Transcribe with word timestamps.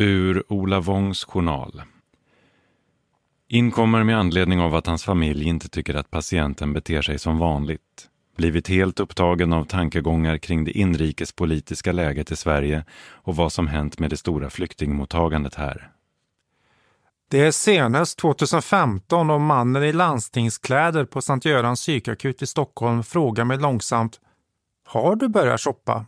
Ur 0.00 0.52
Ola 0.52 0.80
Wångs 0.80 1.24
journal. 1.24 1.82
Inkommer 3.48 4.04
med 4.04 4.18
anledning 4.18 4.60
av 4.60 4.74
att 4.74 4.86
hans 4.86 5.04
familj 5.04 5.44
inte 5.44 5.68
tycker 5.68 5.94
att 5.94 6.10
patienten 6.10 6.72
beter 6.72 7.02
sig 7.02 7.18
som 7.18 7.38
vanligt. 7.38 8.08
Blivit 8.36 8.68
helt 8.68 9.00
upptagen 9.00 9.52
av 9.52 9.64
tankegångar 9.64 10.38
kring 10.38 10.64
det 10.64 10.70
inrikespolitiska 10.70 11.92
läget 11.92 12.30
i 12.30 12.36
Sverige 12.36 12.84
och 13.00 13.36
vad 13.36 13.52
som 13.52 13.66
hänt 13.66 13.98
med 13.98 14.10
det 14.10 14.16
stora 14.16 14.50
flyktingmottagandet 14.50 15.54
här. 15.54 15.90
Det 17.30 17.40
är 17.40 17.50
senast 17.50 18.18
2015 18.18 19.30
och 19.30 19.40
mannen 19.40 19.82
i 19.82 19.92
landstingskläder 19.92 21.04
på 21.04 21.22
Sankt 21.22 21.46
Görans 21.46 21.80
psykakut 21.80 22.42
i 22.42 22.46
Stockholm 22.46 23.02
frågar 23.02 23.44
mig 23.44 23.58
långsamt 23.58 24.20
Har 24.86 25.16
du 25.16 25.28
börjat 25.28 25.60
shoppa? 25.60 26.06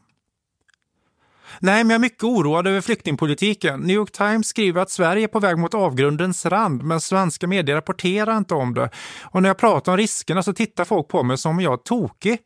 Nej, 1.58 1.84
men 1.84 1.90
jag 1.90 1.94
är 1.94 2.00
mycket 2.00 2.24
oroad 2.24 2.66
över 2.66 2.80
flyktingpolitiken. 2.80 3.80
New 3.80 3.96
York 3.96 4.12
Times 4.12 4.46
skriver 4.46 4.82
att 4.82 4.90
Sverige 4.90 5.24
är 5.24 5.28
på 5.28 5.40
väg 5.40 5.58
mot 5.58 5.74
avgrundens 5.74 6.46
rand, 6.46 6.82
men 6.82 7.00
svenska 7.00 7.46
medier 7.46 7.76
rapporterar 7.76 8.36
inte 8.36 8.54
om 8.54 8.74
det. 8.74 8.90
Och 9.22 9.42
när 9.42 9.48
jag 9.48 9.58
pratar 9.58 9.92
om 9.92 9.98
riskerna 9.98 10.42
så 10.42 10.52
tittar 10.52 10.84
folk 10.84 11.08
på 11.08 11.22
mig 11.22 11.38
som 11.38 11.50
om 11.50 11.60
jag 11.60 11.72
är 11.72 11.76
tokig. 11.76 12.38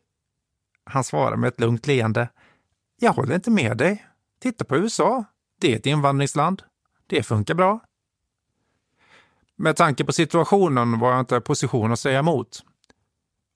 Han 0.83 1.03
svarar 1.03 1.35
med 1.35 1.47
ett 1.47 1.59
lugnt 1.59 1.87
leende. 1.87 2.29
Jag 2.99 3.13
håller 3.13 3.35
inte 3.35 3.51
med 3.51 3.77
dig. 3.77 4.05
Titta 4.41 4.65
på 4.65 4.77
USA. 4.77 5.25
Det 5.61 5.73
är 5.73 5.75
ett 5.75 5.85
invandringsland. 5.85 6.63
Det 7.07 7.23
funkar 7.23 7.53
bra. 7.53 7.79
Med 9.57 9.75
tanke 9.75 10.05
på 10.05 10.11
situationen 10.11 10.99
var 10.99 11.11
jag 11.11 11.19
inte 11.19 11.35
i 11.35 11.41
position 11.41 11.91
att 11.91 11.99
säga 11.99 12.19
emot. 12.19 12.63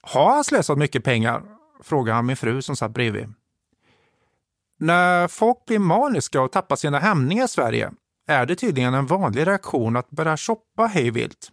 Har 0.01 0.33
han 0.33 0.43
slösat 0.43 0.77
mycket 0.77 1.03
pengar? 1.03 1.43
frågar 1.83 2.13
han 2.13 2.25
min 2.25 2.38
fru 2.38 2.61
som 2.61 2.75
satt 2.75 2.91
bredvid. 2.91 3.33
När 4.81 5.28
folk 5.28 5.66
blir 5.66 5.79
maniska 5.79 6.41
och 6.41 6.51
tappar 6.51 6.75
sina 6.75 7.00
hämningar 7.00 7.45
i 7.45 7.47
Sverige 7.47 7.91
är 8.28 8.45
det 8.45 8.56
tydligen 8.56 8.94
en 8.94 9.06
vanlig 9.06 9.47
reaktion 9.47 9.95
att 9.95 10.09
börja 10.09 10.38
shoppa 10.38 10.85
hejvilt. 10.85 11.51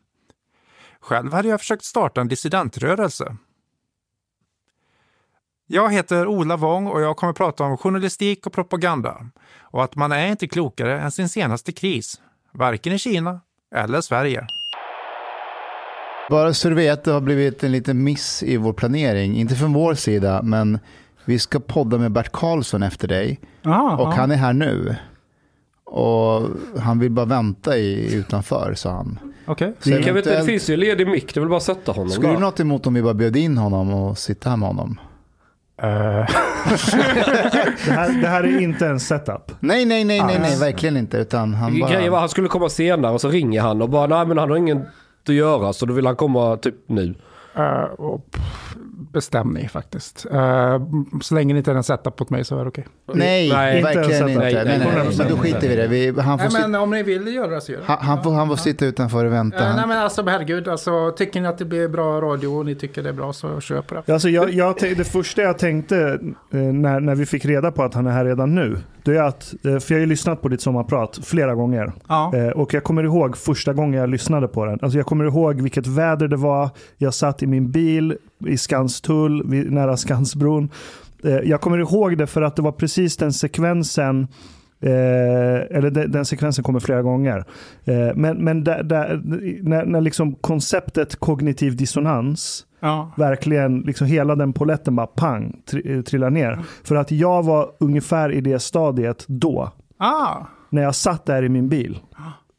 Själv 1.01 1.33
hade 1.33 1.49
jag 1.49 1.61
försökt 1.61 1.85
starta 1.85 2.21
en 2.21 2.29
dissidentrörelse. 2.29 3.37
Jag 5.67 5.93
heter 5.93 6.27
Ola 6.27 6.57
Wång 6.57 6.87
och 6.87 7.01
jag 7.01 7.17
kommer 7.17 7.31
att 7.31 7.37
prata 7.37 7.65
om 7.65 7.77
journalistik 7.77 8.47
och 8.47 8.53
propaganda 8.53 9.31
och 9.61 9.85
att 9.85 9.97
man 9.97 10.13
är 10.13 10.27
inte 10.27 10.49
klokare 10.49 11.01
än 11.01 11.11
sin 11.11 11.29
senaste 11.29 11.73
kris, 11.73 12.21
varken 12.53 12.93
i 12.93 12.99
Kina 12.99 13.41
eller 13.75 14.01
Sverige. 14.01 14.47
Bara 16.31 16.55
så 16.55 16.69
du 16.69 16.75
vet, 16.75 17.05
det 17.05 17.13
har 17.13 17.21
blivit 17.21 17.65
en 17.65 17.73
liten 17.73 18.05
miss 18.05 18.43
i 18.43 18.57
vår 18.57 18.73
planering. 18.73 19.37
Inte 19.37 19.55
från 19.55 19.73
vår 19.73 19.95
sida, 19.95 20.43
men 20.43 20.79
vi 21.27 21.39
ska 21.39 21.61
podda 21.61 21.99
med 21.99 22.13
Bert 22.13 22.33
Karlsson 22.33 22.83
efter 22.83 23.09
dig. 23.09 23.41
Aha, 23.65 23.97
och 23.97 24.07
aha. 24.07 24.17
han 24.17 24.31
är 24.31 24.37
här 24.37 24.53
nu. 24.53 24.97
Och 25.85 26.43
han 26.79 26.99
vill 26.99 27.11
bara 27.11 27.27
vänta 27.27 27.77
i, 27.77 28.15
utanför, 28.15 28.75
sa 28.77 28.91
han. 28.91 29.19
Okej. 29.47 29.73
Så 29.79 29.91
Kan 29.91 29.93
vi 29.93 29.99
inte, 29.99 30.13
det 30.13 30.21
eventuellt- 30.21 30.47
finns 30.47 30.71
ju 30.71 30.77
ledig 30.77 31.09
mick, 31.09 31.35
det 31.35 31.41
väl 31.41 31.49
bara 31.49 31.61
sätta 31.61 31.93
honom 31.93 32.11
Skulle 32.11 32.33
du 32.33 32.39
något 32.39 32.61
emot 32.61 32.87
om 32.87 32.95
vi 32.95 33.03
bara 33.03 33.15
bjöd 33.15 33.37
in 33.37 33.59
honom 33.59 33.95
och 33.95 34.19
sitta 34.19 34.51
här 34.51 34.57
med 34.57 34.69
honom? 34.69 35.01
Eh. 35.83 35.87
det, 37.87 37.93
här, 37.93 38.23
det 38.23 38.29
här 38.29 38.45
är 38.45 38.61
inte 38.61 38.87
en 38.87 39.01
setup. 39.01 39.53
Nej, 39.61 39.85
nej, 39.85 40.05
nej, 40.05 40.23
nej, 40.27 40.39
nej, 40.41 40.59
verkligen 40.59 40.97
inte. 40.97 41.17
Utan 41.17 41.55
han 41.55 41.81
bara... 41.81 41.91
Grejen 41.91 42.13
var 42.13 42.21
han 42.21 42.29
skulle 42.29 42.49
komma 42.49 42.69
senare 42.69 43.13
och 43.13 43.21
så 43.21 43.29
ringer 43.29 43.61
han 43.61 43.83
och 43.83 43.91
bara 43.91 44.07
nej 44.07 44.27
men 44.27 44.39
han 44.39 44.51
har 44.51 44.57
inget 44.57 44.79
att 45.29 45.35
göra 45.35 45.73
så 45.73 45.87
då 45.87 45.95
vill 45.95 46.07
han 46.07 46.17
komma 46.17 46.57
typ 46.57 46.75
nu. 46.87 47.15
Eh, 47.55 47.83
och, 47.83 48.31
pff, 48.31 48.76
bestäm 49.17 49.49
ni 49.51 49.69
faktiskt. 49.69 50.27
Eh, 50.33 50.81
så 51.23 51.35
länge 51.35 51.55
ni 51.55 51.59
inte 51.59 51.71
är 51.71 51.75
en 51.75 51.83
setup 51.83 52.21
åt 52.21 52.31
mig 52.31 52.45
så 52.45 52.59
är 52.59 52.63
det 52.63 52.69
okej. 52.69 52.87
Nej, 53.15 53.51
Nej, 53.53 53.79
inte 53.79 53.93
verkligen 53.93 54.29
inte. 54.29 54.41
Nej, 54.41 54.55
nej, 54.55 54.65
nej, 54.65 54.79
nej, 54.79 55.05
nej, 55.05 55.17
men 55.19 55.29
då 55.29 55.37
skiter 55.37 55.69
vi 55.69 55.73
i 55.73 55.77
det. 55.77 55.87
Vi, 55.87 56.21
han, 56.21 56.39
får 56.39 56.51
Nej, 56.53 56.63
men 56.63 56.75
om 56.75 56.91
ni 56.91 57.03
vill 57.03 57.35
göra 57.35 57.55
det 57.55 57.61
så 57.61 57.73
gör 57.73 57.79
det. 57.79 57.85
han, 57.87 57.99
han, 58.01 58.23
får, 58.23 58.33
han 58.33 58.49
får 58.49 58.57
sitta 58.57 58.87
utanför 58.87 59.25
och 59.25 59.33
vänta. 59.33 59.69
Eh, 59.69 59.77
nej 59.77 59.87
men 59.87 59.99
alltså 59.99 60.23
herregud, 60.23 60.69
alltså, 60.69 61.11
tycker 61.11 61.41
ni 61.41 61.49
att 61.49 61.59
det 61.59 61.65
blir 61.65 61.89
bra 61.89 62.21
radio 62.21 62.49
och 62.49 62.67
ni 62.67 62.75
tycker 62.75 63.03
det 63.03 63.09
är 63.09 63.13
bra 63.13 63.33
så 63.33 63.61
köp 63.61 63.89
det. 63.89 64.13
Alltså 64.13 64.29
jag, 64.29 64.51
jag, 64.51 64.75
det 64.81 65.05
första 65.05 65.43
jag 65.43 65.59
tänkte 65.59 66.19
eh, 66.51 66.59
när, 66.59 67.01
när 67.01 67.15
vi 67.15 67.27
fick 67.27 67.45
reda 67.45 67.73
på 67.73 67.83
att 67.83 67.95
han 67.95 68.07
är 68.07 68.11
här 68.11 68.25
redan 68.25 68.55
nu, 68.55 68.79
det 69.07 69.17
är 69.19 69.23
att, 69.23 69.55
eh, 69.65 69.79
för 69.79 69.95
jag 69.95 69.97
har 69.97 70.01
ju 70.01 70.07
lyssnat 70.07 70.43
på 70.43 70.49
ditt 70.49 70.61
sommarprat 70.61 71.19
flera 71.23 71.55
gånger. 71.55 71.93
Ja. 72.09 72.33
Eh, 72.37 72.49
Och 72.49 72.75
jag 72.75 72.85
kommer 72.85 73.05
ihåg 73.05 73.37
första 73.37 73.73
gången 73.73 74.01
jag 74.01 74.09
lyssnade 74.11 74.49
på 74.49 74.65
den. 74.65 74.79
Alltså 74.83 74.99
jag 74.99 75.07
kommer 75.07 75.25
ihåg 75.25 75.61
vilket 75.61 75.87
väder 75.87 76.29
det 76.29 76.37
var. 76.37 76.71
Jag 76.97 77.15
satt 77.15 77.43
i 77.43 77.47
min 77.47 77.71
bil 77.71 78.17
i 78.47 78.57
Skanstull, 78.57 79.43
nära 79.71 79.97
Skansbron. 79.97 80.69
Eh, 81.25 81.31
Jag 81.37 81.61
kommer 81.61 81.79
ihåg 81.79 82.19
det 82.19 82.27
för 82.27 82.43
att 82.43 82.57
det 82.57 82.63
var 82.63 82.73
precis 82.73 83.17
den 83.17 83.33
sekvensen 83.33 84.27
Eh, 84.81 85.77
eller 85.77 85.91
den, 85.91 86.13
den 86.13 86.25
sekvensen 86.25 86.65
kommer 86.65 86.81
flera 86.81 87.03
gånger. 87.03 87.45
Eh, 87.85 88.09
men 88.15 88.45
men 88.45 88.65
där, 88.65 88.83
där, 88.83 89.21
när, 89.63 89.85
när 89.87 90.01
liksom 90.01 90.35
konceptet 90.35 91.17
kognitiv 91.17 91.77
dissonans 91.77 92.67
Ja. 92.87 93.11
verkligen, 93.17 93.81
liksom 93.81 94.07
hela 94.07 94.35
den 94.37 94.53
poletten 94.53 94.97
bara 94.97 95.07
pang, 95.07 95.57
tri, 95.71 96.03
trillar 96.03 96.31
ner. 96.31 96.59
För 96.85 96.95
att 96.97 97.11
jag 97.11 97.43
var 97.43 97.71
ungefär 97.81 98.33
i 98.33 98.41
det 98.41 98.59
stadiet 98.59 99.25
då, 99.29 99.71
Ah. 99.99 100.37
när 100.71 100.83
jag 100.83 100.95
satt 100.95 101.25
där 101.27 101.43
i 101.43 101.49
min 101.49 101.69
bil. 101.69 101.99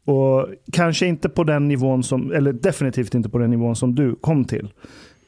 Och 0.04 0.46
kanske 0.72 1.06
inte 1.06 1.28
på 1.28 1.44
den 1.44 1.68
nivån 1.68 2.02
som, 2.02 2.32
eller 2.32 2.52
definitivt 2.52 3.14
inte 3.14 3.28
på 3.28 3.38
den 3.38 3.50
nivån 3.50 3.76
som 3.76 3.94
du 3.94 4.14
kom 4.14 4.44
till. 4.44 4.72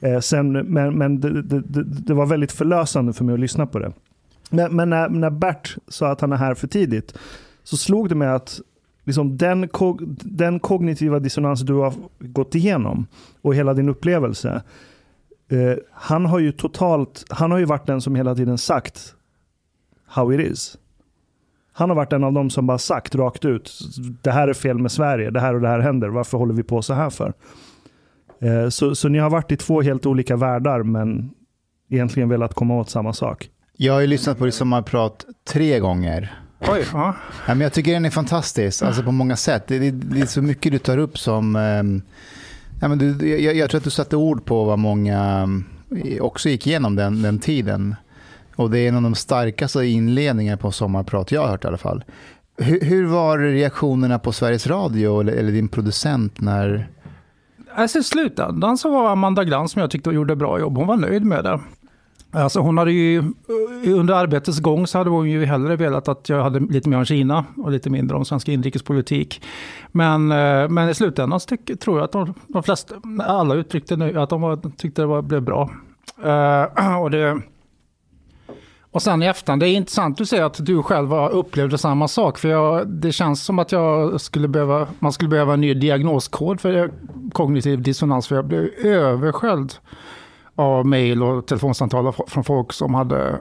Eh, 0.00 0.18
sen, 0.20 0.52
men 0.52 0.98
men 0.98 1.20
det, 1.20 1.42
det, 1.42 1.60
det, 1.60 1.84
det 1.84 2.14
var 2.14 2.26
väldigt 2.26 2.52
förlösande 2.52 3.12
för 3.12 3.24
mig 3.24 3.32
att 3.32 3.40
lyssna 3.40 3.66
på 3.66 3.78
det. 3.78 3.92
Men, 4.50 4.76
men 4.76 4.90
när, 4.90 5.08
när 5.08 5.30
Bert 5.30 5.76
sa 5.88 6.08
att 6.10 6.20
han 6.20 6.32
är 6.32 6.36
här 6.36 6.54
för 6.54 6.66
tidigt, 6.66 7.14
så 7.64 7.76
slog 7.76 8.08
det 8.08 8.14
mig 8.14 8.28
att 8.28 8.60
liksom 9.04 9.36
den, 9.36 9.68
den 10.24 10.60
kognitiva 10.60 11.18
dissonans 11.18 11.60
du 11.60 11.74
har 11.74 11.94
gått 12.18 12.54
igenom 12.54 13.06
och 13.42 13.54
hela 13.54 13.74
din 13.74 13.88
upplevelse, 13.88 14.62
eh, 15.50 15.76
han 15.92 16.26
har 16.26 16.38
ju 16.38 16.52
totalt, 16.52 17.24
han 17.30 17.50
har 17.50 17.58
ju 17.58 17.64
varit 17.64 17.86
den 17.86 18.00
som 18.00 18.14
hela 18.14 18.34
tiden 18.34 18.58
sagt 18.58 19.14
how 20.06 20.34
it 20.34 20.40
is. 20.40 20.76
Han 21.72 21.88
har 21.90 21.96
varit 21.96 22.12
en 22.12 22.24
av 22.24 22.32
dem 22.32 22.50
som 22.50 22.66
bara 22.66 22.78
sagt 22.78 23.14
rakt 23.14 23.44
ut, 23.44 23.72
det 24.22 24.30
här 24.30 24.48
är 24.48 24.54
fel 24.54 24.78
med 24.78 24.92
Sverige, 24.92 25.30
det 25.30 25.40
här 25.40 25.54
och 25.54 25.60
det 25.60 25.68
här 25.68 25.78
händer, 25.80 26.08
varför 26.08 26.38
håller 26.38 26.54
vi 26.54 26.62
på 26.62 26.82
så 26.82 26.94
här 26.94 27.10
för? 27.10 27.32
Eh, 28.40 28.68
så, 28.68 28.94
så 28.94 29.08
ni 29.08 29.18
har 29.18 29.30
varit 29.30 29.52
i 29.52 29.56
två 29.56 29.82
helt 29.82 30.06
olika 30.06 30.36
världar, 30.36 30.82
men 30.82 31.30
egentligen 31.90 32.28
velat 32.28 32.54
komma 32.54 32.74
åt 32.74 32.90
samma 32.90 33.12
sak. 33.12 33.50
Jag 33.76 33.92
har 33.92 34.00
ju 34.00 34.06
lyssnat 34.06 34.38
på 34.38 34.44
det 34.44 34.52
sommarprat 34.52 35.24
tre 35.48 35.78
gånger. 35.78 36.40
Oj, 36.60 36.84
ja. 36.92 37.14
Men 37.46 37.60
jag 37.60 37.72
tycker 37.72 37.92
den 37.92 38.04
är 38.04 38.10
fantastisk, 38.10 38.82
alltså 38.82 39.02
på 39.02 39.12
många 39.12 39.36
sätt. 39.36 39.66
Det, 39.66 39.78
det, 39.78 39.90
det 39.90 40.20
är 40.20 40.26
så 40.26 40.42
mycket 40.42 40.72
du 40.72 40.78
tar 40.78 40.98
upp 40.98 41.18
som... 41.18 41.56
ehm, 41.56 42.02
ja, 42.80 42.88
men 42.88 42.98
du, 42.98 43.28
jag, 43.28 43.56
jag 43.56 43.70
tror 43.70 43.78
att 43.78 43.84
du 43.84 43.90
satte 43.90 44.16
ord 44.16 44.44
på 44.44 44.64
vad 44.64 44.78
många 44.78 45.18
mm, 45.18 45.64
också 46.20 46.48
gick 46.48 46.66
igenom 46.66 46.96
den, 46.96 47.22
den 47.22 47.38
tiden. 47.38 47.94
Och 48.56 48.70
det 48.70 48.78
är 48.78 48.88
en 48.88 48.96
av 48.96 49.02
de 49.02 49.14
starkaste 49.14 49.86
inledningarna 49.86 50.56
på 50.56 50.72
sommarprat 50.72 51.32
jag 51.32 51.40
har 51.40 51.48
hört 51.48 51.64
i 51.64 51.68
alla 51.68 51.78
fall. 51.78 52.04
Hur, 52.56 52.80
hur 52.80 53.06
var 53.06 53.38
reaktionerna 53.38 54.18
på 54.18 54.32
Sveriges 54.32 54.66
Radio 54.66 55.20
eller, 55.20 55.32
eller 55.32 55.52
din 55.52 55.68
producent 55.68 56.40
när... 56.40 56.88
Alltså 57.74 57.98
i 57.98 58.02
slutändan 58.02 58.78
så 58.78 58.90
var 58.90 59.10
Amanda 59.10 59.44
Glans 59.44 59.72
som 59.72 59.80
jag 59.80 59.90
tyckte 59.90 60.10
gjorde 60.10 60.36
bra 60.36 60.60
jobb. 60.60 60.76
Hon 60.76 60.86
var 60.86 60.96
nöjd 60.96 61.24
med 61.24 61.44
det. 61.44 61.60
Alltså 62.32 62.60
hon 62.60 62.78
hade 62.78 62.92
ju, 62.92 63.18
eh, 63.18 63.98
under 63.98 64.14
arbetets 64.14 64.60
gång 64.60 64.86
så 64.86 64.98
hade 64.98 65.10
hon 65.10 65.30
ju 65.30 65.44
hellre 65.44 65.76
velat 65.76 66.08
att 66.08 66.28
jag 66.28 66.42
hade 66.42 66.60
lite 66.60 66.88
mer 66.88 66.96
om 66.96 67.04
Kina 67.04 67.44
och 67.56 67.70
lite 67.70 67.90
mindre 67.90 68.16
om 68.16 68.24
svensk 68.24 68.48
inrikespolitik. 68.48 69.42
Men, 69.92 70.32
eh, 70.32 70.68
men 70.68 70.88
i 70.88 70.94
slutändan 70.94 71.40
så 71.40 71.46
tyck, 71.46 71.80
tror 71.80 71.98
jag 71.98 72.04
att 72.04 72.12
de, 72.12 72.34
de 72.46 72.62
flesta, 72.62 72.94
alla 73.18 73.54
uttryckte 73.54 73.96
nu 73.96 74.20
att 74.20 74.30
de 74.30 74.40
var, 74.40 74.76
tyckte 74.76 75.02
det 75.02 75.06
var, 75.06 75.22
blev 75.22 75.42
bra. 75.42 75.70
Uh, 76.24 76.96
och, 77.02 77.10
det, 77.10 77.40
och 78.90 79.02
sen 79.02 79.22
i 79.22 79.26
efterhand, 79.26 79.62
det 79.62 79.68
är 79.68 79.76
intressant 79.76 80.18
du 80.18 80.26
säger 80.26 80.44
att 80.44 80.66
du 80.66 80.82
själv 80.82 81.14
upplevde 81.14 81.78
samma 81.78 82.08
sak. 82.08 82.38
För 82.38 82.48
jag, 82.48 82.88
det 82.88 83.12
känns 83.12 83.44
som 83.44 83.58
att 83.58 83.72
jag 83.72 84.20
skulle 84.20 84.48
behöva, 84.48 84.86
man 84.98 85.12
skulle 85.12 85.30
behöva 85.30 85.54
en 85.54 85.60
ny 85.60 85.74
diagnoskod 85.74 86.60
för 86.60 86.90
kognitiv 87.32 87.82
dissonans. 87.82 88.28
För 88.28 88.36
jag 88.36 88.44
blev 88.44 88.64
översköljd 88.84 89.72
av 90.60 90.86
mejl 90.86 91.22
och 91.22 91.46
telefonsamtal 91.46 92.12
från 92.26 92.44
folk 92.44 92.72
som 92.72 92.94
hade 92.94 93.40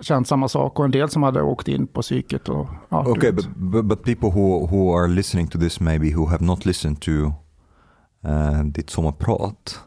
känt 0.00 0.28
samma 0.28 0.48
sak 0.48 0.78
och 0.78 0.84
en 0.84 0.90
del 0.90 1.08
som 1.08 1.22
hade 1.22 1.42
åkt 1.42 1.68
in 1.68 1.86
på 1.86 2.02
psyket. 2.02 2.48
Och, 2.48 2.68
ja, 2.88 3.08
Okay, 3.08 3.32
but, 3.32 3.48
but 3.56 3.84
but 3.84 4.04
people 4.04 4.30
who 4.30 4.66
who 4.66 4.98
are 4.98 5.08
listening 5.08 5.48
to 5.48 5.58
this 5.58 5.80
maybe 5.80 6.14
who 6.14 6.26
have 6.26 6.44
not 6.44 6.66
listened 6.66 7.00
to 7.00 7.10
uh, 7.10 8.64
ditt 8.64 8.90
sommarprat, 8.90 9.78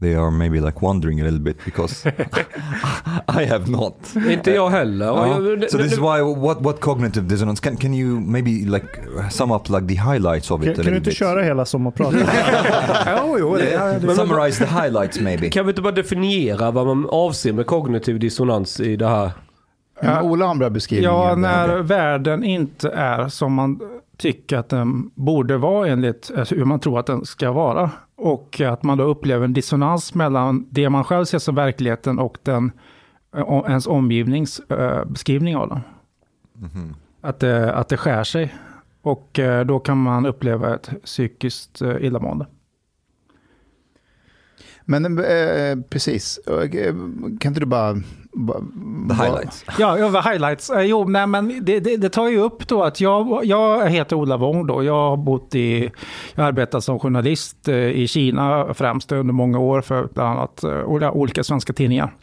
they 0.00 0.14
are 0.14 0.30
maybe 0.30 0.60
like 0.60 0.80
wondering 0.86 1.20
a 1.20 1.24
little 1.24 1.40
bit 1.40 1.64
because 1.64 2.08
I 3.28 3.44
have 3.46 3.70
not. 3.70 3.94
Inte 4.30 4.50
jag 4.50 4.70
heller. 4.70 5.04
Jag- 5.06 5.70
so 5.70 5.78
this 5.78 5.92
is 5.92 5.98
why 5.98 6.20
what 6.36 6.60
what 6.60 6.80
cognitive 6.80 7.26
dissonance 7.28 7.62
can 7.62 7.76
can 7.76 7.94
you 7.94 8.20
maybe 8.20 8.50
like 8.50 8.86
sum 9.30 9.50
up 9.50 9.68
like 9.68 9.86
the 9.86 9.94
highlights 9.94 10.50
of 10.50 10.60
it 10.62 10.64
Kan, 10.66 10.72
a 10.72 10.84
kan 10.84 10.92
du 10.92 10.96
inte 10.96 11.10
bit? 11.10 11.18
köra 11.18 11.42
hela 11.42 11.64
sommarpratet? 11.64 12.28
Jo, 13.18 13.36
jo, 13.38 13.56
det, 13.56 13.98
det, 14.02 14.14
Summarize 14.14 14.64
the 14.66 14.70
highlights 14.82 15.20
maybe. 15.20 15.50
Kan 15.50 15.66
vi 15.66 15.70
inte 15.70 15.82
bara 15.82 15.92
definiera 15.92 16.70
vad 16.70 16.86
man 16.86 17.08
avser 17.10 17.52
med 17.52 17.66
kognitiv 17.66 18.18
dissonans 18.18 18.80
i 18.80 18.96
det 18.96 19.08
här? 19.08 19.30
Ja. 20.02 20.22
Ola 20.22 20.44
har 20.44 20.52
en 20.52 20.58
bra 20.58 20.70
beskrivning. 20.70 21.04
Ja, 21.10 21.34
när 21.36 21.78
världen 21.78 22.44
inte 22.44 22.88
är 22.90 23.28
som 23.28 23.52
man 23.54 23.80
tycker 24.18 24.56
att 24.58 24.68
den 24.68 25.10
borde 25.14 25.56
vara 25.56 25.88
enligt 25.88 26.30
alltså 26.38 26.54
hur 26.54 26.64
man 26.64 26.80
tror 26.80 26.98
att 27.00 27.06
den 27.06 27.24
ska 27.24 27.52
vara. 27.52 27.90
Och 28.16 28.60
att 28.60 28.82
man 28.82 28.98
då 28.98 29.04
upplever 29.04 29.44
en 29.44 29.52
dissonans 29.52 30.14
mellan 30.14 30.66
det 30.70 30.90
man 30.90 31.04
själv 31.04 31.24
ser 31.24 31.38
som 31.38 31.54
verkligheten 31.54 32.18
och 32.18 32.38
den, 32.42 32.72
eh, 33.36 33.62
ens 33.66 33.86
omgivnings 33.86 34.60
eh, 34.60 35.04
beskrivning 35.04 35.56
av 35.56 35.68
den. 35.68 35.80
Mhm. 36.52 36.94
Att, 37.20 37.40
det, 37.40 37.74
att 37.74 37.88
det 37.88 37.96
skär 37.96 38.24
sig. 38.24 38.54
Och 39.02 39.38
eh, 39.38 39.66
då 39.66 39.78
kan 39.78 39.98
man 39.98 40.26
uppleva 40.26 40.74
ett 40.74 40.90
psykiskt 41.04 41.82
illamående. 41.82 42.46
Men 44.84 45.18
eh, 45.18 45.78
precis, 45.88 46.40
kan 47.40 47.50
inte 47.50 47.60
du 47.60 47.66
bara... 47.66 48.02
The 49.08 49.14
highlights. 49.14 49.64
Ja, 49.78 49.98
över 49.98 50.22
highlights. 50.32 50.70
Eh, 50.70 50.80
Jo, 50.82 51.04
nej, 51.08 51.26
men 51.26 51.64
det, 51.64 51.80
det, 51.80 51.96
det 51.96 52.08
tar 52.08 52.28
ju 52.28 52.38
upp 52.38 52.68
då 52.68 52.82
att 52.82 53.00
jag, 53.00 53.44
jag 53.44 53.88
heter 53.90 54.16
Ola 54.16 54.36
Wong 54.36 54.66
då. 54.66 54.82
Jag 54.84 54.92
har 55.10 55.16
bott 55.16 55.54
i, 55.54 55.90
jag 56.34 56.46
arbetat 56.46 56.84
som 56.84 56.98
journalist 56.98 57.68
eh, 57.68 57.74
i 57.76 58.08
Kina 58.08 58.74
främst 58.74 59.12
under 59.12 59.34
många 59.34 59.58
år 59.58 59.80
för 59.80 60.08
bland 60.14 60.30
annat 60.38 60.64
eh, 60.64 60.84
olika- 60.84 61.44
svenska 61.44 61.72
tidningar. 61.72 62.14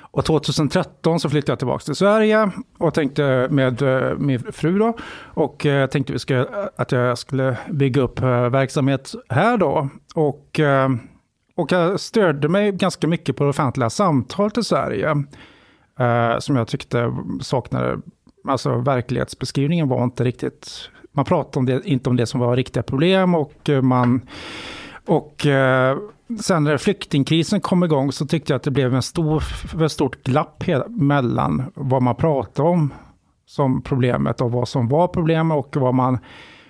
Och 0.00 0.24
2013 0.24 1.20
så 1.20 1.30
flyttade 1.30 1.52
jag 1.52 1.58
tillbaka 1.58 1.84
till 1.84 1.94
Sverige 1.94 2.50
och 2.78 2.94
tänkte 2.94 3.48
med 3.50 3.82
min 4.18 4.38
fru 4.52 4.78
då. 4.78 4.96
Och 5.24 5.66
tänkte 5.90 6.12
vi 6.12 6.18
skulle, 6.18 6.46
att 6.76 6.92
jag 6.92 7.18
skulle 7.18 7.56
bygga 7.70 8.02
upp 8.02 8.20
verksamhet 8.50 9.12
här 9.28 9.56
då. 9.56 9.88
Och, 10.14 10.60
och 11.56 11.72
jag 11.72 12.00
stödde 12.00 12.48
mig 12.48 12.72
ganska 12.72 13.06
mycket 13.06 13.36
på 13.36 13.44
det 13.44 13.50
offentliga 13.50 13.90
samtalet 13.90 14.58
i 14.58 14.62
Sverige. 14.62 15.10
Eh, 15.98 16.38
som 16.38 16.56
jag 16.56 16.68
tyckte 16.68 17.16
saknade, 17.40 17.98
alltså 18.48 18.78
verklighetsbeskrivningen 18.78 19.88
var 19.88 20.04
inte 20.04 20.24
riktigt, 20.24 20.90
man 21.12 21.24
pratade 21.24 21.58
om 21.58 21.66
det, 21.66 21.88
inte 21.88 22.10
om 22.10 22.16
det 22.16 22.26
som 22.26 22.40
var 22.40 22.56
riktiga 22.56 22.82
problem 22.82 23.34
och 23.34 23.70
man, 23.82 24.20
och 25.06 25.46
eh, 25.46 25.98
sen 26.40 26.64
när 26.64 26.76
flyktingkrisen 26.76 27.60
kom 27.60 27.84
igång 27.84 28.12
så 28.12 28.26
tyckte 28.26 28.52
jag 28.52 28.56
att 28.56 28.62
det 28.62 28.70
blev 28.70 28.94
en 28.94 29.02
stor, 29.02 29.42
ett 29.84 29.92
stort 29.92 30.22
glapp 30.22 30.64
mellan 30.88 31.62
vad 31.74 32.02
man 32.02 32.14
pratade 32.14 32.68
om 32.68 32.92
som 33.46 33.82
problemet 33.82 34.40
och 34.40 34.52
vad 34.52 34.68
som 34.68 34.88
var 34.88 35.08
problemet 35.08 35.56
och 35.56 35.76
vad 35.76 35.94
man, 35.94 36.18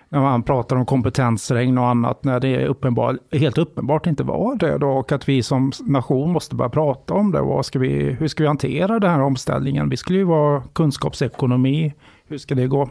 när 0.08 0.20
man 0.20 0.43
pratar 0.43 0.76
om 0.76 0.87
kompetensregn 0.87 1.79
och 1.79 1.88
annat, 1.88 2.25
när 2.25 2.41
det 2.41 2.49
är 2.49 2.67
uppenbar, 2.67 3.19
helt 3.32 3.58
uppenbart 3.58 4.06
inte 4.06 4.23
var 4.23 4.55
det 4.55 4.79
då, 4.79 4.88
och 4.88 5.12
att 5.12 5.29
vi 5.29 5.43
som 5.43 5.73
nation 5.85 6.32
måste 6.32 6.55
börja 6.55 6.69
prata 6.69 7.14
om 7.14 7.32
det. 7.32 7.41
Vad 7.41 7.67
ska 7.67 7.79
vi, 7.79 8.17
hur 8.19 8.29
ska 8.29 8.43
vi 8.43 8.47
hantera 8.47 8.99
den 8.99 9.11
här 9.11 9.23
omställningen? 9.23 9.88
Vi 9.88 9.97
skulle 9.97 10.19
ju 10.19 10.25
vara 10.25 10.62
kunskapsekonomi, 10.73 11.94
hur 12.26 12.38
ska 12.38 12.55
det 12.55 12.67
gå? 12.67 12.91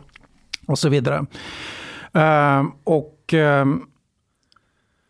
Och 0.68 0.80
så 0.80 0.90
vidare. 0.90 1.26
Uh, 2.16 2.68
och 2.84 3.34
uh, 3.34 3.66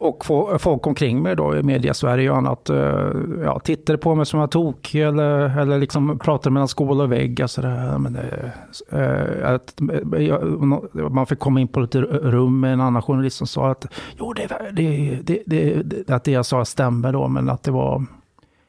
och 0.07 0.25
folk 0.61 0.87
omkring 0.87 1.21
mig 1.21 1.35
då 1.35 1.55
i 1.57 1.63
media-Sverige 1.63 2.31
och 2.31 2.37
annat 2.37 2.69
eh, 2.69 3.09
ja, 3.43 3.59
tittade 3.59 3.97
på 3.97 4.15
mig 4.15 4.25
som 4.25 4.39
jag 4.39 4.51
tokig 4.51 5.01
eller, 5.01 5.59
eller 5.59 5.79
liksom 5.79 6.19
pratade 6.19 6.53
mellan 6.53 6.67
skål 6.67 7.01
och 7.01 7.11
vägg. 7.11 7.41
Alltså 7.41 7.61
det, 7.61 7.67
här, 7.67 7.97
men 7.97 8.13
det, 8.13 8.51
eh, 8.91 9.53
att, 9.53 9.81
eh, 10.15 10.21
jag- 10.23 11.11
man 11.11 11.25
fick 11.25 11.39
komma 11.39 11.59
in 11.61 11.67
på 11.67 11.79
lite 11.79 12.01
rum 12.01 12.59
med 12.59 12.73
en 12.73 12.81
annan 12.81 13.01
journalist 13.01 13.37
som 13.37 13.47
sa 13.47 13.71
att 13.71 13.85
jo, 14.17 14.33
det, 14.33 14.47
det, 14.71 15.19
det, 15.45 15.81
det, 15.85 16.09
att 16.09 16.23
det 16.23 16.31
jag 16.31 16.45
sa 16.45 16.65
stämmer 16.65 17.13
då, 17.13 17.27
men 17.27 17.49
att 17.49 17.63
det 17.63 17.71
var 17.71 18.05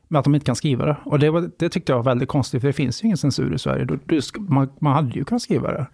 men 0.08 0.18
att 0.18 0.24
de 0.24 0.34
inte 0.34 0.46
kan 0.46 0.56
skriva 0.56 0.84
det. 0.86 0.96
Och 1.04 1.18
det, 1.18 1.30
var, 1.30 1.50
det 1.58 1.68
tyckte 1.68 1.92
jag 1.92 1.96
var 1.96 2.04
väldigt 2.04 2.28
konstigt, 2.28 2.60
för 2.60 2.68
det 2.68 2.72
finns 2.72 3.02
ju 3.02 3.06
ingen 3.06 3.16
censur 3.16 3.54
i 3.54 3.58
Sverige. 3.58 3.84
Du, 3.84 3.98
du, 4.06 4.20
man, 4.38 4.68
man 4.78 4.92
hade 4.92 5.10
ju 5.10 5.24
kunnat 5.24 5.42
skriva 5.42 5.72
det. 5.72 5.86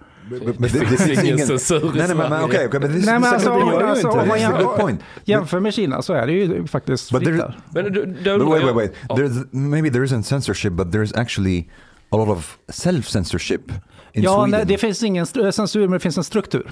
This 0.58 1.06
is 1.08 1.24
ingen 1.24 1.46
censur 1.46 1.76
i 1.76 1.80
Nej, 1.84 1.92
nej, 1.94 2.08
men, 2.08 2.16
men 2.16 2.28
Sverige. 2.28 2.44
okej, 2.44 2.66
okej, 2.66 2.80
men 2.80 2.92
this, 2.92 3.06
Nej, 3.06 3.14
men 3.14 3.22
this 3.22 3.32
alltså, 3.32 3.50
det 3.78 3.86
alltså, 3.90 4.08
om 4.08 4.18
det. 4.18 4.26
man 4.26 4.98
jämför- 5.24 5.60
med 5.60 5.74
Kina 5.74 6.02
så 6.02 6.12
är 6.12 6.26
det 6.26 6.32
ju 6.32 6.66
faktiskt 6.66 7.12
But 7.12 7.22
fritt 7.24 7.38
där. 7.38 7.58
Men 7.74 7.84
du, 7.84 7.90
du, 8.06 8.38
But 8.38 8.48
wait, 8.48 8.64
wait, 8.64 8.74
wait. 8.74 8.92
There's 9.08 9.46
maybe 9.50 9.90
there 9.90 10.04
isn't 10.04 10.22
censorship, 10.22 10.72
but 10.72 10.86
there's 10.86 11.20
actually 11.20 11.68
a 12.10 12.16
lot 12.16 12.28
of 12.28 12.58
self-censorship 12.68 13.72
in 14.12 14.22
Ja, 14.22 14.34
Sweden. 14.34 14.50
nej, 14.50 14.64
det 14.66 14.78
finns 14.78 15.02
ingen 15.02 15.26
censur, 15.26 15.80
men 15.80 15.90
det 15.92 16.00
finns 16.00 16.18
en 16.18 16.24
struktur. 16.24 16.62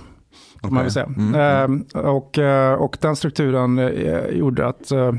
Kan 0.60 0.72
man 0.72 0.72
Okej. 0.72 0.82
väl 0.82 0.92
säga. 0.92 1.06
Mm, 1.06 1.34
Ehm, 1.34 1.84
och, 2.06 2.38
eh, 2.38 2.74
och 2.74 2.96
den 3.00 3.16
strukturen 3.16 3.78
eh, 3.78 4.26
gjorde 4.26 4.66
att... 4.66 4.90
eh, 4.92 5.12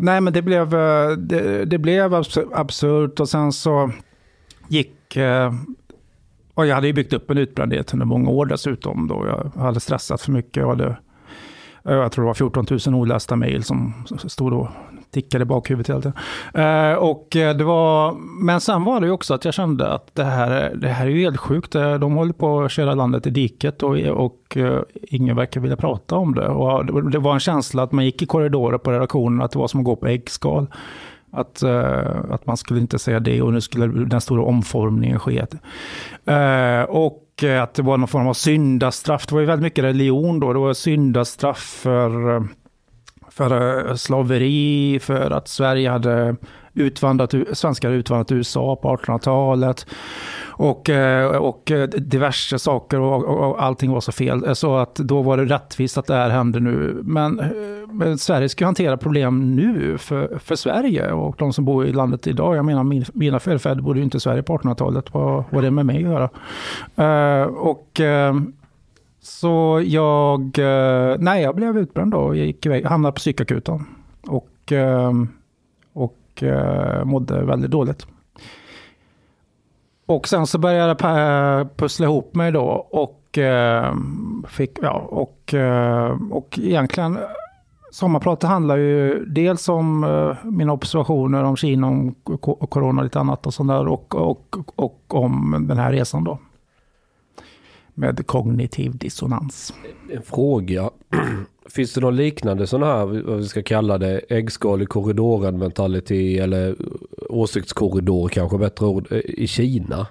nej, 0.00 0.20
men 0.20 0.32
det 0.32 0.42
blev, 0.42 0.70
det, 1.18 1.64
det 1.64 1.78
blev 1.78 2.14
abs- 2.14 2.50
absurt 2.54 3.20
och 3.20 3.28
sen 3.28 3.52
så 3.52 3.90
gick 4.68 5.16
och 6.58 6.66
jag 6.66 6.74
hade 6.74 6.86
ju 6.86 6.92
byggt 6.92 7.12
upp 7.12 7.30
en 7.30 7.38
utbrändhet 7.38 7.92
under 7.92 8.06
många 8.06 8.30
år 8.30 8.46
dessutom. 8.46 9.08
Då 9.08 9.26
jag 9.26 9.62
hade 9.62 9.80
stressat 9.80 10.20
för 10.20 10.32
mycket. 10.32 10.56
Jag, 10.56 10.68
hade, 10.68 10.86
eh, 11.84 11.94
jag 11.94 12.12
tror 12.12 12.24
det 12.24 12.26
var 12.26 12.34
14 12.34 12.66
000 12.86 12.94
olästa 12.94 13.36
mejl 13.36 13.62
som 13.62 13.92
stod 14.26 14.52
och 14.52 14.68
tickade 15.10 15.42
i 15.42 15.44
bakhuvudet 15.44 15.88
hela 15.90 16.00
tiden. 16.00 16.12
Eh, 16.54 16.94
och 16.94 17.36
eh, 17.36 17.56
det 17.56 17.64
var, 17.64 18.14
men 18.44 18.60
sen 18.60 18.84
var 18.84 19.00
det 19.00 19.06
ju 19.06 19.12
också 19.12 19.34
att 19.34 19.44
jag 19.44 19.54
kände 19.54 19.88
att 19.88 20.14
det 20.14 20.24
här, 20.24 20.74
det 20.74 20.88
här 20.88 21.06
är 21.06 21.10
ju 21.10 21.20
helt 21.20 21.40
sjukt. 21.40 21.74
Eh, 21.74 21.94
de 21.94 22.14
håller 22.14 22.32
på 22.32 22.60
att 22.60 22.72
köra 22.72 22.94
landet 22.94 23.26
i 23.26 23.30
diket 23.30 23.82
och, 23.82 23.98
och 23.98 24.56
eh, 24.56 24.80
ingen 24.92 25.36
verkar 25.36 25.60
vilja 25.60 25.76
prata 25.76 26.16
om 26.16 26.34
det. 26.34 26.48
Och 26.48 26.86
det, 26.86 27.10
det 27.10 27.18
var 27.18 27.34
en 27.34 27.40
känsla 27.40 27.82
att 27.82 27.92
man 27.92 28.04
gick 28.04 28.22
i 28.22 28.26
korridorer 28.26 28.78
på 28.78 28.92
redaktionen, 28.92 29.42
att 29.42 29.50
det 29.50 29.58
var 29.58 29.68
som 29.68 29.80
att 29.80 29.86
gå 29.86 29.96
på 29.96 30.06
äggskal. 30.06 30.66
Att, 31.32 31.62
eh, 31.62 32.30
att 32.30 32.46
man 32.46 32.56
skulle 32.56 32.80
inte 32.80 32.98
säga 32.98 33.20
det 33.20 33.42
och 33.42 33.52
nu 33.52 33.60
skulle 33.60 33.86
den 34.04 34.20
stora 34.20 34.42
omformningen 34.42 35.18
ske. 35.18 35.38
Eh, 36.24 36.82
och 36.82 37.24
att 37.62 37.74
det 37.74 37.82
var 37.82 37.96
någon 37.96 38.08
form 38.08 38.26
av 38.26 38.34
syndastraff. 38.34 39.26
Det 39.26 39.34
var 39.34 39.40
ju 39.40 39.46
väldigt 39.46 39.62
mycket 39.62 39.84
religion 39.84 40.40
då. 40.40 40.52
Det 40.52 40.58
var 40.58 40.74
syndastraff 40.74 41.80
för 41.82 42.42
för 43.30 43.88
eh, 43.88 43.94
slaveri, 43.94 44.98
för 45.02 45.30
att 45.30 45.48
Sverige 45.48 45.90
hade 45.90 46.36
utvandrat, 46.74 47.34
svenskar 47.52 47.88
hade 47.88 47.98
utvandrat 47.98 48.28
till 48.28 48.36
USA 48.36 48.76
på 48.76 48.96
1800-talet. 48.96 49.86
och, 50.46 50.90
och 51.40 51.72
diverse 51.98 52.58
saker 52.58 53.00
och, 53.00 53.24
och, 53.24 53.50
och 53.50 53.62
allting 53.62 53.90
var 53.90 54.00
så 54.00 54.12
fel. 54.12 54.56
Så 54.56 54.76
att 54.76 54.94
då 54.94 55.22
var 55.22 55.36
det 55.36 55.44
rättvist 55.44 55.98
att 55.98 56.06
det 56.06 56.14
här 56.14 56.30
hände 56.30 56.60
nu. 56.60 57.00
Men 57.02 57.40
Sverige 58.18 58.48
ska 58.48 58.64
ju 58.64 58.66
hantera 58.66 58.96
problem 58.96 59.56
nu 59.56 59.98
för, 59.98 60.38
för 60.38 60.56
Sverige 60.56 61.12
och 61.12 61.34
de 61.38 61.52
som 61.52 61.64
bor 61.64 61.86
i 61.86 61.92
landet 61.92 62.26
idag. 62.26 62.56
Jag 62.56 62.64
menar 62.64 62.84
min, 62.84 63.04
mina 63.12 63.40
förfäder 63.40 63.82
bodde 63.82 63.98
ju 63.98 64.04
inte 64.04 64.16
i 64.16 64.20
Sverige 64.20 64.42
på 64.42 64.58
1800-talet. 64.58 65.14
Vad 65.14 65.44
har 65.44 65.62
det 65.62 65.70
med 65.70 65.86
mig 65.86 65.96
att 65.96 66.02
göra? 66.02 66.28
Uh, 67.42 67.48
och 67.54 68.00
uh, 68.00 68.40
så 69.20 69.82
jag, 69.84 70.58
uh, 70.58 71.16
nej 71.18 71.42
jag 71.42 71.56
blev 71.56 71.78
utbränd 71.78 72.12
då. 72.12 72.36
Jag 72.36 72.46
gick 72.46 72.66
iväg, 72.66 72.84
hamnade 72.84 73.12
på 73.12 73.18
psykakuten. 73.18 73.84
Och, 74.26 74.72
och 75.92 76.42
mådde 77.04 77.44
väldigt 77.44 77.70
dåligt. 77.70 78.06
Och 80.06 80.28
sen 80.28 80.46
så 80.46 80.58
började 80.58 80.96
jag 81.00 81.76
pussla 81.76 82.06
ihop 82.06 82.34
mig 82.34 82.52
då 82.52 82.64
och 82.90 83.38
fick, 84.48 84.78
ja, 84.82 84.92
och, 84.92 85.54
och 86.30 86.58
egentligen 86.58 87.18
Sommarpratet 87.90 88.48
handlar 88.48 88.76
ju 88.76 89.24
dels 89.24 89.68
om 89.68 90.04
eh, 90.04 90.50
mina 90.50 90.72
observationer 90.72 91.44
om 91.44 91.56
Kina, 91.56 91.86
om 91.86 92.14
corona 92.68 93.00
och 93.00 93.04
lite 93.04 93.20
annat 93.20 93.46
och 93.46 93.54
sånt 93.54 93.68
där 93.68 93.88
och, 93.88 94.14
och, 94.14 94.56
och 94.76 95.14
om 95.14 95.64
den 95.68 95.78
här 95.78 95.92
resan 95.92 96.24
då. 96.24 96.38
Med 97.94 98.26
kognitiv 98.26 98.96
dissonans. 98.96 99.74
En 100.10 100.22
fråga. 100.22 100.90
Finns 101.70 101.94
det 101.94 102.00
någon 102.00 102.16
liknande 102.16 102.66
sån 102.66 102.82
här, 102.82 103.06
vad 103.06 103.36
vi 103.38 103.44
ska 103.44 103.62
kalla 103.62 103.98
det, 103.98 104.18
äggskal 104.18 104.82
i 104.82 104.86
korridoren 104.86 105.58
mentality 105.58 106.38
eller 106.38 106.76
åsiktskorridor 107.28 108.28
kanske 108.28 108.58
bättre 108.58 108.86
ord, 108.86 109.12
i 109.12 109.46
Kina? 109.46 110.06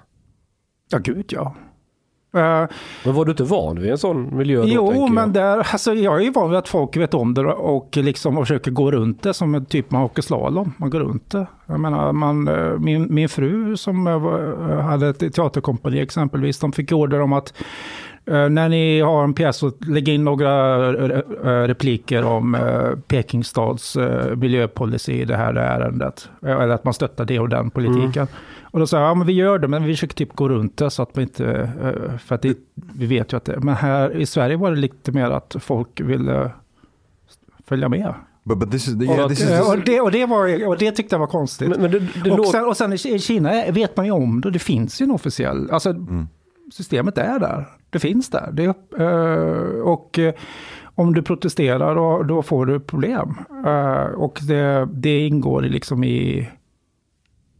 Ja, 0.90 0.98
gud 0.98 1.24
ja. 1.28 1.54
Uh, 2.38 2.68
men 3.04 3.14
var 3.14 3.24
du 3.24 3.30
inte 3.30 3.44
van 3.44 3.80
vid 3.80 3.90
en 3.90 3.98
sån 3.98 4.36
miljö? 4.36 4.60
Då, 4.60 4.68
jo, 4.68 5.08
men 5.08 5.32
där, 5.32 5.58
alltså, 5.58 5.94
jag 5.94 6.16
är 6.16 6.24
ju 6.24 6.30
van 6.30 6.50
vid 6.50 6.58
att 6.58 6.68
folk 6.68 6.96
vet 6.96 7.14
om 7.14 7.34
det 7.34 7.44
och 7.46 7.96
liksom 7.96 8.36
försöker 8.36 8.70
gå 8.70 8.90
runt 8.90 9.22
det 9.22 9.34
som 9.34 9.64
typ 9.64 9.90
man 9.90 10.02
åker 10.02 10.22
slalom. 10.22 10.72
Man 10.76 10.90
går 10.90 11.00
runt 11.00 11.30
det. 11.30 11.46
Jag 11.66 11.80
menar, 11.80 12.12
man, 12.12 12.48
eh, 12.48 12.78
min, 12.78 13.14
min 13.14 13.28
fru 13.28 13.76
som 13.76 14.06
eh, 14.06 14.80
hade 14.80 15.08
ett 15.08 15.34
teaterkompani 15.34 16.00
exempelvis, 16.00 16.58
de 16.58 16.72
fick 16.72 16.92
order 16.92 17.20
om 17.20 17.32
att 17.32 17.52
Eh, 18.30 18.48
när 18.48 18.68
ni 18.68 19.00
har 19.00 19.24
en 19.24 19.34
pjäs 19.34 19.56
så 19.56 19.72
lägg 19.86 20.08
in 20.08 20.24
några 20.24 20.86
eh, 20.88 21.66
repliker 21.66 22.24
om 22.24 22.56
Pekingstads 23.06 23.96
miljöpolicy 24.36 25.12
i 25.12 25.24
det 25.24 25.36
här 25.36 25.54
ärendet. 25.54 26.30
Eller 26.42 26.68
att 26.68 26.84
man 26.84 26.94
stöttar 26.94 27.24
det 27.24 27.38
och 27.38 27.48
den 27.48 27.70
politiken. 27.70 28.22
Mm. 28.22 28.28
Och 28.78 28.80
då 28.80 28.86
sa 28.86 29.00
jag, 29.00 29.08
ja 29.08 29.14
men 29.14 29.26
vi 29.26 29.32
gör 29.32 29.58
det, 29.58 29.68
men 29.68 29.84
vi 29.84 29.92
försöker 29.92 30.14
typ 30.14 30.36
gå 30.36 30.48
runt 30.48 30.76
det 30.76 30.90
så 30.90 31.02
att 31.02 31.10
vi 31.14 31.22
inte, 31.22 31.70
för 32.24 32.34
att 32.34 32.42
det, 32.42 32.58
vi 32.74 33.06
vet 33.06 33.32
ju 33.32 33.36
att 33.36 33.44
det, 33.44 33.60
men 33.60 33.74
här 33.74 34.16
i 34.16 34.26
Sverige 34.26 34.56
var 34.56 34.70
det 34.70 34.76
lite 34.76 35.12
mer 35.12 35.30
att 35.30 35.56
folk 35.60 36.00
ville 36.00 36.50
följa 37.66 37.88
med. 37.88 38.14
But, 38.44 38.58
but 38.58 38.70
this 38.70 38.88
is, 38.88 39.02
yeah, 39.02 39.24
och, 39.24 39.32
is, 39.32 39.38
det, 39.86 40.00
och, 40.00 40.10
det 40.10 40.26
var, 40.26 40.66
och 40.66 40.78
det 40.78 40.92
tyckte 40.92 41.14
jag 41.14 41.20
var 41.20 41.26
konstigt. 41.26 41.68
Men, 41.68 41.82
men 41.82 41.90
det, 41.90 41.98
det 42.24 42.30
och, 42.30 42.46
sen, 42.46 42.64
och 42.64 42.76
sen 42.76 42.92
i 42.92 43.18
Kina 43.18 43.70
vet 43.70 43.96
man 43.96 44.06
ju 44.06 44.12
om 44.12 44.40
det, 44.40 44.50
det 44.50 44.58
finns 44.58 45.00
ju 45.00 45.04
en 45.04 45.10
officiell, 45.10 45.70
alltså 45.70 45.90
mm. 45.90 46.28
systemet 46.72 47.18
är 47.18 47.38
där 47.38 47.66
det 47.90 47.98
finns 47.98 48.30
där. 48.30 48.50
Det, 48.52 48.74
uh, 49.02 49.80
och 49.80 50.18
uh, 50.18 50.30
om 50.94 51.14
du 51.14 51.22
protesterar 51.22 51.94
då, 51.94 52.22
då 52.22 52.42
får 52.42 52.66
du 52.66 52.80
problem. 52.80 53.34
Och 54.16 54.38
det, 54.42 54.88
det 54.92 55.26
ingår 55.26 55.62
liksom 55.62 56.04
i... 56.04 56.48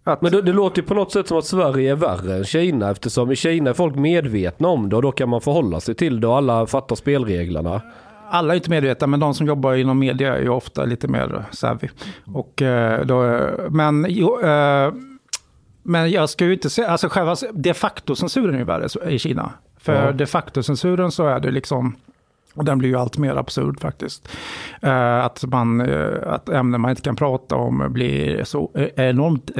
Att... 0.08 0.22
Men 0.22 0.32
det, 0.32 0.42
det, 0.42 0.52
låter 0.52 0.82
ju 0.82 0.88
på 0.88 0.94
något 0.94 1.12
sätt 1.12 1.28
som 1.28 1.38
att 1.38 1.44
Sverige 1.44 1.90
är 1.90 1.96
värre 1.96 2.36
än 2.36 2.44
Kina 2.44 2.90
eftersom 2.90 3.30
i 3.30 3.36
Kina 3.36 3.70
är 3.70 3.74
folk 3.74 3.94
medvetna 3.94 4.68
om 4.68 4.88
det 4.88 4.96
och 4.96 5.02
då 5.02 5.12
kan 5.12 5.28
man 5.28 5.40
förhålla 5.40 5.80
sig 5.80 5.94
till 5.94 6.20
det 6.20 6.26
och 6.26 6.36
alla 6.36 6.66
fattar 6.66 6.96
spelreglerna. 6.96 7.82
Alla 8.30 8.54
är 8.54 8.56
inte 8.56 8.70
medvetna, 8.70 9.06
men 9.06 9.20
de 9.20 9.34
som 9.34 9.46
jobbar 9.46 9.74
inom 9.74 9.98
media 9.98 10.36
är 10.36 10.40
ju 10.40 10.48
ofta 10.48 10.84
lite 10.84 11.08
mer 11.08 11.44
savvy. 11.52 11.88
Och, 12.34 12.62
då, 13.04 13.48
men 13.70 14.06
jo, 14.08 14.38
men 15.82 16.10
jag 16.10 16.30
ska 16.30 16.44
ju 16.44 16.52
inte 16.52 16.70
säga, 16.70 16.88
alltså 16.88 17.08
själva 17.08 17.36
de 17.52 17.74
facto-censuren 17.74 18.54
är 18.54 18.58
ju 18.58 18.64
värre 18.64 19.10
i 19.10 19.18
Kina. 19.18 19.52
För 19.80 20.06
ja. 20.06 20.12
de 20.12 20.26
facto-censuren 20.26 21.10
så 21.10 21.26
är 21.26 21.40
det 21.40 21.50
liksom, 21.50 21.96
och 22.54 22.64
den 22.64 22.78
blir 22.78 22.88
ju 22.88 22.96
allt 22.96 23.18
mer 23.18 23.36
absurd 23.36 23.80
faktiskt. 23.80 24.28
Uh, 24.84 25.24
att, 25.24 25.44
man, 25.44 25.80
uh, 25.80 26.32
att 26.32 26.48
ämnen 26.48 26.80
man 26.80 26.90
inte 26.90 27.02
kan 27.02 27.16
prata 27.16 27.56
om 27.56 27.86
blir 27.92 28.44
så 28.44 28.70
enormt 28.96 29.50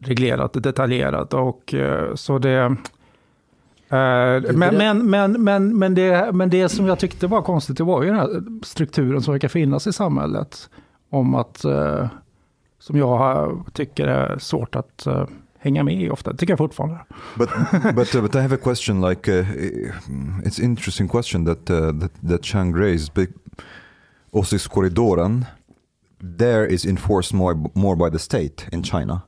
reglerat 0.00 0.56
och 0.56 0.62
detaljerat. 0.62 1.34
Och, 1.34 1.74
så 2.14 2.38
det... 2.38 2.76
Men, 3.90 4.76
men, 4.76 5.10
men, 5.10 5.44
men, 5.44 5.78
men, 5.78 5.94
det, 5.94 6.32
men 6.32 6.50
det 6.50 6.68
som 6.68 6.86
jag 6.86 6.98
tyckte 6.98 7.26
var 7.26 7.42
konstigt, 7.42 7.76
det 7.76 7.84
var 7.84 8.02
ju 8.02 8.08
den 8.08 8.18
här 8.18 8.42
strukturen 8.62 9.22
som 9.22 9.32
verkar 9.32 9.48
finnas 9.48 9.86
i 9.86 9.92
samhället. 9.92 10.70
Om 11.10 11.34
att, 11.34 11.56
som 12.78 12.98
jag 12.98 13.64
tycker 13.72 14.06
är 14.06 14.38
svårt 14.38 14.76
att 14.76 15.06
hänga 15.58 15.84
med 15.84 16.02
i 16.02 16.10
ofta. 16.10 16.32
Det 16.32 16.38
tycker 16.38 16.52
jag 16.52 16.58
fortfarande. 16.58 16.98
But, 17.36 17.48
but, 17.94 18.14
uh, 18.14 18.22
but 18.22 18.34
I 18.34 18.38
have 18.38 18.54
a 18.54 18.58
question 18.62 19.00
like, 19.00 19.32
uh, 19.32 19.46
it's 20.44 20.62
interesting 20.62 21.08
question 21.08 21.44
that, 21.44 21.70
uh, 21.70 22.00
that, 22.00 22.12
that 22.28 22.44
Chang 22.44 22.76
raised. 22.76 23.26
Åsiktskorridoren, 24.30 25.44
there 26.38 26.66
is 26.66 26.86
enforced 26.86 27.38
more, 27.38 27.54
more 27.74 27.96
by 27.96 28.10
the 28.10 28.18
state 28.18 28.66
in 28.72 28.82
China. 28.82 29.20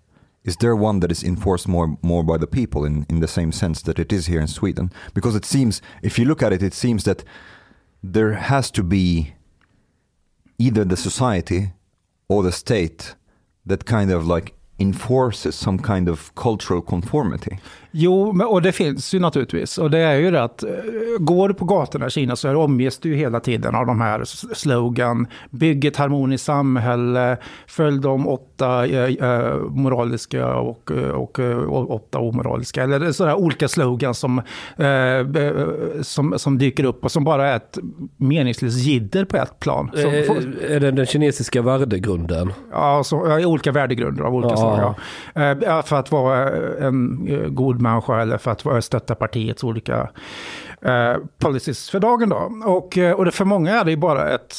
Is 0.44 0.56
there 0.56 0.74
one 0.74 1.00
that 1.00 1.12
is 1.12 1.22
enforced 1.22 1.68
more 1.68 1.98
more 2.02 2.22
by 2.22 2.38
the 2.38 2.46
people 2.46 2.84
in, 2.84 3.06
in 3.08 3.20
the 3.20 3.28
same 3.28 3.52
sense 3.52 3.82
that 3.82 3.98
it 3.98 4.12
is 4.12 4.26
here 4.26 4.40
in 4.40 4.48
Sweden? 4.48 4.90
Because 5.12 5.34
it 5.34 5.44
seems, 5.44 5.82
if 6.02 6.18
you 6.18 6.24
look 6.24 6.42
at 6.42 6.52
it, 6.52 6.62
it 6.62 6.74
seems 6.74 7.04
that 7.04 7.24
there 8.02 8.32
has 8.32 8.70
to 8.70 8.82
be 8.82 9.34
either 10.58 10.84
the 10.84 10.96
society 10.96 11.72
or 12.28 12.42
the 12.42 12.52
state 12.52 13.14
that 13.66 13.84
kind 13.84 14.10
of 14.10 14.26
like 14.26 14.54
enforces 14.78 15.54
some 15.54 15.78
kind 15.78 16.08
of 16.08 16.34
cultural 16.34 16.80
conformity. 16.80 17.58
Jo, 17.92 18.42
och 18.48 18.62
det 18.62 18.72
finns 18.72 19.14
ju 19.14 19.18
naturligtvis. 19.18 19.78
Och 19.78 19.90
det 19.90 19.98
är 19.98 20.14
ju 20.14 20.30
det 20.30 20.42
att 20.42 20.62
eh, 20.62 20.70
går 21.18 21.48
du 21.48 21.54
på 21.54 21.64
gatorna 21.64 22.06
i 22.06 22.10
Kina 22.10 22.36
så 22.36 22.48
är 22.48 22.56
omges 22.56 22.98
du 22.98 23.08
ju 23.08 23.14
hela 23.14 23.40
tiden 23.40 23.74
av 23.74 23.86
de 23.86 24.00
här 24.00 24.24
slogan. 24.54 25.26
Bygg 25.50 25.84
ett 25.84 25.96
harmoniskt 25.96 26.44
samhälle, 26.44 27.36
följ 27.66 28.00
de 28.00 28.28
åtta 28.28 28.86
äh, 28.86 29.56
moraliska 29.70 30.54
och, 30.54 30.90
och, 30.90 31.38
och, 31.38 31.94
åtta 31.94 32.18
omoraliska. 32.18 32.82
Eller 32.82 33.12
sådär 33.12 33.34
olika 33.34 33.68
slogans 33.68 34.18
som, 34.18 34.42
som, 36.02 36.38
som 36.38 36.58
dyker 36.58 36.84
upp 36.84 37.04
och 37.04 37.12
som 37.12 37.24
bara 37.24 37.48
är 37.48 37.56
ett 37.56 37.78
meningslöst 38.16 38.78
jidder 38.78 39.24
på 39.24 39.36
ett 39.36 39.60
plan. 39.60 39.90
Som, 39.94 40.10
är, 40.10 40.62
är 40.70 40.80
det 40.80 40.90
den 40.90 41.06
kinesiska 41.06 41.62
värdegrunden? 41.62 42.52
Ja, 42.72 43.04
så, 43.04 43.44
olika 43.46 43.72
värdegrunder 43.72 44.24
av 44.24 44.34
olika 44.34 44.50
ja. 44.50 44.56
slag. 44.56 44.94
Ja. 45.62 45.82
För 45.82 45.96
att 45.96 46.12
vara 46.12 46.50
en 46.78 47.28
god 47.54 47.79
människa 47.80 48.20
eller 48.20 48.38
för 48.38 48.50
att 48.50 48.84
stötta 48.84 49.14
partiets 49.14 49.64
olika 49.64 50.10
eh, 50.82 51.16
policies 51.38 51.90
för 51.90 52.00
dagen. 52.00 52.28
Då. 52.28 52.52
Och, 52.64 52.98
eh, 52.98 53.12
och 53.12 53.24
det 53.24 53.30
för 53.30 53.44
många 53.44 53.80
är 53.80 53.84
det 53.84 53.90
ju 53.90 53.96
bara 53.96 54.30
ett, 54.34 54.56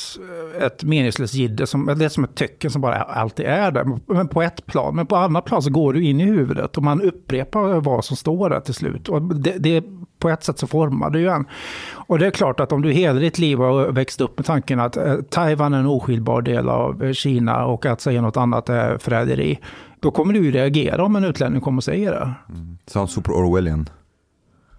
ett 0.60 0.84
meningslöst 0.84 1.34
jidder, 1.34 1.66
som, 1.66 1.86
det 1.86 2.06
är 2.06 2.10
som 2.10 2.24
ett 2.24 2.36
tecken 2.36 2.72
som 2.72 2.82
bara 2.82 2.96
alltid 2.96 3.46
är 3.46 3.72
där. 3.72 3.86
Men 4.06 4.28
på 4.28 4.42
ett 4.42 4.66
plan, 4.66 4.96
men 4.96 5.06
på 5.06 5.16
andra 5.16 5.42
plan 5.42 5.62
så 5.62 5.70
går 5.70 5.94
du 5.94 6.04
in 6.04 6.22
i 6.22 6.25
huvudet 6.25 6.78
och 6.78 6.84
man 6.84 7.01
upprepar 7.01 7.80
vad 7.80 8.06
som 8.06 8.18
står 8.18 8.50
där 8.50 8.60
till 8.60 8.74
slut. 8.74 9.10
Och 9.10 9.22
det, 9.22 9.56
det 9.58 9.84
på 10.20 10.30
ett 10.30 10.44
sätt 10.44 10.60
så 10.60 10.68
formar 10.68 11.10
det 11.10 11.20
ju 11.20 11.28
en. 11.28 11.46
Och 11.94 12.20
det 12.20 12.28
är 12.28 12.32
klart 12.32 12.60
att 12.60 12.72
om 12.72 12.82
du 12.82 12.92
hela 12.92 13.20
ditt 13.20 13.38
liv 13.38 13.58
har 13.58 13.92
växt 13.92 14.22
upp 14.22 14.38
med 14.38 14.46
tanken 14.46 14.80
att 14.80 14.98
eh, 14.98 15.16
Taiwan 15.16 15.74
är 15.74 15.80
en 15.80 15.88
oskiljbar 15.88 16.42
del 16.42 16.70
av 16.70 17.13
Kina 17.13 17.66
och 17.66 17.86
att 17.86 18.01
säga 18.01 18.22
något 18.22 18.38
annat 18.38 18.70
är 18.70 18.98
förräderi 18.98 19.60
då 20.01 20.12
kommer 20.12 20.34
du 20.34 20.39
ju 20.39 20.51
reagera 20.51 21.03
om 21.03 21.15
en 21.15 21.24
utlänning 21.24 21.62
kommer 21.62 21.77
och 21.77 21.84
säger 21.84 22.12
det. 22.12 22.34
Mm. 22.50 22.77
Sounds 22.86 23.13
super 23.13 23.31
Orwellian. 23.31 23.89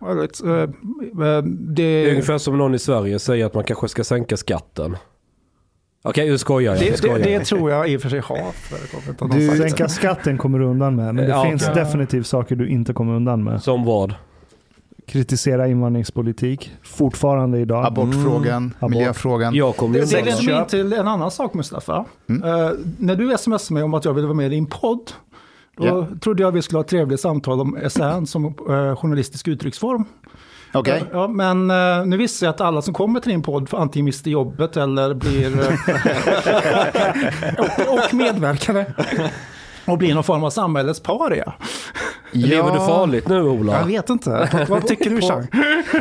Well, 0.00 0.18
uh, 0.18 0.52
uh, 0.52 0.68
det... 1.16 1.42
det 1.72 1.82
är 1.82 2.10
ungefär 2.10 2.38
som 2.38 2.58
någon 2.58 2.74
i 2.74 2.78
Sverige 2.78 3.18
säger 3.18 3.46
att 3.46 3.54
man 3.54 3.64
kanske 3.64 3.88
ska 3.88 4.04
sänka 4.04 4.36
skatten. 4.36 4.96
Okej, 6.04 6.30
nu 6.30 6.38
skojar 6.38 6.74
jag. 6.74 6.84
Det, 6.84 6.96
skojar. 6.96 7.18
Det, 7.18 7.38
det, 7.38 7.44
tror 7.44 7.70
jag 7.70 7.88
i 7.90 7.96
och 7.96 8.02
för 8.02 8.08
sig 8.08 8.20
har 8.20 8.52
förekommit. 8.52 9.32
Du, 9.32 9.56
sänka 9.58 9.88
skatten 9.88 10.38
kommer 10.38 10.58
du 10.58 10.64
undan 10.64 10.96
med, 10.96 11.14
men 11.14 11.24
det 11.24 11.30
ja, 11.30 11.44
finns 11.44 11.62
okay. 11.62 11.74
definitivt 11.74 12.26
saker 12.26 12.56
du 12.56 12.68
inte 12.68 12.92
kommer 12.92 13.14
undan 13.14 13.44
med. 13.44 13.62
Som 13.62 13.84
vad? 13.84 14.14
Kritisera 15.06 15.68
invandringspolitik 15.68 16.72
fortfarande 16.82 17.58
idag. 17.58 17.86
Abortfrågan, 17.86 18.74
mm. 18.80 18.90
miljöfrågan. 18.90 19.54
Jag 19.54 19.76
kommer 19.76 19.98
det 19.98 20.10
det 20.10 20.24
leder 20.24 20.54
mig 20.54 20.68
till 20.68 20.92
en 20.92 21.08
annan 21.08 21.30
sak 21.30 21.54
Mustafa. 21.54 22.04
Mm. 22.28 22.42
Uh, 22.42 22.70
när 22.98 23.16
du 23.16 23.38
smsade 23.38 23.74
mig 23.74 23.82
om 23.82 23.94
att 23.94 24.04
jag 24.04 24.14
ville 24.14 24.26
vara 24.26 24.36
med 24.36 24.46
i 24.46 24.48
din 24.48 24.66
podd, 24.66 25.12
då 25.76 25.84
yeah. 25.84 26.06
trodde 26.18 26.42
jag 26.42 26.52
vi 26.52 26.62
skulle 26.62 26.78
ha 26.78 26.84
ett 26.84 26.90
trevligt 26.90 27.20
samtal 27.20 27.60
om 27.60 27.78
SN 27.88 28.26
som 28.26 28.44
uh, 28.46 28.96
journalistisk 28.96 29.48
uttrycksform. 29.48 30.04
Okay. 30.74 30.98
Ja, 30.98 31.06
ja, 31.12 31.28
men 31.28 31.70
uh, 31.70 32.06
nu 32.06 32.16
visste 32.16 32.44
jag 32.44 32.54
att 32.54 32.60
alla 32.60 32.82
som 32.82 32.94
kommer 32.94 33.20
till 33.20 33.32
din 33.32 33.42
podd 33.42 33.68
antingen 33.72 34.04
mister 34.04 34.30
jobbet 34.30 34.76
eller 34.76 35.14
blir... 35.14 35.58
och, 37.58 37.94
och 37.94 38.14
medverkare. 38.14 38.94
Och 39.86 39.98
blir 39.98 40.14
någon 40.14 40.24
form 40.24 40.44
av 40.44 40.50
samhällets 40.50 41.00
paria. 41.00 41.52
Lever 42.32 42.72
du 42.72 42.78
farligt 42.78 43.28
nu 43.28 43.42
Ola? 43.42 43.78
Jag 43.78 43.86
vet 43.86 44.10
inte. 44.10 44.66
Vad, 44.68 44.86
tycker 44.86 45.10
du 45.10 45.20
Chang? 45.20 45.46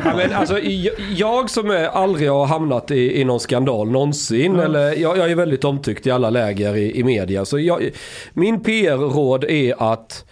Ja, 0.05 0.15
men 0.15 0.33
alltså, 0.33 0.59
jag, 0.59 0.93
jag 1.15 1.49
som 1.49 1.69
är, 1.69 1.87
aldrig 1.87 2.29
har 2.29 2.45
hamnat 2.45 2.91
i, 2.91 3.21
i 3.21 3.23
någon 3.23 3.39
skandal 3.39 3.91
någonsin, 3.91 4.59
eller 4.59 4.95
jag, 4.95 5.17
jag 5.17 5.31
är 5.31 5.35
väldigt 5.35 5.63
omtyckt 5.63 6.07
i 6.07 6.11
alla 6.11 6.29
läger 6.29 6.75
i, 6.75 6.99
i 6.99 7.03
media. 7.03 7.45
Så 7.45 7.59
jag, 7.59 7.89
min 8.33 8.63
PR-råd 8.63 9.43
är 9.43 9.91
att 9.91 10.25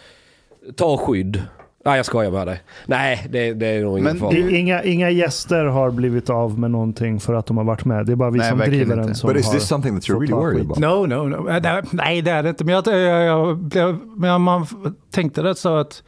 ta 0.75 0.97
skydd. 0.97 1.41
Nej, 1.85 1.97
jag 1.97 2.05
skojar 2.05 2.31
med 2.31 2.47
dig. 2.47 2.61
Nej, 2.85 3.27
det, 3.29 3.53
det 3.53 3.67
är 3.67 3.81
nog 3.83 3.91
ingen 3.99 4.03
Men 4.03 4.17
fara. 4.19 4.37
Inga, 4.37 4.83
inga 4.83 5.09
gäster 5.09 5.65
har 5.65 5.91
blivit 5.91 6.29
av 6.29 6.59
med 6.59 6.71
någonting 6.71 7.19
för 7.19 7.33
att 7.33 7.45
de 7.45 7.57
har 7.57 7.63
varit 7.63 7.85
med. 7.85 8.05
Det 8.05 8.11
är 8.11 8.15
bara 8.15 8.29
vi 8.31 8.39
Nej, 8.39 8.49
som 8.49 8.57
driver 8.59 8.83
inte. 8.83 8.95
den 8.95 9.15
som 9.15 9.27
But 9.27 9.39
is 9.39 9.45
har 9.45 9.53
this 9.53 9.67
something 9.67 9.95
that 9.95 10.03
you're 10.09 10.19
really 10.19 10.33
worried 10.33 10.61
about? 10.65 10.79
No, 10.79 11.05
no, 11.15 11.27
no. 11.27 11.49
Äh, 11.49 11.61
det- 11.61 11.83
Nej, 11.91 12.21
det 12.21 12.31
är 12.31 12.43
det 12.43 12.49
inte. 12.49 12.63
Men 12.65 12.75
jag, 12.75 12.87
jag, 12.87 13.23
jag, 13.25 13.57
blev- 13.57 13.99
men 14.15 14.41
man 14.41 14.65
tänkte 15.11 15.41
det 15.41 15.55
så 15.55 15.77
att, 15.77 16.03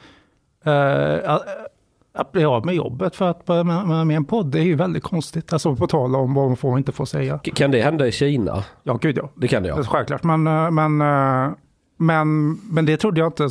eh, 0.65 1.31
att, 1.31 1.43
att 2.13 2.31
bli 2.31 2.45
av 2.45 2.65
med 2.65 2.75
jobbet 2.75 3.15
för 3.15 3.29
att 3.29 3.45
börja 3.45 3.63
med, 3.63 4.07
med, 4.07 4.17
en 4.17 4.25
podd, 4.25 4.51
det 4.51 4.59
är 4.59 4.63
ju 4.63 4.75
väldigt 4.75 5.03
konstigt. 5.03 5.53
Alltså 5.53 5.75
på 5.75 5.87
tal 5.87 6.15
om 6.15 6.33
vad 6.33 6.47
man 6.47 6.57
får 6.57 6.71
och 6.71 6.77
inte 6.77 6.91
får 6.91 7.05
säga. 7.05 7.37
Kan 7.37 7.71
det 7.71 7.81
hända 7.81 8.07
i 8.07 8.11
Kina? 8.11 8.63
Ja, 8.83 8.93
gud 9.01 9.17
ja. 9.17 9.29
Det 9.35 9.47
kan 9.47 9.63
det 9.63 9.69
Det 9.69 9.75
ja. 9.75 9.79
är 9.79 9.83
Självklart, 9.83 10.23
men, 10.23 10.47
eh, 10.47 10.71
men, 10.71 11.01
eh, 11.01 11.51
men, 11.97 12.51
men 12.71 12.85
det 12.85 12.97
trodde 12.97 13.19
jag 13.19 13.27
inte. 13.27 13.49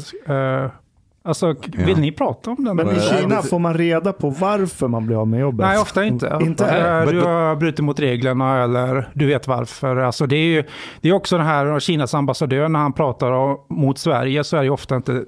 Alltså, 1.25 1.55
vill 1.77 1.89
Ja. 1.89 1.97
ni 1.97 2.13
prata 2.13 2.51
om 2.51 2.65
den? 2.65 2.77
Men 2.77 2.91
i 2.97 3.01
Kina 3.01 3.43
får 3.43 3.59
man 3.59 3.75
reda 3.75 4.13
på 4.13 4.31
varför 4.31 4.89
man 4.89 5.07
blir 5.07 5.21
av 5.21 5.29
med 5.29 5.41
jobbet. 5.41 5.67
Nej, 5.67 5.79
ofta 5.79 6.05
inte. 6.05 6.39
Inte? 6.43 6.65
Eh, 6.67 6.85
But- 7.07 7.11
Du 7.11 7.21
har 7.21 7.57
brutit 7.57 7.85
mot 7.85 8.01
reglerna 8.01 8.63
eller 8.63 9.09
du 9.15 9.27
vet 9.27 9.49
varför. 9.49 9.97
Alltså 9.97 10.27
det 10.27 10.37
är 10.37 10.45
ju 10.47 10.65
det 11.01 11.09
är 11.09 11.13
också 11.13 11.37
den 11.37 11.47
här 11.47 11.81
Kinas 11.81 12.15
ambassadör 12.15 12.69
när 12.69 12.79
han 12.81 12.93
pratar 12.93 13.33
om, 13.33 13.57
mot 13.69 13.99
Sverige 13.99 14.45
så 14.45 14.57
är 14.57 14.61
det 14.61 14.65
ju 14.67 14.71
ofta 14.71 14.97
inte 14.97 15.25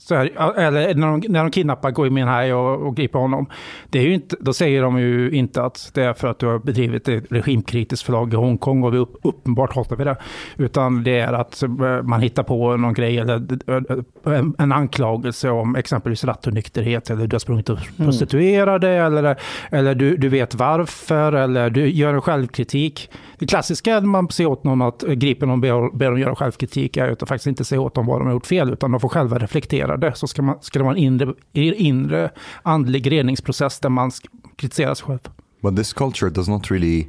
så 0.00 0.14
är, 0.14 0.58
eller 0.58 0.94
när 0.94 1.06
de, 1.06 1.32
när 1.32 1.42
de 1.42 1.50
kidnappar 1.50 1.90
Gui 1.90 2.10
Minhai 2.10 2.52
och, 2.52 2.86
och 2.86 2.96
griper 2.96 3.18
honom. 3.18 3.46
Det 3.90 3.98
är 3.98 4.02
ju 4.02 4.14
inte, 4.14 4.36
då 4.40 4.52
säger 4.52 4.82
de 4.82 4.98
ju 4.98 5.30
inte 5.30 5.62
att 5.62 5.90
det 5.94 6.02
är 6.02 6.12
för 6.12 6.28
att 6.28 6.38
du 6.38 6.46
har 6.46 6.58
bedrivit 6.58 7.08
ett 7.08 7.24
regimkritiskt 7.30 8.06
förlag 8.06 8.32
i 8.32 8.36
Hongkong 8.36 8.82
och 8.82 8.94
vi 8.94 8.98
upp, 8.98 9.16
uppenbart 9.22 9.74
hatar 9.74 9.96
vi 9.96 10.04
det. 10.04 10.16
Utan 10.56 11.02
det 11.02 11.18
är 11.18 11.32
att 11.32 11.62
eh, 11.62 11.68
man 12.02 12.20
hittar 12.20 12.42
på 12.42 12.76
någon 12.76 12.94
grej 12.94 13.18
eller 13.18 13.46
eh, 13.66 14.38
en, 14.38 14.54
en 14.58 14.72
anklagelse 14.72 15.50
om 15.50 15.76
exempelvis 15.76 16.24
rattonykterhet 16.24 17.10
eller 17.10 17.26
du 17.26 17.34
har 17.34 17.40
sprungit 17.40 17.68
och 17.68 17.78
prostituerade 17.96 18.88
eller, 18.88 19.36
eller 19.70 19.94
du, 19.94 20.16
du 20.16 20.28
vet 20.28 20.54
varför 20.54 21.32
eller 21.32 21.70
du 21.70 21.90
gör 21.90 22.14
en 22.14 22.22
självkritik. 22.22 23.10
Det 23.38 23.46
klassiska 23.46 23.94
när 23.94 24.00
man 24.00 24.28
ser 24.28 24.46
åt 24.46 24.64
någon 24.64 24.82
att 24.82 25.02
gripa 25.02 25.46
någon 25.46 25.60
ber, 25.60 25.96
ber 25.96 26.06
dem 26.06 26.18
göra 26.18 26.34
självkritik 26.34 26.96
är 26.96 27.10
att 27.10 27.28
faktiskt 27.28 27.46
inte 27.46 27.64
säga 27.64 27.80
åt 27.80 27.94
dem 27.94 28.06
vad 28.06 28.20
de 28.20 28.26
har 28.26 28.32
gjort 28.32 28.46
fel 28.46 28.72
utan 28.72 28.90
de 28.90 29.00
får 29.00 29.08
själva 29.08 29.38
reflektera 29.38 29.89
det. 29.96 30.14
Så 30.14 30.26
ska, 30.26 30.42
man, 30.42 30.56
ska 30.60 30.78
det 30.78 30.84
vara 30.84 30.94
en 30.94 31.02
inre, 31.02 31.34
inre 31.52 32.30
andlig 32.62 33.12
reningsprocess 33.12 33.80
där 33.80 33.88
man 33.88 34.10
kritiserar 34.56 34.94
sig 34.94 35.06
själv. 35.06 35.20
But 35.62 35.76
this 35.76 35.92
culture 35.92 36.30
does 36.30 36.48
not 36.48 36.70
really 36.70 37.06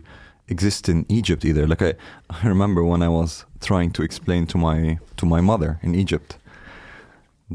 exist 0.48 0.90
in 0.90 1.06
Egypt 1.10 1.46
either. 1.46 1.68
Like 1.68 1.82
I, 1.82 1.94
I 2.30 2.48
remember 2.48 2.82
when 2.84 3.02
I 3.02 3.08
was 3.08 3.46
trying 3.60 3.92
to 3.92 4.04
explain 4.04 4.48
to 4.48 4.58
my 4.58 5.00
to 5.16 5.26
my 5.26 5.42
mother 5.42 5.78
in 5.82 5.96
Egypt 5.96 6.38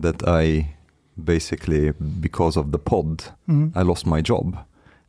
that 0.02 0.23
I 0.26 0.76
basically 1.14 1.92
because 2.21 2.61
of 2.61 2.73
the 2.73 2.78
pod 2.78 3.25
I 3.75 3.83
lost 3.83 4.06
my 4.06 4.23
job. 4.23 4.56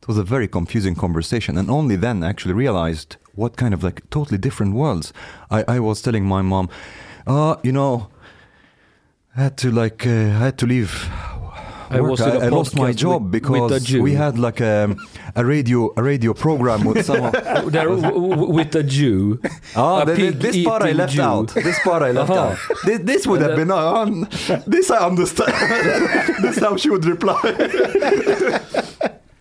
It 0.02 0.08
was 0.08 0.18
a 0.18 0.22
very 0.22 0.48
confusing 0.48 0.94
conversation 0.94 1.58
and 1.58 1.70
only 1.70 1.96
then 1.96 2.22
I 2.22 2.28
actually 2.28 2.54
realized 2.54 3.16
what 3.34 3.56
kind 3.56 3.74
of 3.74 3.82
like 3.82 4.02
totally 4.10 4.38
different 4.38 4.74
worlds. 4.74 5.12
I, 5.50 5.76
I 5.76 5.80
was 5.80 6.02
telling 6.02 6.24
my 6.24 6.42
mom, 6.42 6.68
uh, 7.26 7.56
you 7.62 7.72
know, 7.72 8.08
I 9.38 9.42
had 9.42 9.56
to 9.58 9.70
like 9.70 10.06
uh, 10.06 10.10
I 10.10 10.38
had 10.46 10.58
to 10.58 10.66
leave 10.66 11.08
I 11.90 12.00
work. 12.00 12.10
was 12.10 12.20
in 12.20 12.28
a 12.28 12.38
I, 12.40 12.44
I 12.46 12.48
lost 12.48 12.76
my 12.76 12.92
job 12.92 13.22
with- 13.22 13.30
because 13.32 13.70
with 13.92 14.02
we 14.02 14.12
had 14.14 14.36
like 14.38 14.60
a, 14.60 14.94
a 15.36 15.44
radio 15.44 15.92
a 15.96 16.02
radio 16.02 16.34
program 16.34 16.84
with 16.84 17.04
some 17.06 17.30
There, 17.74 17.88
w- 17.88 18.02
w- 18.02 18.50
with 18.58 18.74
a 18.74 18.82
Jew. 18.82 19.40
Ah, 19.76 20.02
A 20.02 20.06
the, 20.06 20.30
this 20.30 20.64
part 20.64 20.82
I 20.82 20.92
left 20.92 21.14
Jew. 21.14 21.22
out. 21.22 21.54
This 21.54 21.78
part 21.88 22.02
I 22.02 22.10
left 22.10 22.30
Aha. 22.30 22.48
out. 22.50 22.58
This, 22.84 22.98
this 23.10 23.26
would 23.28 23.40
have 23.40 23.54
been 23.56 23.70
on. 23.70 24.28
This 24.66 24.90
I 24.90 24.98
understand. 25.06 25.52
this 26.42 26.56
is 26.56 26.62
how 26.62 26.76
she 26.76 26.90
would 26.90 27.04
reply. 27.06 27.40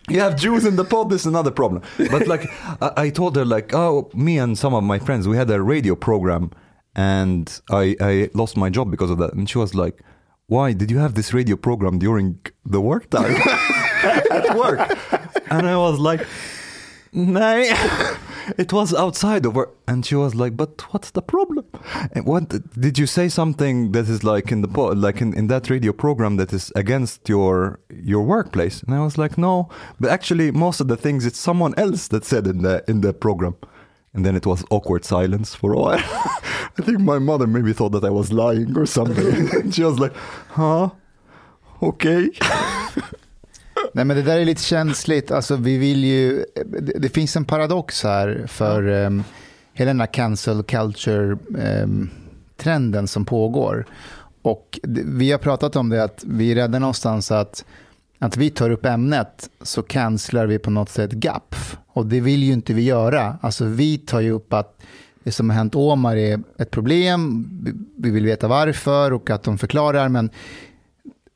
you 0.10 0.20
have 0.20 0.36
Jews 0.38 0.66
in 0.66 0.76
the 0.78 0.86
pod. 0.86 1.10
This 1.10 1.22
is 1.22 1.28
another 1.28 1.52
problem. 1.52 1.82
But 2.12 2.28
like 2.28 2.48
I, 2.82 2.92
I 3.06 3.10
told 3.10 3.36
her, 3.36 3.46
like, 3.46 3.74
oh, 3.74 4.10
me 4.14 4.38
and 4.38 4.58
some 4.58 4.74
of 4.74 4.84
my 4.84 5.00
friends, 5.00 5.28
we 5.28 5.36
had 5.38 5.50
a 5.50 5.62
radio 5.62 5.96
program, 5.96 6.52
and 6.98 7.62
I 7.70 7.96
I 8.02 8.30
lost 8.34 8.58
my 8.58 8.70
job 8.70 8.92
because 8.92 9.12
of 9.12 9.20
that. 9.20 9.34
And 9.34 9.50
she 9.50 9.58
was 9.58 9.74
like, 9.74 10.02
why 10.48 10.74
did 10.74 10.90
you 10.90 10.98
have 10.98 11.14
this 11.14 11.34
radio 11.34 11.56
program 11.56 12.00
during 12.00 12.40
the 12.66 12.82
work 12.82 13.10
time 13.10 13.36
at 14.04 14.56
work? 14.58 14.80
And 15.52 15.68
I 15.68 15.78
was 15.78 16.00
like, 16.00 16.26
No, 17.14 17.58
it 18.58 18.72
was 18.72 18.94
outside 18.94 19.46
of 19.46 19.56
work. 19.56 19.76
And 19.88 20.06
she 20.06 20.16
was 20.16 20.36
like, 20.36 20.56
but 20.56 20.82
what's 20.94 21.12
the 21.12 21.22
problem? 21.22 21.66
And 22.14 22.26
what 22.26 22.50
did 22.80 22.98
you 22.98 23.08
say 23.08 23.28
something 23.28 23.92
that 23.92 24.08
is 24.08 24.24
like 24.24 24.52
in 24.52 24.62
the 24.62 24.68
like 24.68 25.22
in, 25.22 25.34
in 25.34 25.48
that 25.48 25.70
radio 25.70 25.92
program 25.94 26.38
that 26.38 26.54
is 26.54 26.72
against 26.76 27.28
your 27.28 27.80
your 27.90 28.24
workplace? 28.24 28.84
And 28.84 28.96
I 28.96 29.02
was 29.04 29.18
like, 29.18 29.38
no, 29.38 29.70
but 30.00 30.10
actually 30.12 30.52
most 30.52 30.80
of 30.80 30.88
the 30.88 30.98
things 30.98 31.26
it's 31.26 31.40
someone 31.40 31.74
else 31.78 32.08
that 32.10 32.24
said 32.24 32.48
in 32.48 32.62
the 32.62 32.84
in 32.88 33.02
the 33.02 33.14
program. 33.14 33.56
And 34.18 34.26
then 34.26 34.36
it 34.36 34.46
was 34.46 34.66
awkward 34.72 35.06
silence 35.06 35.56
for 35.56 35.74
a 35.74 35.78
while. 35.78 36.00
I 36.80 36.82
think 36.82 37.00
my 37.00 37.20
mother 37.20 37.46
maybe 37.46 37.72
thought 37.72 37.92
that 37.92 38.04
I 38.04 38.10
was 38.10 38.32
lying 38.32 38.76
or 38.76 38.88
something. 38.88 39.72
she 39.72 39.84
was 39.84 40.00
like, 40.00 40.14
huh? 40.50 40.90
Okay. 41.82 42.30
Nej 43.94 44.06
men 44.06 44.18
det 44.18 44.24
där 44.24 44.40
är 44.40 44.46
lite 44.46 44.62
känsligt. 44.62 45.32
Alltså 45.32 45.56
vi 45.56 45.78
vill 45.78 46.04
ju, 46.04 46.46
det, 46.66 47.00
det 47.00 47.10
finns 47.10 47.36
en 47.36 47.46
paradox 47.46 48.04
här 48.04 48.46
för 48.48 48.88
um, 48.88 49.24
hela 49.74 49.90
den 49.90 50.00
här 50.00 50.14
cancel 50.14 50.64
culture 50.64 51.38
um, 51.84 52.10
trenden 52.58 53.08
som 53.08 53.26
pågår. 53.26 53.86
Och 54.42 54.80
det, 54.84 55.02
vi 55.06 55.32
har 55.32 55.40
pratat 55.40 55.76
om 55.76 55.90
det 55.90 56.04
att 56.04 56.24
vi 56.28 56.52
är 56.52 56.56
rädda 56.56 56.80
någonstans 56.80 57.32
att, 57.32 57.66
att 58.20 58.38
vi 58.38 58.50
tar 58.50 58.70
upp 58.70 58.86
ämnet 58.86 59.50
så 59.62 59.82
cancelar 59.82 60.46
vi 60.46 60.60
på 60.60 60.70
något 60.70 60.90
sätt 60.90 61.12
GAPF. 61.12 61.78
Och 61.88 62.06
det 62.06 62.20
vill 62.20 62.44
ju 62.44 62.54
inte 62.54 62.74
vi 62.74 62.82
göra. 62.84 63.38
Alltså 63.42 63.66
vi 63.66 63.98
tar 63.98 64.20
ju 64.20 64.32
upp 64.32 64.54
att 64.54 64.82
det 65.24 65.32
som 65.32 65.50
har 65.50 65.58
hänt 65.58 65.76
Omar 65.76 66.16
är 66.16 66.40
ett 66.58 66.72
problem, 66.72 67.50
vi- 67.64 67.74
vi 67.98 68.10
vill 68.12 68.26
veta 68.26 68.48
varför 68.48 69.14
och 69.14 69.30
att 69.30 69.44
de 69.44 69.58
förklarar, 69.58 70.10
men 70.10 70.30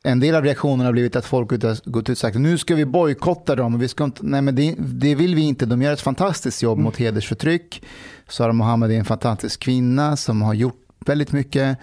en 0.03 0.19
del 0.19 0.35
av 0.35 0.43
reaktionerna 0.43 0.83
har 0.87 0.91
blivit 0.93 1.15
att 1.15 1.25
folk 1.25 1.51
har 1.51 1.89
gått 1.89 2.03
ut 2.03 2.09
och 2.09 2.17
sagt 2.17 2.37
nu 2.37 2.57
ska 2.57 2.75
vi 2.75 2.85
bojkotta 2.85 3.55
dem. 3.55 3.79
Vi 3.79 3.87
ska 3.87 4.03
inte, 4.03 4.19
nej 4.25 4.41
men 4.41 4.55
det, 4.55 4.75
det 4.79 5.15
vill 5.15 5.35
vi 5.35 5.41
inte. 5.41 5.65
De 5.65 5.81
gör 5.81 5.93
ett 5.93 6.01
fantastiskt 6.01 6.63
jobb 6.63 6.79
mot 6.79 6.97
hedersförtryck. 6.97 7.83
Sara 8.29 8.53
Mohammed 8.53 8.91
är 8.91 8.95
en 8.95 9.05
fantastisk 9.05 9.59
kvinna 9.59 10.17
som 10.17 10.41
har 10.41 10.53
gjort 10.53 10.77
väldigt 11.05 11.31
mycket. 11.31 11.77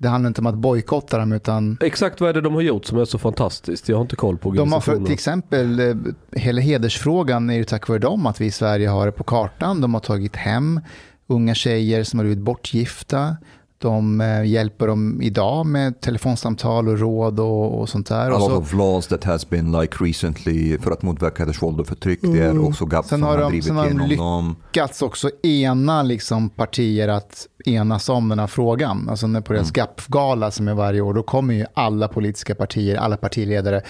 Det 0.00 0.08
handlar 0.08 0.28
inte 0.28 0.40
om 0.40 0.46
att 0.46 0.54
bojkotta 0.54 1.18
dem 1.18 1.32
utan 1.32 1.78
Exakt 1.80 2.20
vad 2.20 2.30
är 2.30 2.34
det 2.34 2.40
de 2.40 2.54
har 2.54 2.62
gjort 2.62 2.84
som 2.84 2.98
är 2.98 3.04
så 3.04 3.18
fantastiskt? 3.18 3.88
Jag 3.88 3.96
har 3.96 4.02
inte 4.02 4.16
koll 4.16 4.38
på 4.38 4.50
de 4.50 4.72
har 4.72 4.80
för, 4.80 4.96
till 4.96 5.12
exempel 5.12 5.80
eh, 5.80 5.96
hela 6.32 6.60
hedersfrågan 6.60 7.50
är 7.50 7.54
ju 7.54 7.64
tack 7.64 7.88
vare 7.88 7.98
dem 7.98 8.26
att 8.26 8.40
vi 8.40 8.46
i 8.46 8.50
Sverige 8.50 8.88
har 8.88 9.06
det 9.06 9.12
på 9.12 9.24
kartan. 9.24 9.80
De 9.80 9.94
har 9.94 10.00
tagit 10.00 10.36
hem 10.36 10.80
unga 11.26 11.54
tjejer 11.54 12.04
som 12.04 12.18
har 12.18 12.24
blivit 12.24 12.44
bortgifta. 12.44 13.36
De 13.80 14.20
eh, 14.20 14.44
hjälper 14.44 14.86
dem 14.86 15.22
idag 15.22 15.66
med 15.66 16.00
telefonsamtal 16.00 16.88
och 16.88 16.98
råd 16.98 17.40
och, 17.40 17.80
och 17.80 17.88
sånt 17.88 18.06
där. 18.06 18.30
A 18.30 18.34
Och 18.34 18.40
lot 18.50 18.58
of 18.62 18.72
laws 18.74 19.06
that 19.06 19.24
has 19.24 19.50
been 19.50 19.72
like 19.80 19.96
recently 20.04 20.78
för 20.78 20.90
att 20.90 21.02
motverka 21.02 21.42
hedersvåld 21.42 21.80
och 21.80 21.86
förtryck. 21.86 22.18
Det 22.22 22.38
är 22.38 22.64
också 22.64 22.86
GAP 22.86 23.04
Sen 23.06 23.18
som 23.18 23.22
har 23.22 23.30
har 23.34 23.38
de- 23.42 23.48
drivit 23.48 23.64
sen 23.64 23.76
har 23.76 23.84
de 23.84 23.88
igenom 23.90 24.08
lyck- 24.08 24.18
dem. 24.18 24.56
lyckats 24.66 25.02
också 25.02 25.30
ena 25.42 26.02
liksom 26.02 26.48
partier 26.50 27.08
att 27.08 27.46
enas 27.66 28.08
om 28.08 28.28
den 28.28 28.38
här 28.38 28.46
frågan. 28.46 29.08
Alltså 29.08 29.26
när 29.26 29.40
på 29.40 29.52
deras 29.52 29.70
GAPF-gala 29.70 30.50
som 30.50 30.68
är 30.68 30.74
varje 30.74 31.00
år, 31.00 31.14
då 31.14 31.22
kommer 31.22 31.54
ju 31.54 31.66
alla 31.74 32.08
politiska 32.08 32.54
partier, 32.54 32.96
alla 32.96 33.16
partiledare, 33.16 33.82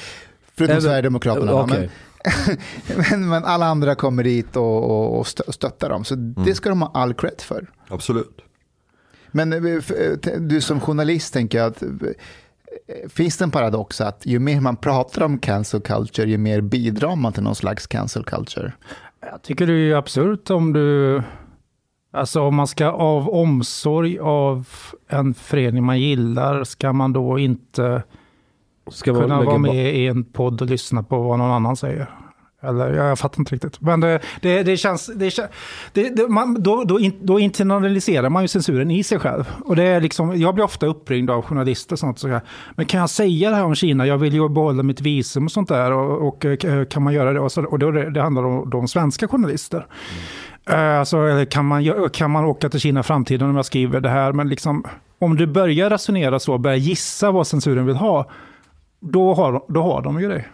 förutom 0.54 0.72
Även- 0.72 0.82
Sverigedemokraterna. 0.82 1.52
Okej. 1.54 1.90
Men, 2.86 2.96
men, 3.10 3.28
men 3.28 3.44
alla 3.44 3.66
andra 3.66 3.94
kommer 3.94 4.24
dit 4.24 4.56
och, 4.56 4.84
och, 4.90 5.18
och 5.18 5.24
stö- 5.26 5.52
stöttar 5.52 5.88
dem. 5.88 6.04
Så 6.04 6.14
det 6.14 6.54
ska 6.54 6.68
de 6.68 6.82
ha 6.82 6.90
all 6.94 7.14
cred 7.14 7.40
för. 7.40 7.70
Absolut. 7.88 8.38
Men 9.30 9.52
eh, 9.52 9.74
eh, 9.74 10.40
du 10.40 10.60
som 10.60 10.80
journalist 10.80 11.32
tänker 11.32 11.58
jag 11.58 11.66
att 11.66 11.82
eh, 11.82 11.88
finns 13.08 13.36
det 13.36 13.44
en 13.44 13.50
paradox 13.50 14.00
att 14.00 14.26
ju 14.26 14.38
mer 14.38 14.60
man 14.60 14.76
pratar 14.76 15.22
om 15.22 15.38
cancel 15.38 15.80
culture, 15.80 16.30
ju 16.30 16.38
mer 16.38 16.60
bidrar 16.60 17.16
man 17.16 17.32
till 17.32 17.42
någon 17.42 17.54
slags 17.54 17.86
cancel 17.86 18.24
culture? 18.24 18.72
Jag 19.20 19.42
tycker 19.42 19.66
det 19.66 19.72
är 19.72 19.94
absurt 19.94 20.50
om 20.50 20.72
du... 20.72 21.22
Alltså 22.10 22.42
om 22.42 22.54
man 22.54 22.66
ska 22.66 22.86
av 22.86 23.28
omsorg 23.28 24.18
av 24.18 24.68
en 25.08 25.34
förening 25.34 25.84
man 25.84 26.00
gillar, 26.00 26.64
ska 26.64 26.92
man 26.92 27.12
då 27.12 27.38
inte 27.38 28.02
Ska 28.90 29.14
kunna 29.14 29.42
vara 29.42 29.58
med 29.58 29.96
i 29.96 30.06
en 30.06 30.24
podd 30.24 30.62
och 30.62 30.66
lyssna 30.66 31.02
på 31.02 31.22
vad 31.22 31.38
någon 31.38 31.50
annan 31.50 31.76
säger? 31.76 32.10
Eller 32.62 32.92
jag 32.92 33.18
fattar 33.18 33.40
inte 33.40 33.54
riktigt. 33.54 33.80
Men 33.80 34.00
det, 34.00 34.20
det, 34.40 34.62
det 34.62 34.76
känns... 34.76 35.06
Det, 35.92 36.16
det, 36.16 36.28
man, 36.28 36.62
då, 36.62 36.84
då, 36.84 37.00
in, 37.00 37.12
då 37.22 37.40
internaliserar 37.40 38.28
man 38.28 38.42
ju 38.42 38.48
censuren 38.48 38.90
i 38.90 39.04
sig 39.04 39.18
själv. 39.18 39.50
Och 39.64 39.76
det 39.76 39.82
är 39.82 40.00
liksom, 40.00 40.40
jag 40.40 40.54
blir 40.54 40.64
ofta 40.64 40.86
uppringd 40.86 41.30
av 41.30 41.42
journalister 41.42 41.92
och 41.94 41.98
sånt. 41.98 42.18
Så 42.18 42.40
men 42.76 42.86
kan 42.86 43.00
jag 43.00 43.10
säga 43.10 43.50
det 43.50 43.56
här 43.56 43.64
om 43.64 43.74
Kina? 43.74 44.06
Jag 44.06 44.18
vill 44.18 44.34
ju 44.34 44.48
behålla 44.48 44.82
mitt 44.82 45.00
visum 45.00 45.44
och 45.44 45.52
sånt 45.52 45.68
där. 45.68 45.92
Och, 45.92 46.28
och 46.28 46.44
eh, 46.44 46.84
kan 46.84 47.02
man 47.02 47.14
göra 47.14 47.32
det? 47.32 47.40
Och, 47.40 47.52
så, 47.52 47.64
och 47.64 47.78
då, 47.78 47.90
det, 47.90 48.22
handlar 48.22 48.44
om 48.44 48.70
de 48.70 48.88
svenska 48.88 49.28
journalister. 49.28 49.86
Eh, 50.70 50.98
Alltså, 50.98 51.46
kan, 51.50 51.64
man, 51.66 52.10
kan 52.12 52.30
man 52.30 52.44
åka 52.44 52.68
till 52.68 52.80
Kina 52.80 53.00
i 53.00 53.02
framtiden 53.02 53.50
om 53.50 53.56
jag 53.56 53.64
skriver 53.64 54.00
det 54.00 54.08
här? 54.08 54.32
Men 54.32 54.48
liksom, 54.48 54.84
om 55.18 55.36
du 55.36 55.46
börjar 55.46 55.90
resonera 55.90 56.38
så, 56.38 56.58
börjar 56.58 56.76
gissa 56.76 57.30
vad 57.30 57.46
censuren 57.46 57.86
vill 57.86 57.96
ha, 57.96 58.30
då 59.00 59.34
har, 59.34 59.62
då 59.68 59.82
har 59.82 60.02
de 60.02 60.20
ju 60.20 60.28
det. 60.28 60.44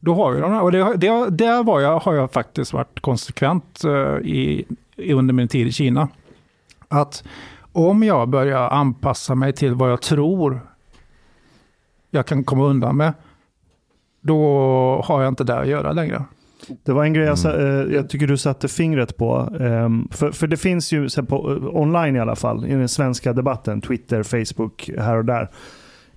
Då 0.00 0.14
har 0.14 0.32
vi 0.32 0.40
de 0.40 0.52
här. 0.52 0.62
Och 0.62 0.72
det, 0.72 0.96
det, 0.96 1.30
där 1.30 1.62
var 1.62 1.80
jag, 1.80 1.98
har 1.98 2.14
jag 2.14 2.32
faktiskt 2.32 2.72
varit 2.72 3.00
konsekvent 3.00 3.84
eh, 3.84 3.90
i, 4.28 4.64
i, 4.96 5.12
under 5.12 5.34
min 5.34 5.48
tid 5.48 5.66
i 5.66 5.72
Kina. 5.72 6.08
Att 6.88 7.24
om 7.72 8.02
jag 8.02 8.28
börjar 8.28 8.68
anpassa 8.70 9.34
mig 9.34 9.52
till 9.52 9.74
vad 9.74 9.90
jag 9.92 10.02
tror 10.02 10.60
jag 12.10 12.26
kan 12.26 12.44
komma 12.44 12.64
undan 12.64 12.96
med, 12.96 13.12
då 14.20 14.40
har 15.04 15.22
jag 15.22 15.28
inte 15.30 15.44
där 15.44 15.60
att 15.62 15.68
göra 15.68 15.92
längre. 15.92 16.24
Det 16.84 16.92
var 16.92 17.04
en 17.04 17.12
grej 17.12 17.26
jag, 17.26 17.38
sa- 17.38 17.56
eh, 17.56 17.94
jag 17.94 18.08
tycker 18.10 18.26
du 18.26 18.36
satte 18.36 18.68
fingret 18.68 19.16
på. 19.16 19.56
ehm, 19.60 20.08
För, 20.10 20.30
för 20.30 20.46
det 20.46 20.56
finns 20.56 20.92
ju 20.92 21.08
så 21.08 21.20
här 21.20 21.26
på, 21.28 21.52
eh, 21.52 21.76
online 21.76 22.16
i 22.16 22.20
alla 22.20 22.36
fall, 22.36 22.66
i 22.66 22.70
den 22.74 22.88
svenska 22.88 23.32
debatten, 23.32 23.80
Twitter, 23.80 24.22
Facebook, 24.22 24.90
här 24.98 25.16
och 25.16 25.24
där. 25.24 25.50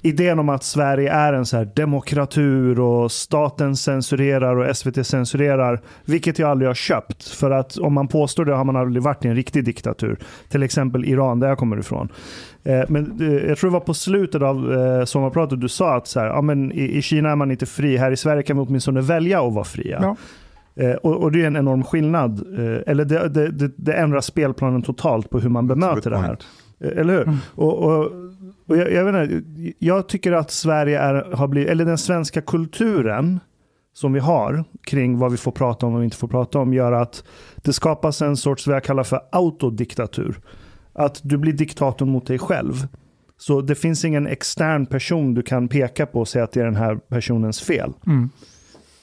Idén 0.04 0.40
om 0.40 0.50
att 0.50 0.64
Sverige 0.64 1.12
är 1.12 1.34
en 1.34 1.46
så 1.46 1.58
här 1.58 1.70
demokratur 1.76 2.80
och 2.80 3.12
staten 3.12 3.76
censurerar 3.76 4.56
och 4.56 4.78
SVT 4.78 5.08
censurerar, 5.08 5.82
vilket 6.06 6.40
jag 6.40 6.50
aldrig 6.50 6.70
har 6.70 6.76
köpt. 6.76 7.28
För 7.28 7.52
att 7.52 7.78
om 7.78 7.94
man 7.94 8.08
påstår 8.08 8.46
det 8.46 8.54
har 8.56 8.64
man 8.64 8.76
aldrig 8.76 9.04
varit 9.04 9.26
i 9.26 9.28
en 9.28 9.36
riktig 9.36 9.66
diktatur. 9.66 10.20
Till 10.50 10.64
exempel 10.64 11.06
Iran, 11.06 11.40
där 11.40 11.48
jag 11.48 11.58
kommer 11.58 11.80
ifrån. 11.80 12.10
Eh, 12.64 12.82
Men 12.88 13.22
eh, 13.22 13.48
jag 13.48 13.58
tror 13.58 13.70
det 13.70 13.74
var 13.74 13.80
på 13.80 13.94
slutet 13.94 14.42
av 14.42 14.74
eh, 14.74 15.06
sommarpratet 15.06 15.62
du 15.62 15.70
sa 15.70 15.96
att 15.96 16.08
så 16.08 16.20
här, 16.20 16.28
ja, 16.28 16.42
men 16.42 16.72
i, 16.72 16.98
i 16.98 17.02
Kina 17.02 17.30
är 17.32 17.36
man 17.36 17.52
inte 17.52 17.66
fri, 17.66 17.98
här 17.98 18.12
i 18.12 18.18
Sverige 18.18 18.44
kan 18.44 18.58
vi 18.58 18.64
åtminstone 18.64 19.02
välja 19.02 19.48
att 19.48 19.54
vara 19.54 19.66
fria. 19.66 20.00
Ja. 20.02 20.16
Och, 21.04 21.24
och 21.24 21.32
det 21.32 21.42
är 21.42 21.48
en 21.48 21.56
enorm 21.56 21.84
skillnad. 21.84 22.58
Eller 22.88 23.06
det, 23.06 23.30
det, 23.30 23.52
det, 23.52 23.72
det 23.78 23.94
ändrar 23.94 24.22
spelplanen 24.22 24.82
totalt 24.82 25.30
på 25.30 25.40
hur 25.40 25.50
man 25.50 25.68
bemöter 25.68 26.10
det 26.10 26.18
här. 26.18 26.38
Eh, 26.84 26.98
Eller 26.98 27.14
hur? 27.18 27.38
Och, 27.56 27.78
och, 27.78 28.12
och 28.68 28.78
jag, 28.78 28.92
jag, 28.92 29.06
vet 29.06 29.32
inte, 29.32 29.74
jag 29.80 30.08
tycker 30.08 30.32
att 30.32 30.52
Sverige 30.52 31.00
är, 31.00 31.36
har 31.36 31.48
blivit, 31.48 31.70
eller 31.70 31.86
den 31.86 31.98
svenska 31.98 32.42
kulturen 32.42 33.40
som 33.94 34.14
vi 34.14 34.20
har 34.20 34.64
kring 34.84 35.18
vad 35.18 35.32
vi 35.32 35.38
får 35.38 35.52
prata 35.52 35.86
om 35.86 35.96
och 35.96 36.04
inte 36.04 36.18
får 36.18 36.28
prata 36.28 36.60
om 36.60 36.74
gör 36.74 36.92
att 36.92 37.24
det 37.56 37.74
skapas 37.74 38.22
en 38.22 38.38
sorts 38.38 38.68
vad 38.68 38.76
jag 38.76 38.84
kallar 38.84 39.04
för 39.04 39.22
autodiktatur. 39.32 40.40
Att 40.94 41.20
du 41.24 41.38
blir 41.38 41.54
diktatorn 41.54 42.10
mot 42.10 42.26
dig 42.26 42.40
själv. 42.40 42.88
Så 43.38 43.62
det 43.62 43.76
finns 43.76 44.06
ingen 44.06 44.28
extern 44.28 44.86
person 44.86 45.34
du 45.34 45.42
kan 45.42 45.68
peka 45.68 46.06
på 46.06 46.20
och 46.20 46.28
säga 46.28 46.44
att 46.44 46.52
det 46.52 46.60
är 46.60 46.66
den 46.66 46.76
här 46.76 46.96
personens 46.96 47.62
fel. 47.62 47.94
Mm. 48.08 48.30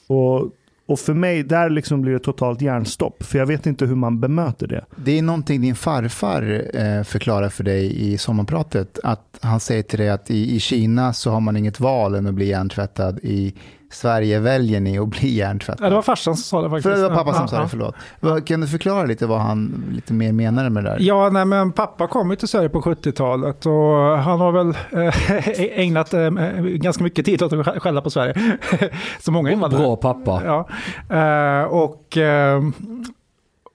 Och, 0.06 0.52
och 0.88 0.98
för 0.98 1.14
mig, 1.14 1.42
där 1.42 1.70
liksom 1.70 2.03
blir 2.03 2.12
det 2.12 2.18
totalt 2.18 2.62
hjärnstopp. 2.62 3.22
För 3.22 3.38
jag 3.38 3.46
vet 3.46 3.66
inte 3.66 3.87
hur 3.87 3.94
man 3.94 4.20
bemöter 4.20 4.66
det. 4.66 4.85
Det 4.96 5.18
är 5.18 5.22
någonting 5.22 5.61
din 5.61 5.74
farfar 5.74 6.62
eh, 6.74 7.03
förklarar 7.03 7.48
för 7.48 7.64
dig 7.64 8.12
i 8.12 8.18
sommarpratet. 8.18 8.98
Att 9.03 9.38
han 9.40 9.61
säger 9.61 9.83
till 9.83 9.98
dig 9.98 10.09
att 10.09 10.31
i, 10.31 10.57
i 10.57 10.61
Kina 10.61 11.12
så 11.12 11.31
har 11.31 11.40
man 11.40 11.57
inget 11.57 11.81
val 11.81 12.14
än 12.14 12.27
att 12.27 12.35
bli 12.35 12.48
hjärntvättad. 12.48 13.18
I 13.22 13.55
Sverige 13.90 14.38
väljer 14.40 14.81
ni 14.81 14.98
att 14.98 15.09
bli 15.09 15.29
hjärntvättad. 15.35 15.85
Ja, 15.87 15.88
det 15.88 15.94
var 15.94 16.03
farsan 16.03 16.37
som 16.37 16.42
sa 16.42 16.62
det 16.62 16.70
faktiskt. 16.70 16.94
För 16.94 17.03
det 17.03 17.09
var 17.09 17.16
pappa 17.16 17.33
som 17.33 17.42
Ja, 17.42 17.48
sa 17.48 17.57
ja. 17.57 17.62
det, 17.62 17.68
förlåt. 17.68 17.94
Vad- 18.20 18.46
Kan 18.46 18.61
du 18.61 18.66
förklara 18.66 19.05
lite 19.05 19.27
vad 19.27 19.40
han 19.40 19.85
lite 19.92 20.12
mer 20.12 20.33
menade 20.33 20.70
med 20.70 20.85
det 20.85 20.90
där? 20.90 20.96
Ja, 21.01 21.31
nej, 21.31 21.44
men 21.44 21.72
pappa 21.72 22.07
kom 22.07 22.31
ju 22.31 22.37
till 22.37 22.48
Sverige 22.48 22.68
på 22.68 22.81
70-talet 22.81 23.66
och 23.66 23.72
han 24.18 24.40
har 24.40 24.53
väl 24.53 24.68
eh, 25.07 25.79
ägnat 25.81 26.14
eh, 26.14 26.31
ganska 26.62 27.05
mycket 27.05 27.24
tid 27.24 27.42
åt 27.42 27.53
att 27.53 27.59
skä- 27.66 27.79
skälla 27.79 28.01
på 28.01 28.11
Sverige. 28.11 28.59
Så 29.20 29.33
många 29.33 29.51
invandrare. 29.53 29.83
Bra 29.83 29.96
pappa. 29.96 30.42
Ja. 30.44 30.68
Eh, 31.16 31.64
och, 31.64 32.18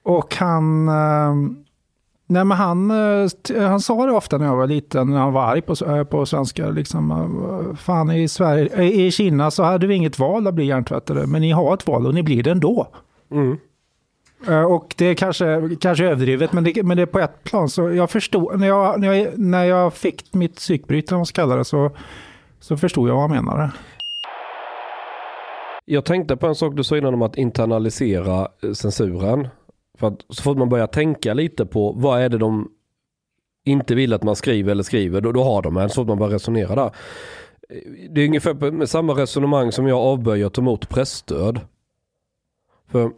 och 0.04 0.34
han... 0.38 0.88
Eh, 2.28 2.32
nej, 2.34 2.44
men 2.44 2.56
han, 2.56 2.90
eh, 2.90 3.28
t- 3.28 3.60
han 3.60 3.80
sa 3.80 4.06
det 4.06 4.12
ofta 4.12 4.38
när 4.38 4.46
jag 4.46 4.56
var 4.56 4.66
liten, 4.66 5.10
när 5.10 5.18
han 5.18 5.32
var 5.32 5.42
arg 5.42 5.62
på, 5.62 5.74
eh, 5.86 6.04
på 6.04 6.26
svenska. 6.26 6.68
Liksom, 6.70 7.10
eh, 7.10 7.76
fan, 7.76 8.10
i, 8.10 8.28
Sverige, 8.28 8.68
eh, 8.74 9.00
i 9.00 9.10
Kina 9.10 9.50
så 9.50 9.62
hade 9.62 9.86
vi 9.86 9.94
inget 9.94 10.18
val 10.18 10.46
att 10.46 10.54
bli 10.54 10.64
hjärntvättade, 10.64 11.26
men 11.26 11.40
ni 11.42 11.50
har 11.50 11.74
ett 11.74 11.86
val 11.86 12.06
och 12.06 12.14
ni 12.14 12.22
blir 12.22 12.42
det 12.42 12.50
ändå. 12.50 12.86
Mm. 13.30 13.56
Eh, 14.48 14.62
Och 14.64 14.94
det 14.98 15.06
är 15.06 15.14
kanske, 15.14 15.70
kanske 15.80 16.04
överdrivet, 16.04 16.52
men 16.52 16.64
det, 16.64 16.82
men 16.82 16.96
det 16.96 17.02
är 17.02 17.06
på 17.06 17.18
ett 17.18 17.44
plan. 17.44 17.68
Så 17.68 17.90
jag 17.90 18.10
förstod, 18.10 18.60
när 18.60 18.66
jag, 18.66 19.00
när 19.00 19.12
jag, 19.12 19.38
när 19.38 19.64
jag 19.64 19.94
fick 19.94 20.34
mitt 20.34 20.56
psykbryt, 20.56 21.10
vad 21.10 21.18
man 21.18 21.26
ska 21.26 21.42
kalla 21.42 21.56
det, 21.56 21.64
så, 21.64 21.90
så 22.60 22.76
förstod 22.76 23.08
jag 23.08 23.14
vad 23.14 23.22
han 23.22 23.30
menade. 23.44 23.70
Jag 25.86 26.04
tänkte 26.04 26.36
på 26.36 26.46
en 26.46 26.54
sak 26.54 26.74
du 26.76 26.84
sa 26.84 26.96
innan 26.96 27.14
om 27.14 27.22
att 27.22 27.36
internalisera 27.36 28.48
eh, 28.62 28.72
censuren. 28.72 29.48
För 29.98 30.06
att 30.06 30.24
så 30.28 30.42
fort 30.42 30.58
man 30.58 30.68
börjar 30.68 30.86
tänka 30.86 31.34
lite 31.34 31.66
på 31.66 31.92
vad 31.92 32.20
är 32.20 32.28
det 32.28 32.38
de 32.38 32.70
inte 33.64 33.94
vill 33.94 34.12
att 34.12 34.22
man 34.22 34.36
skriver 34.36 34.72
eller 34.72 34.82
skriver, 34.82 35.20
då, 35.20 35.32
då 35.32 35.42
har 35.44 35.62
de 35.62 35.76
en. 35.76 35.88
Så 35.88 35.94
fort 35.94 36.08
man 36.08 36.18
börjar 36.18 36.32
resonera 36.32 36.74
där. 36.74 36.90
Det 38.10 38.20
är 38.20 38.26
ungefär 38.26 38.70
med 38.70 38.88
samma 38.88 39.12
resonemang 39.12 39.72
som 39.72 39.86
jag 39.86 39.98
avböjer 39.98 40.46
att 40.46 40.54
ta 40.54 40.62
emot 40.62 40.88
pressstöd. 40.88 41.60
För 42.88 43.10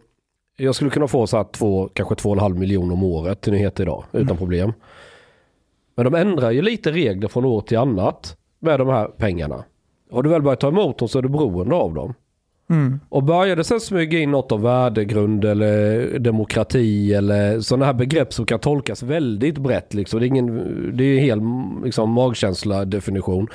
jag 0.57 0.75
skulle 0.75 0.89
kunna 0.89 1.07
få 1.07 1.27
så 1.27 1.37
här 1.37 1.43
två, 1.43 1.89
kanske 1.93 2.15
två 2.15 2.29
och 2.29 2.35
en 2.35 2.41
halv 2.41 2.59
miljon 2.59 2.91
om 2.91 3.03
året 3.03 3.41
till 3.41 3.53
nyheter 3.53 3.83
idag, 3.83 4.03
utan 4.11 4.37
problem. 4.37 4.73
Men 5.95 6.05
de 6.05 6.15
ändrar 6.15 6.51
ju 6.51 6.61
lite 6.61 6.91
regler 6.91 7.27
från 7.27 7.45
år 7.45 7.61
till 7.61 7.77
annat 7.77 8.37
med 8.59 8.79
de 8.79 8.87
här 8.87 9.07
pengarna. 9.07 9.63
Har 10.11 10.23
du 10.23 10.29
väl 10.29 10.41
börjat 10.41 10.59
ta 10.59 10.67
emot 10.67 10.97
dem 10.97 11.07
så 11.07 11.17
är 11.17 11.21
du 11.21 11.29
beroende 11.29 11.75
av 11.75 11.93
dem. 11.93 12.13
Mm. 12.69 12.99
Och 13.09 13.23
började 13.23 13.63
sen 13.63 13.79
smyga 13.79 14.19
in 14.19 14.31
något 14.31 14.51
om 14.51 14.61
värdegrund 14.61 15.45
eller 15.45 16.19
demokrati 16.19 17.13
eller 17.13 17.59
sådana 17.59 17.85
här 17.85 17.93
begrepp 17.93 18.33
som 18.33 18.45
kan 18.45 18.59
tolkas 18.59 19.03
väldigt 19.03 19.57
brett. 19.57 19.93
Liksom. 19.93 20.19
Det 20.19 20.25
är, 20.25 20.27
ingen, 20.27 20.97
det 20.97 21.03
är 21.03 21.17
en 21.17 21.23
hel 21.23 21.41
liksom, 21.85 22.11
magkänsla 22.11 22.85
definition. 22.85 23.47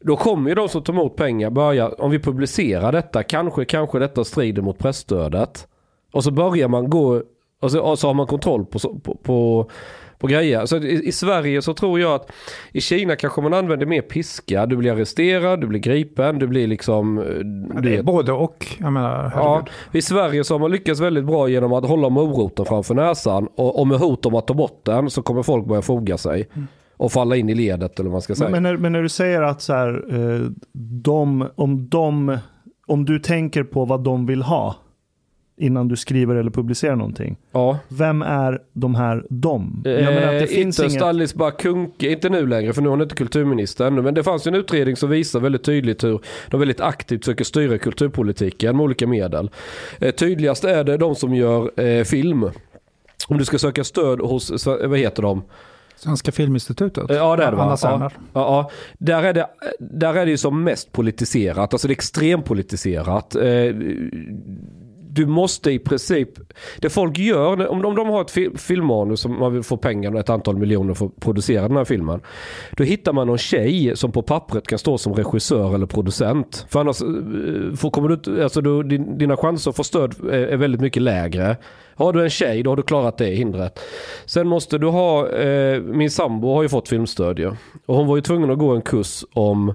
Då 0.00 0.16
kommer 0.16 0.48
ju 0.48 0.54
de 0.54 0.68
som 0.68 0.82
tar 0.82 0.92
emot 0.92 1.16
pengar 1.16 1.50
börja, 1.50 1.88
om 1.88 2.10
vi 2.10 2.18
publicerar 2.18 2.92
detta, 2.92 3.22
kanske, 3.22 3.64
kanske 3.64 3.98
detta 3.98 4.24
strider 4.24 4.62
mot 4.62 4.78
pressstödet. 4.78 5.66
Och 6.12 6.24
så 6.24 6.30
börjar 6.30 6.68
man 6.68 6.90
gå, 6.90 7.22
och 7.60 7.70
så, 7.70 7.80
och 7.80 7.98
så 7.98 8.06
har 8.06 8.14
man 8.14 8.26
kontroll 8.26 8.66
på, 8.66 8.78
på, 8.78 9.14
på, 9.14 9.70
på 10.18 10.26
grejer. 10.26 10.66
Så 10.66 10.76
i, 10.76 11.08
I 11.08 11.12
Sverige 11.12 11.62
så 11.62 11.74
tror 11.74 12.00
jag 12.00 12.12
att 12.14 12.32
i 12.72 12.80
Kina 12.80 13.16
kanske 13.16 13.40
man 13.40 13.54
använder 13.54 13.86
mer 13.86 14.02
piska. 14.02 14.66
Du 14.66 14.76
blir 14.76 14.92
arresterad, 14.92 15.60
du 15.60 15.66
blir 15.66 15.80
gripen, 15.80 16.38
du 16.38 16.46
blir 16.46 16.66
liksom... 16.66 17.18
eh, 17.18 17.24
Du 17.24 17.80
Det 17.82 17.88
är 17.92 17.96
vet, 17.96 18.04
både 18.04 18.32
och. 18.32 18.66
Jag 18.78 18.92
menar, 18.92 19.32
Ja. 19.34 19.64
I 19.92 20.02
Sverige 20.02 20.44
så 20.44 20.54
har 20.54 20.58
man 20.58 20.70
lyckats 20.70 21.00
väldigt 21.00 21.24
bra 21.24 21.48
genom 21.48 21.72
att 21.72 21.84
hålla 21.88 22.08
moroten 22.08 22.64
framför 22.64 22.94
näsan 22.94 23.48
och, 23.56 23.80
och 23.80 23.86
med 23.86 23.98
hot 23.98 24.26
om 24.26 24.34
att 24.34 24.46
ta 24.46 24.54
bort 24.54 24.80
den 24.84 25.10
så 25.10 25.22
kommer 25.22 25.42
folk 25.42 25.66
börja 25.66 25.82
foga 25.82 26.18
sig 26.18 26.48
och 26.96 27.12
falla 27.12 27.36
in 27.36 27.48
i 27.48 27.54
ledet 27.54 28.00
eller 28.00 28.08
vad 28.08 28.12
man 28.14 28.22
ska 28.22 28.34
säga. 28.34 28.50
Men, 28.50 28.62
men, 28.62 28.72
när, 28.72 28.78
men 28.80 28.92
när 28.92 29.02
du 29.02 29.08
säger 29.08 29.42
att 29.42 29.62
så 29.62 29.72
här, 29.72 30.04
eh, 30.10 30.50
de, 31.02 31.48
om, 31.56 31.88
de, 31.88 32.38
om 32.86 33.04
du 33.04 33.18
tänker 33.18 33.62
på 33.64 33.84
vad 33.84 34.04
de 34.04 34.26
vill 34.26 34.42
ha 34.42 34.76
innan 35.58 35.88
du 35.88 35.96
skriver 35.96 36.34
eller 36.36 36.50
publicerar 36.50 36.96
någonting. 36.96 37.36
ja. 37.52 37.78
Vem 37.88 38.22
är 38.22 38.60
de 38.72 38.94
här 38.94 39.24
de? 39.30 39.82
Jag 39.84 39.94
menar 40.04 40.16
att 40.22 40.28
det 40.30 40.38
Eh, 40.38 40.44
finns 40.46 40.80
ytterst 40.80 40.96
inget... 41.40 41.58
Kuhnke, 41.58 42.10
inte 42.12 42.28
nu 42.28 42.46
längre 42.46 42.72
för 42.72 42.82
nu 42.82 42.88
är 42.88 42.90
hon 42.90 43.02
inte 43.02 43.14
kulturminister 43.14 43.86
ännu, 43.86 44.02
men 44.02 44.14
det 44.14 44.22
fanns 44.22 44.46
ju 44.46 44.48
en 44.48 44.54
utredning 44.54 44.96
som 44.96 45.10
visar 45.10 45.40
väldigt 45.40 45.64
tydligt 45.64 46.04
hur 46.04 46.20
de 46.50 46.60
väldigt 46.60 46.80
aktivt 46.80 47.24
söker 47.24 47.44
styra 47.44 47.78
kulturpolitiken 47.78 48.76
med 48.76 48.84
olika 48.84 49.06
medel. 49.06 49.50
Eh, 50.00 50.10
tydligast 50.14 50.64
är 50.64 50.84
det 50.84 50.96
de 50.96 51.14
som 51.14 51.34
gör 51.34 51.80
eh, 51.80 52.04
film. 52.04 52.50
Om 53.28 53.38
du 53.38 53.44
ska 53.44 53.58
söka 53.58 53.84
stöd 53.84 54.20
hos, 54.20 54.66
eh, 54.66 54.88
vad 54.88 54.98
heter 54.98 55.22
de? 55.22 55.42
Svenska 55.96 56.32
Filminstitutet. 56.32 57.10
Eh, 57.10 57.16
Ja 57.16 57.36
det 57.36 57.44
är 57.44 57.50
det 57.50 57.56
va? 57.56 57.62
Anna 57.62 57.72
Ja, 57.72 57.76
Serner. 57.76 58.12
ja, 58.16 58.18
ja. 58.32 58.70
Där, 58.98 59.22
är 59.22 59.32
det, 59.32 59.46
där 59.80 60.14
är 60.14 60.24
det 60.24 60.30
ju 60.30 60.36
som 60.36 60.64
mest 60.64 60.92
politiserat, 60.92 61.74
alltså 61.74 61.88
det 61.88 61.92
är 61.92 61.94
extremt 61.96 62.44
politiserat. 62.44 63.34
Eh, 63.36 63.42
du 65.10 65.26
måste 65.26 65.70
i 65.70 65.78
princip, 65.78 66.28
det 66.78 66.90
folk 66.90 67.18
gör, 67.18 67.68
om 67.68 67.82
de, 67.82 67.88
om 67.88 67.94
de 67.94 68.08
har 68.08 68.20
ett 68.20 68.30
fil 68.30 68.58
filmmanus 68.58 69.20
som 69.20 69.38
man 69.38 69.52
vill 69.52 69.62
få 69.62 69.76
pengar, 69.76 70.20
ett 70.20 70.30
antal 70.30 70.56
miljoner 70.56 70.94
för 70.94 71.06
att 71.06 71.20
producera 71.20 71.68
den 71.68 71.76
här 71.76 71.84
filmen. 71.84 72.20
Då 72.76 72.84
hittar 72.84 73.12
man 73.12 73.26
någon 73.26 73.38
tjej 73.38 73.96
som 73.96 74.12
på 74.12 74.22
pappret 74.22 74.66
kan 74.66 74.78
stå 74.78 74.98
som 74.98 75.14
regissör 75.14 75.74
eller 75.74 75.86
producent. 75.86 76.66
För 76.68 76.80
annars 76.80 77.02
eh, 77.02 77.76
får, 77.76 77.90
kommer 77.90 78.08
du, 78.08 78.42
alltså 78.42 78.60
du, 78.60 78.82
din, 78.82 79.18
dina 79.18 79.36
chanser 79.36 79.70
att 79.70 79.76
få 79.76 79.84
stöd 79.84 80.14
är, 80.24 80.32
är 80.32 80.56
väldigt 80.56 80.80
mycket 80.80 81.02
lägre. 81.02 81.56
Har 81.94 82.12
du 82.12 82.22
en 82.22 82.30
tjej 82.30 82.62
då 82.62 82.70
har 82.70 82.76
du 82.76 82.82
klarat 82.82 83.18
det 83.18 83.26
hindret. 83.26 83.80
Sen 84.26 84.48
måste 84.48 84.78
du 84.78 84.86
ha, 84.86 85.28
eh, 85.28 85.82
min 85.82 86.10
sambo 86.10 86.54
har 86.54 86.62
ju 86.62 86.68
fått 86.68 86.88
filmstöd 86.88 87.38
ju. 87.38 87.52
Och 87.86 87.96
hon 87.96 88.06
var 88.06 88.16
ju 88.16 88.22
tvungen 88.22 88.50
att 88.50 88.58
gå 88.58 88.70
en 88.70 88.82
kurs 88.82 89.24
om 89.32 89.74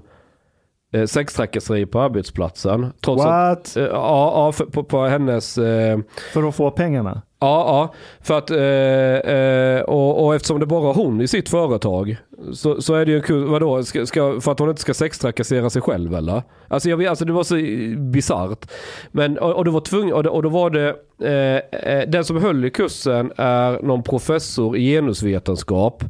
eh, 0.94 1.06
sextrakasserier 1.06 1.86
på 1.86 2.00
arbetsplatsen. 2.00 2.92
Trots 3.04 3.24
What? 3.24 3.58
Att, 3.58 3.76
eh, 3.76 3.82
ja, 3.84 4.32
ja 4.34 4.52
för, 4.52 4.64
på, 4.64 4.84
på 4.84 5.06
hennes... 5.06 5.58
Eh, 5.58 5.98
För 6.32 6.48
att 6.48 6.54
få 6.54 6.70
pengarna? 6.70 7.22
Ja, 7.40 7.64
ja. 7.66 7.94
För 8.20 8.38
att, 8.38 8.50
eh, 8.50 9.34
eh, 9.34 9.82
och, 9.82 10.24
och 10.24 10.34
eftersom 10.34 10.60
det 10.60 10.66
bara 10.66 10.90
är 10.90 10.94
hon 10.94 11.20
i 11.20 11.28
sitt 11.28 11.48
företag 11.48 12.16
så, 12.52 12.82
så 12.82 12.94
är 12.94 13.04
det 13.06 13.10
ju 13.10 13.16
en 13.16 13.22
kul, 13.22 13.44
vadå, 13.44 13.82
ska, 13.82 14.06
ska, 14.06 14.40
för 14.40 14.52
att 14.52 14.58
hon 14.58 14.68
inte 14.68 14.80
ska 14.80 14.94
sextrakassera 14.94 15.70
sig 15.70 15.82
själv 15.82 16.14
eller? 16.14 16.42
Alltså, 16.68 16.90
jag, 16.90 17.04
alltså 17.04 17.24
det 17.24 17.32
var 17.32 17.42
så 17.44 17.54
bisarrt. 17.98 18.70
Men, 19.10 19.38
och, 19.38 19.52
och, 19.52 19.64
det 19.64 19.70
var 19.70 19.80
tvungen, 19.80 20.14
och, 20.14 20.26
och 20.26 20.42
då 20.42 20.48
var 20.48 20.70
det, 20.70 20.96
eh, 21.22 21.80
eh, 21.92 22.08
den 22.08 22.24
som 22.24 22.36
höll 22.36 22.64
i 22.64 22.70
kursen 22.70 23.32
är 23.36 23.82
någon 23.82 24.02
professor 24.02 24.76
i 24.76 24.92
genusvetenskap. 24.92 26.04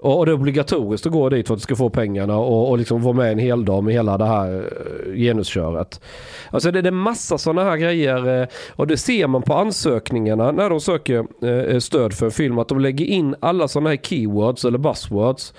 Och, 0.00 0.18
och 0.18 0.26
det 0.26 0.32
är 0.32 0.34
obligatoriskt 0.34 1.06
att 1.06 1.12
gå 1.12 1.28
dit 1.28 1.46
för 1.46 1.54
att 1.54 1.60
du 1.60 1.62
ska 1.62 1.76
få 1.76 1.90
pengarna 1.90 2.38
och, 2.38 2.70
och 2.70 2.78
liksom 2.78 3.02
vara 3.02 3.14
med 3.14 3.32
en 3.32 3.38
hel 3.38 3.64
dag 3.64 3.84
med 3.84 3.94
hela 3.94 4.18
det 4.18 4.26
här 4.26 4.56
eh, 4.56 5.14
genusköret. 5.14 6.00
Alltså 6.50 6.70
det, 6.70 6.82
det 6.82 6.88
är 6.88 6.92
massa 6.92 7.38
sådana 7.38 7.64
här 7.64 7.76
grejer 7.76 8.42
eh, 8.42 8.48
och 8.76 8.86
det 8.86 8.96
ser 8.96 9.26
man 9.26 9.42
på 9.42 9.54
ansökningarna 9.54 10.52
när 10.52 10.70
de 10.70 10.80
söker 10.80 11.26
eh, 11.44 11.78
stöd 11.78 12.14
för 12.14 12.26
en 12.26 12.32
film 12.32 12.58
att 12.58 12.68
de 12.68 12.80
lägger 12.80 13.04
in 13.04 13.34
alla 13.40 13.68
sådana 13.68 13.90
här 13.90 13.96
keywords 13.96 14.64
eller 14.64 14.78
buzzwords. 14.78 15.54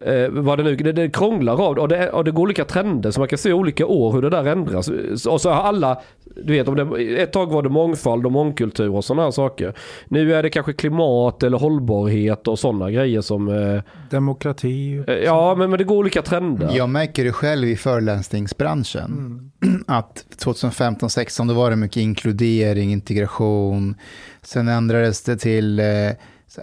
Eh, 0.00 0.28
vad 0.30 0.58
det 0.58 0.64
nu, 0.64 0.76
det, 0.76 0.92
det 0.92 1.10
krånglar 1.10 1.62
av 1.62 1.78
och, 1.78 1.88
det 1.88 2.10
och 2.10 2.24
det 2.24 2.30
går 2.30 2.42
olika 2.42 2.64
trender 2.64 3.10
så 3.10 3.20
man 3.20 3.28
kan 3.28 3.38
se 3.38 3.52
olika 3.52 3.86
år 3.86 4.12
hur 4.12 4.22
det 4.22 4.30
där 4.30 4.44
ändras. 4.44 4.88
Och 5.26 5.40
så 5.40 5.50
har 5.50 5.62
alla, 5.62 6.00
du 6.36 6.52
vet 6.52 6.68
om 6.68 6.76
det, 6.76 7.22
ett 7.22 7.32
tag 7.32 7.52
var 7.52 7.62
det 7.62 7.68
mångfald 7.68 8.26
och 8.26 8.32
mångkultur 8.32 8.94
och 8.94 9.04
sådana 9.04 9.22
här 9.22 9.30
saker. 9.30 9.74
Nu 10.08 10.34
är 10.34 10.42
det 10.42 10.50
kanske 10.50 10.72
klimat 10.72 11.42
eller 11.42 11.58
hållbarhet 11.58 12.48
och 12.48 12.58
sådana 12.58 12.90
grejer 12.90 13.20
som... 13.20 13.48
Eh, 13.48 13.82
Demokrati. 14.10 15.04
eh, 15.06 15.14
ja 15.14 15.54
men, 15.54 15.70
men 15.70 15.78
det 15.78 15.84
går 15.84 15.96
olika 15.96 16.22
trender. 16.22 16.70
Jag 16.76 16.88
märker 16.88 17.24
det 17.24 17.32
själv 17.32 17.68
i 17.68 17.76
föreläsningsbranschen. 17.76 19.40
Att 19.86 20.24
2015-16 20.44 21.48
då 21.48 21.54
var 21.54 21.70
det 21.70 21.76
mycket 21.76 21.96
inkludering, 21.96 22.92
integration. 22.92 23.94
Sen 24.42 24.68
ändrades 24.68 25.22
det 25.22 25.36
till, 25.36 25.80
eh, 25.80 25.86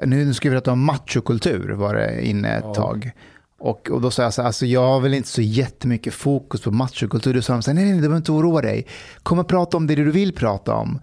nu 0.05 0.33
ska 0.33 0.49
vi 0.49 0.55
prata 0.55 0.71
om 0.71 0.83
machokultur 0.83 1.71
var 1.71 1.95
det 1.95 2.27
inne 2.27 2.57
ett 2.57 2.73
tag. 2.73 3.11
Och, 3.59 3.89
och 3.91 4.01
då 4.01 4.11
sa 4.11 4.23
jag 4.23 4.33
så 4.33 4.41
här, 4.41 4.47
alltså 4.47 4.65
jag 4.65 4.87
har 4.87 4.99
väl 4.99 5.13
inte 5.13 5.29
så 5.29 5.41
jättemycket 5.41 6.13
fokus 6.13 6.61
på 6.61 6.71
machokultur. 6.71 7.33
Då 7.33 7.41
sa 7.41 7.53
de 7.53 7.61
så 7.61 7.71
här, 7.71 7.75
nej, 7.75 7.85
nej, 7.85 7.93
du 7.93 7.99
behöver 7.99 8.17
inte 8.17 8.31
oroa 8.31 8.61
dig. 8.61 8.87
Kom 9.23 9.39
och 9.39 9.47
prata 9.47 9.77
om 9.77 9.87
det 9.87 9.95
du 9.95 10.11
vill 10.11 10.33
prata 10.33 10.75
om. 10.75 10.99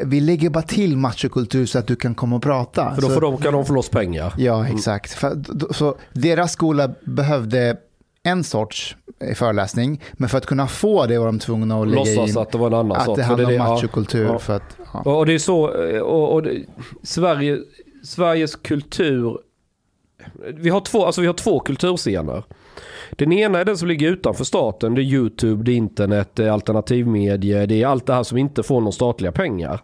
Vi 0.00 0.20
lägger 0.20 0.50
bara 0.50 0.62
till 0.62 0.96
machokultur 0.96 1.66
så 1.66 1.78
att 1.78 1.86
du 1.86 1.96
kan 1.96 2.14
komma 2.14 2.36
och 2.36 2.42
prata. 2.42 2.94
För 2.94 3.02
då 3.02 3.08
Så- 3.08 3.14
får 3.14 3.20
de, 3.20 3.36
kan 3.36 3.52
de 3.52 3.66
få 3.66 3.72
loss 3.72 3.88
pengar. 3.88 4.34
Ja, 4.38 4.66
exakt. 4.68 5.12
För, 5.12 5.42
så 5.72 5.96
deras 6.12 6.52
skola 6.52 6.90
behövde 7.04 7.76
en 8.22 8.44
sorts 8.44 8.96
eh, 9.20 9.34
föreläsning, 9.34 10.02
men 10.12 10.28
för 10.28 10.38
att 10.38 10.46
kunna 10.46 10.66
få 10.66 11.06
det 11.06 11.18
var 11.18 11.26
de 11.26 11.38
tvungna 11.38 11.80
att 11.80 11.88
lägga 11.88 11.98
Låtsas 11.98 12.30
in 12.30 12.38
att 12.38 12.52
det 12.52 12.58
var 12.58 12.66
en 12.66 12.74
annan 12.74 12.96
att 12.96 13.04
sak. 13.04 13.16
det 13.16 13.22
handlar 13.24 13.48
om 13.48 13.54
ja. 13.54 13.68
machokultur. 13.68 14.24
Ja. 14.24 14.38
För 14.38 14.56
att, 14.56 14.76
ja. 14.92 15.00
Och, 15.04 15.18
och 15.18 15.26
det 15.26 15.34
är 15.34 15.38
så, 15.38 15.84
eh, 15.84 16.00
och, 16.00 16.32
och 16.32 16.42
det, 16.42 16.64
Sverige, 17.02 17.58
Sveriges 18.06 18.56
kultur, 18.56 19.38
vi 20.54 20.70
har, 20.70 20.80
två, 20.80 21.04
alltså 21.06 21.20
vi 21.20 21.26
har 21.26 21.34
två 21.34 21.60
kulturscener. 21.60 22.44
Den 23.10 23.32
ena 23.32 23.58
är 23.58 23.64
den 23.64 23.78
som 23.78 23.88
ligger 23.88 24.08
utanför 24.12 24.44
staten, 24.44 24.94
det 24.94 25.00
är 25.00 25.04
YouTube, 25.04 25.64
det 25.64 25.72
är 25.72 25.76
internet, 25.76 26.30
det 26.34 26.44
är 26.44 26.50
alternativmedier, 26.50 27.66
det 27.66 27.82
är 27.82 27.86
allt 27.86 28.06
det 28.06 28.14
här 28.14 28.22
som 28.22 28.38
inte 28.38 28.62
får 28.62 28.80
några 28.80 28.92
statliga 28.92 29.32
pengar. 29.32 29.80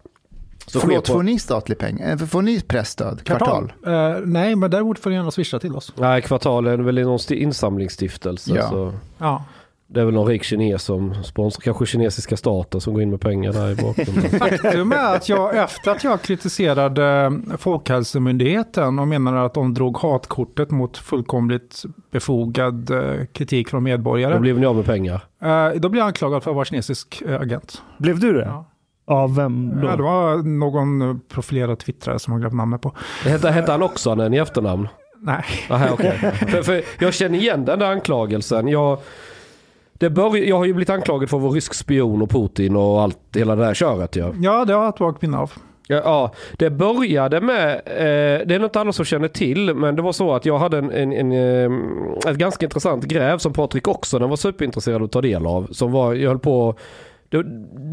Så 0.66 0.80
Förlåt, 0.80 1.06
på- 1.06 1.12
får 1.12 1.22
ni 1.22 1.38
statlig 1.38 1.78
pengar? 1.78 2.10
Eh, 2.10 2.16
Får 2.16 2.42
ni 2.42 2.60
pressstöd? 2.60 3.24
Kvartal? 3.24 3.72
Eh, 3.86 4.16
nej, 4.24 4.56
men 4.56 4.70
däremot 4.70 4.98
får 4.98 5.10
ni 5.10 5.16
gärna 5.16 5.30
swisha 5.30 5.58
till 5.58 5.76
oss. 5.76 5.92
Nej, 5.96 6.22
kvartal 6.22 6.66
är 6.66 6.76
väl 6.78 6.94
någon 7.02 7.18
sti- 7.18 7.34
insamlingsstiftelse. 7.34 8.52
Ja. 8.54 8.70
Så 8.70 8.92
Ja. 9.18 9.44
Det 9.94 10.00
är 10.00 10.04
väl 10.04 10.14
någon 10.14 10.26
rik 10.26 10.42
kines 10.42 10.82
som 10.82 11.14
sponsrar, 11.24 11.60
kanske 11.62 11.86
kinesiska 11.86 12.36
staten 12.36 12.80
som 12.80 12.92
går 12.94 13.02
in 13.02 13.10
med 13.10 13.20
pengar 13.20 13.52
där 13.52 13.70
i 13.70 13.74
bakgrunden. 13.74 14.30
Faktum 14.38 14.92
är 14.92 15.16
att 15.16 15.28
jag 15.28 15.56
efter 15.56 15.90
att 15.90 16.04
jag 16.04 16.22
kritiserade 16.22 17.32
Folkhälsomyndigheten 17.58 18.98
och 18.98 19.08
menade 19.08 19.42
att 19.44 19.54
de 19.54 19.74
drog 19.74 19.96
hatkortet 19.96 20.70
mot 20.70 20.98
fullkomligt 20.98 21.82
befogad 22.10 22.90
eh, 22.90 23.26
kritik 23.32 23.68
från 23.68 23.82
medborgare. 23.82 24.34
Då 24.34 24.40
blev 24.40 24.58
ni 24.58 24.66
av 24.66 24.76
med 24.76 24.84
pengar. 24.84 25.24
Eh, 25.42 25.68
Då 25.80 25.88
blev 25.88 26.00
jag 26.00 26.06
anklagad 26.06 26.42
för 26.42 26.50
att 26.50 26.54
vara 26.54 26.64
kinesisk 26.64 27.22
eh, 27.26 27.40
agent. 27.40 27.82
Blev 27.98 28.18
du 28.18 28.32
det? 28.32 28.44
Ja. 28.44 28.68
Av 29.04 29.36
vem 29.36 29.80
då? 29.80 29.86
Ja, 29.86 29.96
det 29.96 30.02
var 30.02 30.36
någon 30.36 31.02
eh, 31.02 31.16
profilerad 31.28 31.78
twittrare 31.78 32.18
som 32.18 32.32
har 32.32 32.40
glömt 32.40 32.54
namnet 32.54 32.80
på. 32.80 32.92
Hette, 33.24 33.50
hette 33.50 33.72
han 33.72 33.82
också 33.82 34.28
i 34.32 34.38
efternamn? 34.38 34.88
Nej. 35.24 35.44
Aha, 35.70 35.92
okay. 35.92 36.18
för, 36.32 36.62
för 36.62 36.82
jag 36.98 37.14
känner 37.14 37.38
igen 37.38 37.64
den 37.64 37.78
där 37.78 37.90
anklagelsen. 37.90 38.68
Jag, 38.68 38.98
det 40.02 40.10
bör, 40.10 40.36
jag 40.36 40.56
har 40.56 40.64
ju 40.64 40.72
blivit 40.72 40.90
anklagad 40.90 41.30
för 41.30 41.36
att 41.36 41.42
vara 41.42 41.52
rysk 41.52 41.74
spion 41.74 42.22
och 42.22 42.30
Putin 42.30 42.76
och 42.76 43.02
allt, 43.02 43.18
hela 43.34 43.56
det 43.56 43.64
där 43.64 43.74
köret. 43.74 44.16
Ja. 44.16 44.32
Ja, 44.40 44.64
det 44.64 44.72
har 44.74 44.82
jag 44.82 44.94
ett 44.94 45.00
vagt 45.00 45.22
minne 45.22 45.38
av. 45.38 45.52
Ja, 45.88 46.00
ja, 46.04 46.32
det 46.58 46.70
började 46.70 47.40
med, 47.40 47.74
eh, 47.74 48.46
det 48.46 48.54
är 48.54 48.58
något 48.58 48.76
annat 48.76 48.94
som 48.94 49.04
känner 49.04 49.28
till, 49.28 49.74
men 49.74 49.96
det 49.96 50.02
var 50.02 50.12
så 50.12 50.34
att 50.34 50.46
jag 50.46 50.58
hade 50.58 50.78
en, 50.78 50.90
en, 50.90 51.12
en, 51.12 51.32
eh, 51.32 52.30
ett 52.30 52.36
ganska 52.36 52.66
intressant 52.66 53.04
gräv 53.04 53.38
som 53.38 53.52
Patrik 53.52 53.88
också 53.88 54.18
den 54.18 54.28
var 54.28 54.36
superintresserad 54.36 54.96
av 54.96 55.04
att 55.04 55.12
ta 55.12 55.20
del 55.20 55.46
av. 55.46 55.68
Som 55.70 55.92
var, 55.92 56.14
jag 56.14 56.28
höll 56.28 56.38
på, 56.38 56.74
det, 57.32 57.44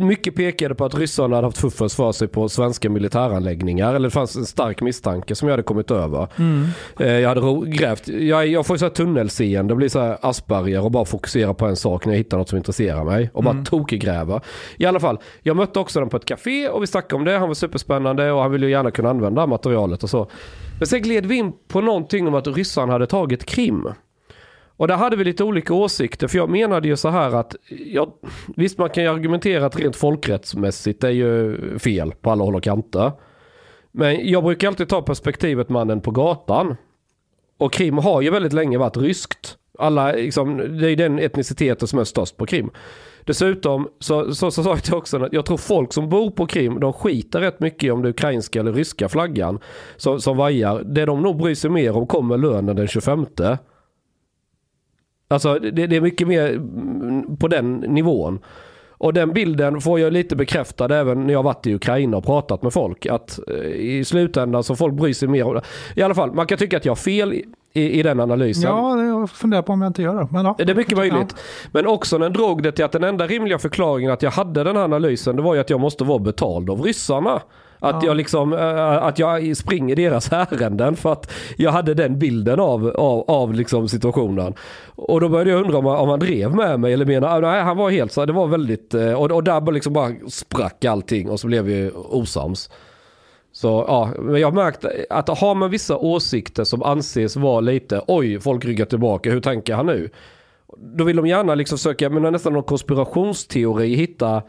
mycket 0.06 0.36
pekade 0.36 0.76
på 0.76 0.86
att 0.86 0.96
ryssarna 0.96 1.36
hade 1.36 1.48
haft 1.48 1.58
fuffens 1.58 1.96
för 1.96 2.12
sig 2.12 2.28
på 2.28 2.50
svenska 2.50 2.90
militäranläggningar. 2.90 3.96
Eller 3.96 4.08
det 4.08 4.14
fanns 4.14 4.36
en 4.36 4.46
stark 4.46 4.82
misstanke 4.82 5.36
som 5.36 5.48
jag 5.48 5.54
hade 5.54 5.64
kommit 5.64 5.92
över. 5.92 6.28
Eh, 7.00 7.08
jag 7.08 7.30
hade 7.30 7.70
grävt, 7.70 8.08
jag, 8.08 8.48
jag 8.48 8.66
får 8.66 8.74
ju 8.74 8.78
så 8.80 8.86
här 8.86 8.94
tunnelseende, 8.94 9.74
det 9.74 9.76
blir 9.76 9.90
så 9.90 10.00
här 10.00 10.18
Asperger 10.22 10.84
och 10.84 10.92
bara 10.92 11.06
fokusera 11.06 11.54
på 11.54 11.66
en 11.66 11.76
sak 11.76 12.06
när 12.06 12.14
jag 12.14 12.18
hittar 12.18 12.38
något 12.38 12.50
som 12.50 12.58
intresserar 12.58 13.04
mig. 13.04 13.30
Och 13.34 13.44
bara 13.44 13.64
tokgräva. 13.66 14.42
I 14.78 14.86
alla 14.86 15.00
fall, 15.00 15.20
jag 15.42 15.56
mötte 15.56 15.80
också 15.80 16.00
den 16.00 16.10
på 16.10 16.18
ett 16.18 16.26
café 16.26 16.70
och 16.70 16.84
vi 16.84 16.88
snackade 16.88 17.16
om 17.16 17.26
det. 17.26 17.38
Han 17.38 17.48
var 17.48 17.56
superspännande 17.56 18.32
och 18.32 18.42
han 18.42 18.52
ville 18.52 18.66
ju 18.66 18.72
gärna 18.72 18.92
kunna 18.92 19.10
använda 19.10 19.48
materialet 19.48 20.04
och 20.04 20.10
så. 20.10 20.30
Men 20.80 20.88
sen 20.88 21.02
gled 21.02 21.26
vi 21.26 21.36
in 21.36 21.54
på 21.68 21.82
någonting 21.82 22.28
om 22.28 22.36
att 22.36 22.48
ryssarna 22.48 22.94
hade 22.94 23.08
tagit 23.08 23.46
Krim. 23.46 23.88
Och 24.80 24.88
där 24.88 24.96
hade 24.96 25.16
vi 25.16 25.24
lite 25.24 25.44
olika 25.44 25.74
åsikter. 25.74 26.28
För 26.28 26.38
jag 26.38 26.50
menade 26.50 26.88
ju 26.88 26.98
så 26.98 27.10
här 27.10 27.36
att, 27.36 27.56
ja, 27.70 28.16
visst 28.56 28.78
man 28.78 28.90
kan 28.90 29.04
ju 29.04 29.10
argumentera 29.10 29.66
att 29.66 29.80
rent 29.80 29.96
folkrättsmässigt 29.96 31.02
det 31.02 31.08
är 31.08 31.12
ju 31.12 31.58
fel 31.80 32.14
på 32.22 32.32
alla 32.32 32.44
håll 32.44 32.56
och 32.56 32.64
kanter. 32.64 33.12
Men 33.92 34.30
jag 34.30 34.44
brukar 34.44 34.68
alltid 34.68 34.90
ta 34.90 35.02
perspektivet 35.02 35.70
mannen 35.70 36.02
på 36.02 36.12
gatan. 36.12 36.76
Och 37.58 37.74
Krim 37.74 37.98
har 37.98 38.22
ju 38.22 38.30
väldigt 38.30 38.54
länge 38.54 38.78
varit 38.78 38.98
ryskt. 38.98 39.58
Alla, 39.80 40.12
liksom, 40.12 40.58
det 40.58 40.86
är 40.86 40.90
ju 40.90 40.96
den 40.96 41.20
etniciteten 41.20 41.88
som 41.88 42.00
är 42.00 42.04
störst 42.04 42.38
på 42.38 42.46
Krim. 42.46 42.70
Dessutom 43.24 43.88
så, 44.00 44.36
så, 44.36 44.52
så 44.52 44.64
sa 44.64 44.70
jag 44.70 44.84
till 44.84 44.94
också 44.94 45.24
att 45.24 45.34
jag 45.34 45.46
tror 45.46 45.58
folk 45.58 45.94
som 45.94 46.10
bor 46.10 46.32
på 46.32 46.48
Krim, 46.48 46.80
de 46.80 46.94
skiter 46.94 47.40
rätt 47.40 47.60
mycket 47.60 47.84
i 47.84 47.92
om 47.92 48.02
det 48.02 48.08
är 48.08 48.10
ukrainska 48.10 48.60
eller 48.60 48.74
ryska 48.74 49.10
flaggan 49.10 49.60
som, 49.98 50.20
som 50.22 50.38
vajar. 50.38 50.84
Det 50.84 51.06
de 51.06 51.22
nog 51.22 51.38
bryr 51.38 51.56
sig 51.56 51.70
mer 51.70 51.98
om 51.98 52.08
kommer 52.08 52.38
lönen 52.38 52.76
den 52.76 52.88
25. 52.88 53.26
Alltså 55.32 55.60
det, 55.60 55.88
det 55.88 55.96
är 55.96 56.02
mycket 56.02 56.28
mer 56.28 56.50
mm, 56.50 57.38
på 57.38 57.48
den 57.48 57.76
nivån. 57.76 58.40
Och 59.00 59.14
den 59.14 59.34
bilden 59.34 59.82
får 59.82 60.00
jag 60.00 60.14
lite 60.14 60.36
bekräftad 60.36 61.00
även 61.00 61.28
när 61.28 61.34
jag 61.34 61.44
varit 61.44 61.68
i 61.68 61.76
Ukraina 61.76 62.18
och 62.18 62.26
pratat 62.26 62.62
med 62.62 62.74
folk. 62.74 63.06
Att 63.06 63.40
eh, 63.48 63.56
i 63.66 64.06
slutändan 64.06 64.64
så 64.64 64.76
folk 64.76 64.94
bryr 64.94 65.14
sig 65.14 65.28
mer. 65.28 65.62
I 65.96 66.02
alla 66.02 66.16
fall, 66.16 66.32
man 66.34 66.48
kan 66.48 66.58
tycka 66.58 66.78
att 66.78 66.86
jag 66.86 66.92
har 66.92 66.96
fel 66.96 67.34
i, 67.34 68.00
i, 68.00 68.04
den 68.04 68.20
analysen. 68.20 68.64
Ja, 68.64 69.04
jag 69.04 69.30
funderar 69.30 69.62
på 69.62 69.74
om 69.74 69.82
jag 69.82 69.90
inte 69.90 70.02
gör 70.02 70.16
det. 70.16 70.28
Men 70.32 70.46
ja. 70.46 70.56
Det 70.58 70.72
är 70.72 70.76
mycket 70.76 70.98
möjligt. 70.98 71.36
Men 71.72 71.88
också 71.88 72.18
den 72.18 72.34
drog 72.34 72.64
det 72.64 72.72
till 72.72 72.86
att 72.86 72.92
den 72.92 73.04
enda 73.04 73.28
rimliga 73.28 73.60
förklaringen 73.60 74.12
att 74.12 74.22
jag 74.22 74.32
hade 74.32 74.64
den 74.64 74.76
här 74.76 74.84
analysen 74.84 75.36
det 75.36 75.42
var 75.42 75.56
ju 75.56 75.62
att 75.62 75.70
jag 75.70 75.80
måste 75.80 76.04
vara 76.04 76.20
betald 76.20 76.70
av 76.70 76.82
ryssarna. 76.82 77.42
Att 77.80 78.04
jag 78.04 78.18
liksom, 78.18 78.54
eh, 78.54 79.04
att 79.04 79.20
jag 79.20 79.58
springer 79.58 79.96
deras 79.96 80.32
ärenden 80.32 80.96
för 80.96 81.12
att 81.12 81.32
jag 81.58 81.72
hade 81.72 81.94
den 81.94 82.20
bilden 82.20 82.60
av, 82.60 82.88
av, 82.88 83.24
av 83.28 83.54
liksom 83.54 83.90
situationen. 83.90 84.54
Och 84.96 85.22
då 85.22 85.30
började 85.30 85.50
jag 85.50 85.62
undra 85.62 85.78
om 85.78 85.86
om 85.86 86.10
han 86.10 86.20
drev 86.20 86.56
med 86.56 86.80
mig 86.80 86.94
eller 86.94 87.06
menar, 87.06 87.42
nej 87.42 87.62
han 87.62 87.78
var 87.78 87.90
helt 87.90 88.12
så, 88.12 88.26
det 88.26 88.34
var 88.34 88.48
väldigt, 88.48 88.94
eh, 88.94 89.14
och, 89.14 89.32
och 89.32 89.44
där 89.44 89.72
liksom 89.72 89.94
bara 89.94 90.12
sprack 90.28 90.86
allting 90.86 91.30
och 91.30 91.40
så 91.40 91.48
blev 91.48 91.64
vi 91.64 91.92
osams. 91.94 92.70
Så 93.52 93.86
ja, 93.88 94.10
men 94.20 94.42
jag 94.42 94.48
har 94.48 94.56
märkt 94.56 94.86
att 95.10 95.40
har 95.40 95.56
man 95.56 95.70
vissa 95.70 95.98
åsikter 95.98 96.64
som 96.64 96.84
anses 96.84 97.36
vara 97.36 97.60
lite, 97.60 98.02
oj, 98.08 98.40
folk 98.40 98.66
ryggar 98.66 98.86
tillbaka, 98.86 99.32
hur 99.32 99.42
tänker 99.42 99.76
han 99.76 99.86
nu? 99.86 100.10
Då 100.78 101.04
vill 101.04 101.16
de 101.16 101.28
gärna 101.28 101.56
liksom 101.56 101.78
söka, 101.78 102.10
men 102.10 102.34
nästan 102.34 102.54
någon 102.54 102.64
konspirationsteori, 102.64 103.96
hitta 103.96 104.42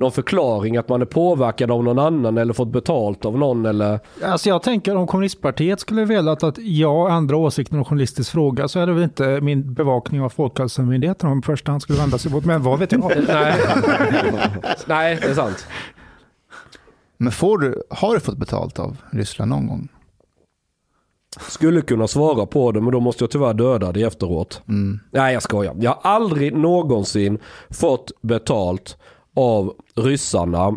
någon 0.00 0.12
förklaring 0.12 0.76
att 0.76 0.88
man 0.88 1.02
är 1.02 1.06
påverkad 1.06 1.70
av 1.70 1.84
någon 1.84 1.98
annan 1.98 2.38
eller 2.38 2.52
fått 2.52 2.72
betalt 2.72 3.24
av 3.24 3.38
någon 3.38 3.66
eller... 3.66 4.00
Alltså 4.24 4.48
jag 4.48 4.62
tänker 4.62 4.96
om 4.96 5.06
kommunistpartiet 5.06 5.80
skulle 5.80 6.04
velat 6.04 6.42
att 6.42 6.58
jag 6.58 7.16
ändrar 7.16 7.36
åsikten 7.36 7.78
om 7.78 7.84
journalistisk 7.84 8.32
fråga 8.32 8.68
så 8.68 8.80
är 8.80 8.86
det 8.86 8.92
väl 8.92 9.02
inte 9.02 9.40
min 9.40 9.74
bevakning 9.74 10.22
av 10.22 10.28
Folkhälsomyndigheten 10.28 11.30
om 11.30 11.42
första 11.42 11.70
hand 11.70 11.82
skulle 11.82 11.98
vända 11.98 12.18
sig 12.18 12.32
mot. 12.32 12.44
Men 12.44 12.62
vad 12.62 12.78
vet 12.78 12.92
jag? 12.92 13.00
Nej, 13.28 13.54
Nej 14.86 15.18
det 15.22 15.28
är 15.28 15.34
sant. 15.34 15.66
Men 17.16 17.32
får 17.32 17.58
du, 17.58 17.82
har 17.90 18.14
du 18.14 18.20
fått 18.20 18.38
betalt 18.38 18.78
av 18.78 18.96
Ryssland 19.10 19.50
någon 19.50 19.66
gång? 19.66 19.88
skulle 21.38 21.80
kunna 21.80 22.08
svara 22.08 22.46
på 22.46 22.72
det 22.72 22.80
men 22.80 22.92
då 22.92 23.00
måste 23.00 23.24
jag 23.24 23.30
tyvärr 23.30 23.54
döda 23.54 23.92
det 23.92 24.02
efteråt. 24.02 24.62
Mm. 24.68 25.00
Nej 25.10 25.32
jag 25.32 25.42
skojar. 25.42 25.76
Jag 25.80 25.90
har 25.90 26.10
aldrig 26.10 26.56
någonsin 26.56 27.38
fått 27.70 28.10
betalt 28.22 28.96
av 29.36 29.74
ryssarna 29.94 30.76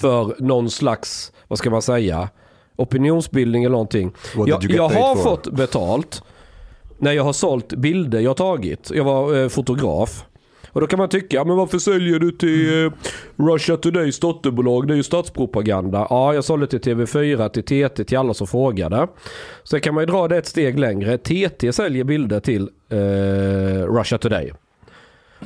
för 0.00 0.36
någon 0.38 0.70
slags, 0.70 1.32
vad 1.48 1.58
ska 1.58 1.70
man 1.70 1.82
säga, 1.82 2.28
opinionsbildning 2.76 3.64
eller 3.64 3.72
någonting. 3.72 4.12
Jag, 4.46 4.64
jag 4.64 4.88
har 4.88 5.14
for? 5.14 5.22
fått 5.22 5.52
betalt 5.52 6.22
när 6.98 7.12
jag 7.12 7.24
har 7.24 7.32
sålt 7.32 7.72
bilder 7.72 8.20
jag 8.20 8.36
tagit. 8.36 8.90
Jag 8.94 9.04
var 9.04 9.42
eh, 9.42 9.48
fotograf. 9.48 10.24
Och 10.72 10.80
då 10.80 10.86
kan 10.86 10.98
man 10.98 11.08
tycka, 11.08 11.44
men 11.44 11.56
varför 11.56 11.78
säljer 11.78 12.18
du 12.18 12.32
till 12.32 12.84
eh, 12.84 12.92
Russia 13.36 13.76
Todays 13.76 14.20
dotterbolag? 14.20 14.88
Det 14.88 14.94
är 14.94 14.96
ju 14.96 15.02
statspropaganda. 15.02 16.06
Ja, 16.10 16.34
jag 16.34 16.44
sålde 16.44 16.66
till 16.66 16.80
TV4, 16.80 17.48
till 17.48 17.62
TT, 17.62 18.04
till 18.04 18.18
alla 18.18 18.34
som 18.34 18.46
frågade. 18.46 19.08
Sen 19.64 19.80
kan 19.80 19.94
man 19.94 20.02
ju 20.02 20.06
dra 20.06 20.28
det 20.28 20.36
ett 20.36 20.46
steg 20.46 20.78
längre. 20.78 21.18
TT 21.18 21.72
säljer 21.72 22.04
bilder 22.04 22.40
till 22.40 22.70
eh, 22.88 22.98
Russia 23.94 24.18
Today. 24.18 24.52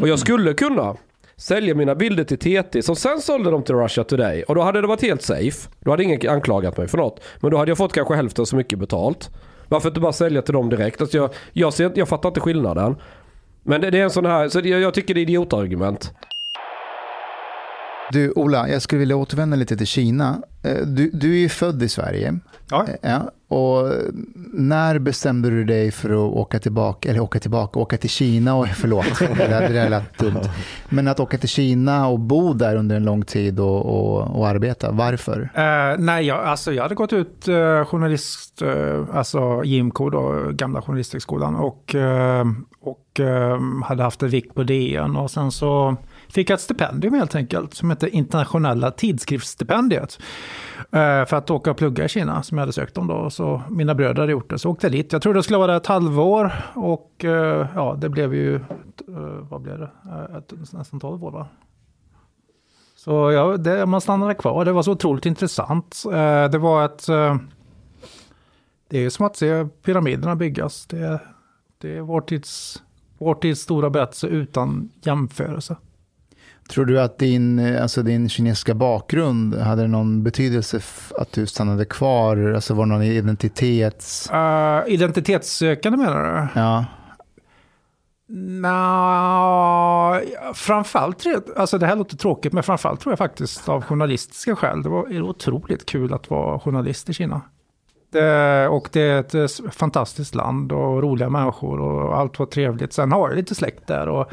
Och 0.01 0.09
jag 0.09 0.19
skulle 0.19 0.55
kunna 0.55 0.97
sälja 1.43 1.75
mina 1.75 1.95
bilder 1.95 2.25
till 2.25 2.39
TT 2.39 2.83
som 2.83 2.97
sen 2.97 3.21
sålde 3.21 3.51
dem 3.51 3.63
till 3.63 3.75
Russia 3.75 4.05
Today. 4.05 4.43
Och 4.43 4.55
då 4.55 4.63
hade 4.63 4.81
det 4.81 4.87
varit 4.87 5.03
helt 5.03 5.23
safe. 5.23 5.69
Då 5.81 5.91
hade 5.91 6.03
ingen 6.05 6.31
anklagat 6.31 6.77
mig 6.77 6.89
för 6.89 6.99
något. 6.99 7.21
Men 7.41 7.51
då 7.51 7.57
hade 7.59 7.71
jag 7.71 7.79
fått 7.79 7.93
kanske 7.93 8.15
hälften 8.15 8.47
så 8.47 8.57
mycket 8.57 8.79
betalt. 8.79 9.31
Varför 9.69 9.89
inte 9.89 10.01
bara 10.01 10.13
sälja 10.13 10.43
till 10.43 10.55
dem 10.55 10.69
direkt? 10.69 11.01
Alltså 11.01 11.17
jag, 11.17 11.31
jag, 11.53 11.73
ser, 11.75 11.93
jag 11.95 12.09
fattar 12.09 12.29
inte 12.29 12.41
skillnaden. 12.41 12.97
Men 13.63 13.81
det, 13.81 13.91
det 13.91 13.99
är 13.99 14.05
en 14.05 14.11
sån 14.11 14.27
här, 14.27 14.49
så 14.49 14.59
jag, 14.59 14.81
jag 14.81 14.95
tycker 14.95 15.15
det 15.15 15.21
är 15.21 15.23
idiotargument. 15.23 16.13
Du, 18.13 18.33
Ola, 18.33 18.69
jag 18.69 18.83
skulle 18.83 18.99
vilja 18.99 19.17
återvända 19.17 19.57
lite 19.57 19.77
till 19.77 19.87
Kina. 19.87 20.43
Eh, 20.65 20.77
Du, 20.87 21.11
du 21.13 21.33
är 21.35 21.39
ju 21.39 21.49
född 21.49 21.83
i 21.83 21.89
Sverige. 21.89 22.39
Ja. 22.71 22.87
Eh, 22.89 23.11
Ja, 23.11 23.31
och 23.53 23.93
när 24.53 24.99
bestämde 24.99 25.51
du 25.51 25.65
dig 25.65 25.91
för 25.91 26.11
att 26.11 26.35
åka 26.37 26.59
tillbaka, 26.59 27.11
eller 27.11 27.21
åka 27.21 27.39
tillbaka, 27.39 27.81
åka 27.81 27.97
till 27.97 28.11
Kina 28.11 28.55
och, 28.55 28.69
förlåt, 28.75 29.19
det 29.19 29.69
där, 29.69 29.91
lät 29.91 30.19
dumt. 30.19 30.41
Men 30.89 31.09
att 31.09 31.21
åka 31.21 31.39
till 31.39 31.49
Kina 31.49 32.09
och 32.09 32.21
bo 32.21 32.53
där 32.53 32.77
under 32.77 32.97
en 32.97 33.05
lång 33.05 33.23
tid 33.23 33.61
och, 33.61 33.87
och, 33.87 34.39
och 34.39 34.49
arbeta, 34.49 34.91
varför? 34.91 35.41
Uh, 35.41 35.99
nej, 35.99 36.27
jag, 36.27 36.45
alltså 36.45 36.73
jag 36.73 36.83
hade 36.83 36.95
gått 36.95 37.13
ut 37.13 37.49
uh, 37.49 37.85
journalist, 37.85 38.63
uh, 38.63 39.05
alltså 39.13 39.65
JMK 39.65 39.99
då, 39.99 40.51
gamla 40.53 40.83
journalisthögskolan 40.83 41.57
och, 41.57 41.95
och 42.81 43.21
hade 43.85 44.03
haft 44.03 44.23
en 44.23 44.29
vikt 44.29 44.55
på 44.55 44.63
DN 44.63 45.17
och 45.17 45.31
sen 45.31 45.53
så 45.53 45.97
fick 46.33 46.51
jag 46.51 46.55
ett 46.55 46.61
stipendium 46.61 47.15
helt 47.15 47.35
enkelt 47.35 47.75
som 47.75 47.91
heter 47.91 48.15
internationella 48.15 48.91
tidskriftsstipendiet. 48.91 50.19
Eh, 50.79 51.25
för 51.25 51.35
att 51.35 51.51
åka 51.51 51.71
och 51.71 51.77
plugga 51.77 52.05
i 52.05 52.09
Kina 52.09 52.43
som 52.43 52.59
jag 52.59 52.63
hade 52.63 52.73
sökt 52.73 52.99
om 52.99 53.07
då. 53.07 53.31
Så 53.31 53.63
mina 53.71 53.95
bröder 53.95 54.23
hade 54.23 54.33
gjort 54.33 54.51
det, 54.51 54.59
så 54.59 54.71
åkte 54.71 54.87
jag 54.87 54.93
dit. 54.93 55.13
Jag 55.13 55.23
trodde 55.23 55.39
det 55.39 55.43
skulle 55.43 55.59
vara 55.59 55.77
ett 55.77 55.87
halvår 55.87 56.53
och 56.75 57.25
eh, 57.25 57.67
ja, 57.75 57.97
det 58.01 58.09
blev 58.09 58.35
ju, 58.35 58.55
eh, 58.55 58.63
vad 59.51 59.61
blev 59.61 59.79
det, 59.79 59.91
ett, 60.39 60.73
nästan 60.73 61.01
12 61.01 61.25
år 61.25 61.31
va? 61.31 61.47
Så 62.97 63.33
ja, 63.33 63.57
det, 63.57 63.87
man 63.87 64.01
stannade 64.01 64.35
kvar. 64.35 64.65
Det 64.65 64.73
var 64.73 64.83
så 64.83 64.93
otroligt 64.93 65.27
intressant. 65.27 66.03
Det 66.53 66.59
var 66.59 66.85
ett... 66.85 67.07
Det 68.89 68.99
är 68.99 69.11
som 69.11 69.27
att 69.27 69.37
se 69.37 69.67
pyramiderna 69.83 70.37
byggas. 70.37 70.87
Det, 70.87 71.21
det 71.79 71.97
är 71.97 72.01
vår 72.01 72.21
tids, 72.21 72.83
vår 73.19 73.35
tids 73.35 73.61
stora 73.61 73.91
berättelse 73.91 74.27
utan 74.27 74.91
jämförelse. 75.03 75.77
Tror 76.71 76.85
du 76.85 77.01
att 77.01 77.19
din, 77.19 77.77
alltså 77.77 78.03
din 78.03 78.29
kinesiska 78.29 78.75
bakgrund 78.75 79.55
hade 79.55 79.87
någon 79.87 80.23
betydelse 80.23 80.81
att 81.19 81.33
du 81.33 81.47
stannade 81.47 81.85
kvar? 81.85 82.53
Alltså 82.53 82.75
var 82.75 82.87
det 82.87 82.93
någon 82.93 83.03
identitets... 83.03 84.31
Uh, 84.33 84.93
identitetssökande 84.95 85.99
menar 85.99 86.25
du? 86.55 86.61
Ja, 86.61 86.85
Nå, 88.35 90.21
framförallt, 90.55 91.27
alltså 91.57 91.79
det 91.79 91.87
här 91.87 91.97
låter 91.97 92.17
tråkigt, 92.17 92.53
men 92.53 92.63
framförallt 92.63 93.01
tror 93.01 93.13
jag 93.13 93.19
faktiskt 93.19 93.69
av 93.69 93.83
journalistiska 93.83 94.57
skäl. 94.57 94.83
Det 94.83 94.89
var 94.89 95.09
det 95.09 95.21
var 95.21 95.29
otroligt 95.29 95.87
kul 95.87 96.13
att 96.13 96.31
vara 96.31 96.61
journalist 96.61 97.09
i 97.09 97.13
Kina. 97.13 97.41
Det, 98.13 98.69
och 98.69 98.89
det 98.93 99.01
är 99.01 99.21
ett 99.21 99.35
eh, 99.35 99.47
fantastiskt 99.71 100.35
land 100.35 100.73
och 100.73 101.03
roliga 101.03 101.29
människor 101.29 101.81
och 101.81 102.19
allt 102.19 102.39
var 102.39 102.47
trevligt. 102.47 102.93
Sen 102.93 103.13
har 103.13 103.29
jag 103.29 103.37
lite 103.37 103.55
släkt 103.55 103.87
där 103.87 104.09
och, 104.09 104.33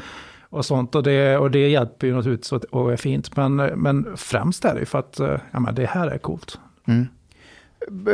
och 0.50 0.64
sånt 0.64 0.94
och 0.94 1.02
det, 1.02 1.36
och 1.38 1.50
det 1.50 1.68
hjälper 1.68 2.06
ju 2.06 2.14
naturligtvis 2.14 2.52
och, 2.52 2.64
och 2.64 2.92
är 2.92 2.96
fint. 2.96 3.36
Men, 3.36 3.56
men 3.56 4.16
främst 4.16 4.64
är 4.64 4.74
det 4.74 4.80
ju 4.80 4.86
för 4.86 4.98
att 4.98 5.20
eh, 5.20 5.36
ja, 5.52 5.60
men 5.60 5.74
det 5.74 5.86
här 5.86 6.06
är 6.08 6.18
coolt. 6.18 6.58
Mm. 6.86 7.06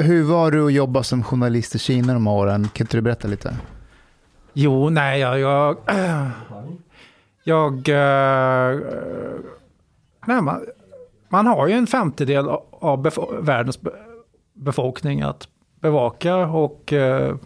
Hur 0.03 0.23
var 0.23 0.51
du 0.51 0.67
att 0.67 0.73
jobba 0.73 1.03
som 1.03 1.23
journalist 1.23 1.75
i 1.75 1.79
Kina 1.79 2.13
de 2.15 2.27
här 2.27 2.35
åren? 2.35 2.69
Kan 2.73 2.85
inte 2.85 2.97
du 2.97 3.01
berätta 3.01 3.29
lite? 3.29 3.57
Jo, 4.53 4.91
nej, 4.91 5.21
jag... 5.21 5.39
Jag... 5.41 5.77
jag 7.45 7.89
eh, 7.89 8.81
nej, 10.27 10.43
man, 10.43 10.65
man 11.29 11.47
har 11.47 11.67
ju 11.67 11.75
en 11.75 11.87
femtedel 11.87 12.49
av 12.71 13.07
befo- 13.07 13.41
världens 13.43 13.81
be- 13.81 13.93
befolkning 14.55 15.23
att 15.23 15.49
bevaka 15.81 16.37
och 16.37 16.93
eh, 16.93 17.37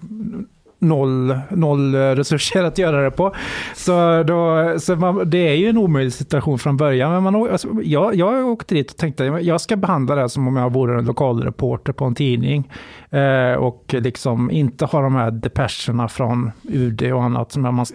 noll, 0.81 1.39
noll 1.51 1.95
resurser 1.95 2.65
att 2.65 2.79
göra 2.79 3.05
det 3.05 3.11
på. 3.11 3.35
Så, 3.75 4.23
då, 4.23 4.75
så 4.79 4.97
man, 4.97 5.31
det 5.31 5.49
är 5.49 5.55
ju 5.55 5.69
en 5.69 5.79
omöjlig 5.79 6.13
situation 6.13 6.59
från 6.59 6.77
början. 6.77 7.13
Men 7.13 7.23
man, 7.23 7.51
alltså, 7.51 7.69
jag, 7.83 8.15
jag 8.15 8.47
åkte 8.47 8.75
dit 8.75 8.91
och 8.91 8.97
tänkte 8.97 9.25
jag 9.25 9.61
ska 9.61 9.77
behandla 9.77 10.15
det 10.15 10.21
här 10.21 10.29
som 10.29 10.49
om 10.49 10.57
jag 10.57 10.73
vore 10.73 10.99
en 10.99 11.05
lokalreporter 11.05 11.93
på 11.93 12.05
en 12.05 12.15
tidning. 12.15 12.71
Eh, 13.13 13.53
och 13.55 13.85
liksom 13.99 14.51
inte 14.51 14.85
ha 14.85 15.01
de 15.01 15.15
här 15.15 15.31
depescherna 15.31 16.09
från 16.09 16.51
UD 16.63 17.03
och 17.13 17.23
annat 17.25 17.53
som 17.53 17.63
man, 17.63 17.87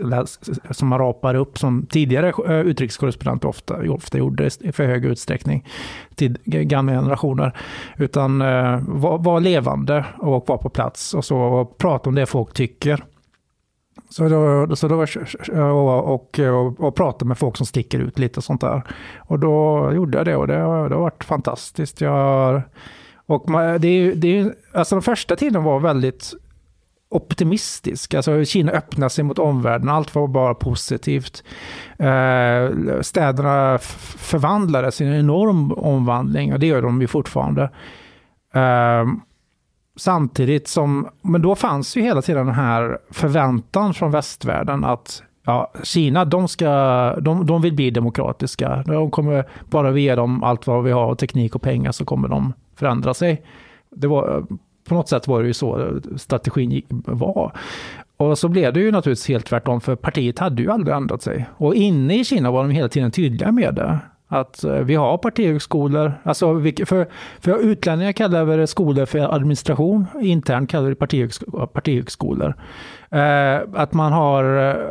som 0.72 0.88
man 0.88 1.00
rapar 1.00 1.36
upp 1.36 1.58
som 1.58 1.86
tidigare 1.86 2.28
eh, 2.48 2.60
utrikeskorrespondenter 2.60 3.48
ofta, 3.48 3.92
ofta 3.92 4.18
gjorde 4.18 4.50
i 4.62 4.72
för 4.72 4.86
hög 4.86 5.06
utsträckning 5.06 5.66
till 6.16 6.38
gamla 6.46 6.92
generationer. 6.94 7.58
Utan 7.98 8.42
eh, 8.42 8.80
vara 8.88 9.18
var 9.18 9.40
levande 9.40 10.06
och 10.18 10.48
vara 10.48 10.58
på 10.58 10.70
plats 10.70 11.14
och 11.14 11.26
så 11.26 11.38
och 11.40 11.78
prata 11.78 12.10
om 12.10 12.16
det 12.16 12.26
folk 12.26 12.54
tycker. 12.54 13.04
Så 14.10 14.30
då, 14.30 14.76
så 14.76 14.88
då 14.88 14.96
och, 15.62 16.14
och, 16.14 16.40
och, 16.40 16.80
och 16.80 16.96
prata 16.96 17.26
med 17.26 17.38
folk 17.38 17.58
som 17.58 17.66
sticker 17.66 18.00
ut 18.00 18.20
lite 18.20 18.40
och 18.40 18.44
sånt 18.44 18.62
där. 18.62 18.82
Och 19.18 19.40
då 19.40 19.92
gjorde 19.94 20.18
jag 20.18 20.26
det 20.28 20.36
och 20.36 20.48
det, 20.48 20.58
har- 20.58 20.90
det 20.90 20.96
har 20.96 21.02
varit 21.02 21.24
fantastiskt. 21.24 22.02
Jag, 22.02 22.12
har- 22.12 22.64
och 23.26 23.50
man, 23.50 23.82
det 23.82 23.88
är, 23.88 24.16
det 24.16 24.40
är, 24.40 24.56
alltså 24.74 24.96
den 24.96 25.02
första 25.02 25.36
tiden 25.36 25.64
var 25.64 25.80
väldigt 25.80 26.34
optimistisk. 27.10 28.14
Alltså 28.14 28.46
Kina 28.46 28.72
öppnade 28.72 29.10
sig 29.10 29.24
mot 29.24 29.40
omvärlden, 29.40 29.90
allt 29.90 30.16
var 30.16 30.28
bara 30.28 30.54
positivt. 30.54 31.44
Eh, 32.00 33.02
städerna 33.02 33.78
förvandlades 34.18 35.02
i 35.02 35.06
en 35.06 35.14
enorm 35.14 35.72
omvandling 35.72 36.54
och 36.54 36.60
det 36.60 36.68
gör 36.68 36.82
de 36.82 37.02
ju 37.02 37.08
fortfarande. 37.08 37.64
Eh, 38.54 39.06
samtidigt 39.96 40.68
som, 40.68 41.10
men 41.22 41.42
då 41.42 41.56
fanns 41.56 41.98
ju 41.98 42.02
hela 42.02 42.22
tiden 42.22 42.46
den 42.46 42.56
här 42.56 42.98
förväntan 43.12 43.94
från 43.94 44.12
västvärlden 44.12 44.84
att 44.84 45.24
ja, 45.46 45.72
Kina, 45.84 46.26
de, 46.26 46.48
ska, 46.48 46.70
de, 47.22 47.46
de 47.46 47.62
vill 47.62 47.74
bli 47.74 47.92
demokratiska. 47.92 48.84
De 48.86 49.12
kommer 49.12 49.46
bara 49.70 49.92
vi 49.92 50.02
ger 50.02 50.16
dem 50.16 50.44
allt 50.44 50.68
vad 50.68 50.84
vi 50.84 50.92
har, 50.92 51.16
teknik 51.16 51.56
och 51.56 51.62
pengar, 51.62 51.92
så 51.92 52.06
kommer 52.06 52.28
de 52.28 52.54
förändra 52.76 53.14
sig. 53.14 53.42
Det 53.90 54.08
var, 54.08 54.46
på 54.88 54.96
något 54.96 55.10
sätt 55.10 55.28
var 55.28 55.42
det 55.42 55.48
ju 55.48 55.54
så 55.54 56.00
strategin 56.18 56.82
var. 57.06 57.52
Och 58.18 58.38
så 58.38 58.50
blev 58.50 58.74
det 58.74 58.80
ju 58.80 58.92
naturligtvis 58.92 59.28
helt 59.28 59.46
tvärtom, 59.46 59.82
för 59.82 59.96
partiet 59.96 60.40
hade 60.40 60.62
ju 60.62 60.72
aldrig 60.72 60.96
ändrat 60.96 61.22
sig. 61.22 61.46
Och 61.58 61.76
inne 61.76 62.20
i 62.20 62.24
Kina 62.24 62.52
var 62.52 62.64
de 62.64 62.72
hela 62.72 62.90
tiden 62.90 63.12
tydliga 63.12 63.52
med 63.52 63.76
det. 63.76 64.00
Att 64.28 64.64
eh, 64.64 64.74
vi 64.74 64.96
har 64.96 65.18
partihögskolor, 65.18 66.14
alltså 66.24 66.62
för, 66.86 67.08
för 67.40 67.60
utlänningar 67.60 68.12
kallar 68.12 68.46
vi 68.46 68.58
det 68.58 68.68
skolor 68.68 69.06
för 69.06 69.36
administration, 69.36 70.06
internt 70.22 70.70
kallar 70.70 70.84
vi 70.84 70.90
det 70.90 71.68
partihögskolor. 71.74 72.56
Eh, 73.16 73.62
att 73.74 73.94
man 73.94 74.12
har, 74.12 74.44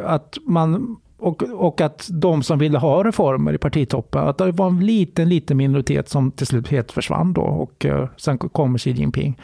att 0.04 0.38
man, 0.46 0.96
och, 1.18 1.42
och 1.42 1.80
att 1.80 2.08
de 2.12 2.42
som 2.42 2.58
ville 2.58 2.78
ha 2.78 3.04
reformer 3.04 3.52
i 3.52 3.58
partitoppen, 3.58 4.28
att 4.28 4.38
det 4.38 4.52
var 4.52 4.66
en 4.66 4.86
liten, 4.86 5.28
liten 5.28 5.56
minoritet 5.56 6.08
som 6.08 6.30
till 6.30 6.46
slut 6.46 6.68
helt 6.68 6.92
försvann 6.92 7.32
då 7.32 7.42
och 7.42 7.86
eh, 7.86 8.08
sen 8.16 8.38
kommer 8.38 8.78
Xi 8.78 8.90
Jinping. 8.90 9.38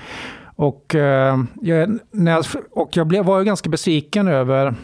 Och, 0.56 0.94
eh, 0.94 1.38
jag, 1.60 1.98
när 2.10 2.32
jag, 2.32 2.44
och 2.70 2.96
jag 2.96 3.06
blev, 3.06 3.24
var 3.24 3.38
ju 3.38 3.44
ganska 3.44 3.70
besviken 3.70 4.28
över 4.28 4.74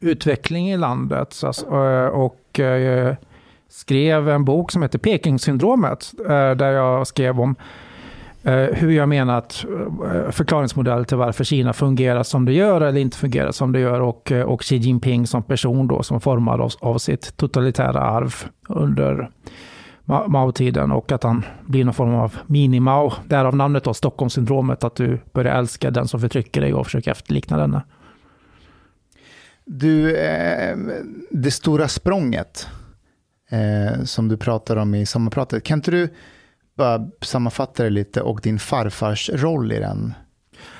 utvecklingen 0.00 0.74
i 0.74 0.76
landet. 0.76 1.32
Så, 1.32 1.46
eh, 1.46 2.06
och 2.06 2.60
eh, 2.60 3.14
skrev 3.68 4.28
en 4.28 4.44
bok 4.44 4.72
som 4.72 4.82
heter 4.82 4.98
Pekingsyndromet, 4.98 6.12
eh, 6.18 6.50
där 6.50 6.70
jag 6.70 7.06
skrev 7.06 7.40
om 7.40 7.56
Eh, 8.44 8.74
hur 8.74 8.90
jag 8.90 9.08
menar 9.08 9.38
att 9.38 9.64
eh, 9.64 10.30
förklaringsmodell 10.30 11.04
till 11.04 11.16
varför 11.16 11.44
Kina 11.44 11.72
fungerar 11.72 12.22
som 12.22 12.44
det 12.44 12.52
gör 12.52 12.80
eller 12.80 13.00
inte 13.00 13.16
fungerar 13.16 13.52
som 13.52 13.72
det 13.72 13.80
gör 13.80 14.00
och, 14.00 14.32
eh, 14.32 14.44
och 14.44 14.62
Xi 14.62 14.76
Jinping 14.76 15.26
som 15.26 15.42
person 15.42 15.88
då 15.88 16.02
som 16.02 16.20
formad 16.20 16.60
av, 16.60 16.72
av 16.80 16.98
sitt 16.98 17.36
totalitära 17.36 18.00
arv 18.00 18.34
under 18.68 19.30
Mao-tiden 20.04 20.92
och 20.92 21.12
att 21.12 21.22
han 21.22 21.44
blir 21.66 21.84
någon 21.84 21.94
form 21.94 22.14
av 22.14 22.36
mini-Mao. 22.46 23.12
Därav 23.26 23.56
namnet 23.56 23.84
då, 23.84 23.94
Stockholmssyndromet, 23.94 24.84
att 24.84 24.96
du 24.96 25.20
börjar 25.32 25.58
älska 25.58 25.90
den 25.90 26.08
som 26.08 26.20
förtrycker 26.20 26.60
dig 26.60 26.74
och 26.74 26.86
försöker 26.86 27.10
efterlikna 27.10 27.56
denne. 27.56 27.82
Du, 29.64 30.16
eh, 30.16 30.76
det 31.30 31.50
stora 31.50 31.88
språnget 31.88 32.68
eh, 33.50 34.04
som 34.04 34.28
du 34.28 34.36
pratar 34.36 34.76
om 34.76 34.94
i 34.94 35.06
sommarpratet, 35.06 35.64
kan 35.64 35.78
inte 35.78 35.90
du 35.90 36.08
bara 36.76 37.00
sammanfatta 37.20 37.82
det 37.82 37.90
lite 37.90 38.22
och 38.22 38.40
din 38.42 38.58
farfars 38.58 39.30
roll 39.34 39.72
i 39.72 39.78
den? 39.78 40.14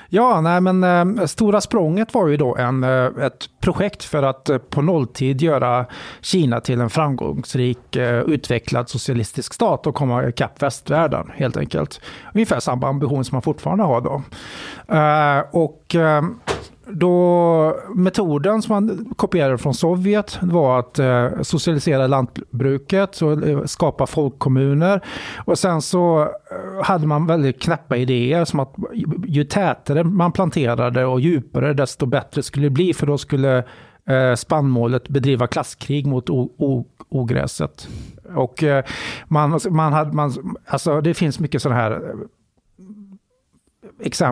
Ja, 0.09 0.41
nej 0.41 0.61
men 0.61 0.85
eh, 1.19 1.27
Stora 1.27 1.61
språnget 1.61 2.15
var 2.15 2.29
ju 2.29 2.37
då 2.37 2.57
en, 2.57 2.85
eh, 2.85 3.05
ett 3.05 3.49
projekt 3.61 4.05
för 4.05 4.23
att 4.23 4.49
eh, 4.49 4.59
på 4.59 4.83
nolltid 4.83 5.43
göra 5.43 5.87
Kina 6.21 6.61
till 6.61 6.81
en 6.81 6.91
framgångsrik 6.91 7.97
eh, 7.97 8.21
utvecklad 8.21 8.89
socialistisk 8.89 9.55
stat 9.55 9.87
och 9.87 9.95
komma 9.95 10.29
ikapp 10.29 10.63
västvärlden 10.63 11.31
helt 11.35 11.57
enkelt. 11.57 12.01
Ungefär 12.35 12.61
samma 12.61 12.89
ambition 12.89 13.25
som 13.25 13.37
man 13.37 13.43
fortfarande 13.43 13.85
har 13.85 14.01
då. 14.01 14.23
Eh, 14.95 15.45
och 15.63 15.95
eh, 15.95 16.23
då 16.87 17.77
metoden 17.95 18.63
som 18.63 18.73
man 18.73 19.15
kopierade 19.17 19.59
från 19.59 19.75
Sovjet 19.75 20.39
var 20.43 20.79
att 20.79 20.99
eh, 20.99 21.29
socialisera 21.43 22.07
lantbruket 22.07 23.23
och 23.23 23.49
eh, 23.49 23.65
skapa 23.65 24.07
folkkommuner. 24.07 25.01
Och 25.45 25.59
sen 25.59 25.83
så 25.83 26.23
eh, 26.23 26.85
hade 26.85 27.07
man 27.07 27.27
väldigt 27.27 27.63
knäppa 27.63 27.97
idéer 27.97 28.45
som 28.45 28.61
att 28.61 28.75
ju, 29.25 29.45
tätare 29.45 30.05
man 30.05 30.33
planterade 30.33 31.05
och 31.05 31.21
djupare 31.21 31.73
desto 31.73 32.07
bättre 32.07 32.43
skulle 32.43 32.67
det 32.67 32.71
bli 32.71 32.95
för 32.95 33.07
då 33.07 33.19
skulle 33.19 33.65
eh, 34.09 34.35
spannmålet 34.37 35.09
bedriva 35.09 35.47
klasskrig 35.47 36.07
mot 36.07 36.31
ogräset. 37.09 37.89
Och 38.37 38.63
eh, 38.63 38.85
man, 39.29 39.53
alltså, 39.53 39.71
man 39.71 39.93
hade, 39.93 40.13
man, 40.13 40.57
alltså 40.67 41.01
det 41.01 41.15
finns 41.15 41.41
mycket 41.41 41.63
sådana 41.63 41.81
här 41.81 41.91
eh, 41.91 41.99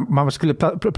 man 0.08 0.30
skulle 0.30 0.54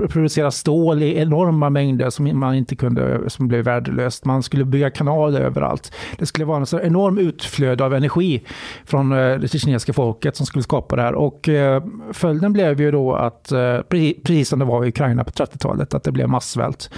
producera 0.08 0.50
stål 0.50 1.02
i 1.02 1.18
enorma 1.18 1.70
mängder 1.70 2.10
som 2.10 2.38
man 2.38 2.54
inte 2.54 2.76
kunde, 2.76 3.30
som 3.30 3.48
blev 3.48 3.64
värdelöst. 3.64 4.24
Man 4.24 4.42
skulle 4.42 4.64
bygga 4.64 4.90
kanaler 4.90 5.40
överallt. 5.40 5.92
Det 6.18 6.26
skulle 6.26 6.44
vara 6.44 6.58
en 6.58 6.66
så 6.66 6.80
enorm 6.80 7.18
utflöde 7.18 7.84
av 7.84 7.94
energi 7.94 8.42
från 8.84 9.12
eh, 9.12 9.38
det 9.38 9.48
kinesiska 9.48 9.92
folket 9.92 10.36
som 10.36 10.46
skulle 10.46 10.62
skapa 10.62 10.96
det 10.96 11.02
här. 11.02 11.14
Och 11.14 11.48
eh, 11.48 11.84
följden 12.12 12.52
blev 12.52 12.80
ju 12.80 12.90
då 12.90 13.14
att, 13.14 13.52
eh, 13.52 13.78
precis 14.22 14.48
som 14.48 14.58
det 14.58 14.64
var 14.64 14.84
i 14.84 14.88
Ukraina 14.88 15.24
på 15.24 15.30
30-talet, 15.30 15.94
att 15.94 16.04
det 16.04 16.12
blev 16.12 16.28
massvält. 16.28 16.90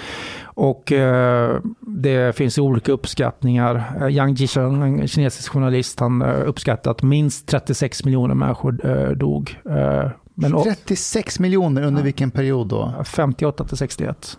Och 0.44 0.92
eh, 0.92 1.60
det 1.80 2.36
finns 2.36 2.58
olika 2.58 2.92
uppskattningar. 2.92 4.08
Yang 4.10 4.34
Jisheng, 4.34 4.82
en 4.82 5.08
kinesisk 5.08 5.52
journalist, 5.52 6.00
han 6.00 6.22
uppskattar 6.22 6.90
att 6.90 7.02
minst 7.02 7.48
36 7.48 8.04
miljoner 8.04 8.34
människor 8.34 8.86
eh, 8.86 9.10
dog. 9.10 9.60
Eh, 9.70 10.10
men 10.38 10.54
o- 10.54 10.62
36 10.64 11.38
miljoner 11.38 11.82
under 11.82 12.02
vilken 12.02 12.30
period 12.30 12.68
då? 12.68 13.04
58 13.04 13.64
till 13.64 13.76
61. 13.76 14.38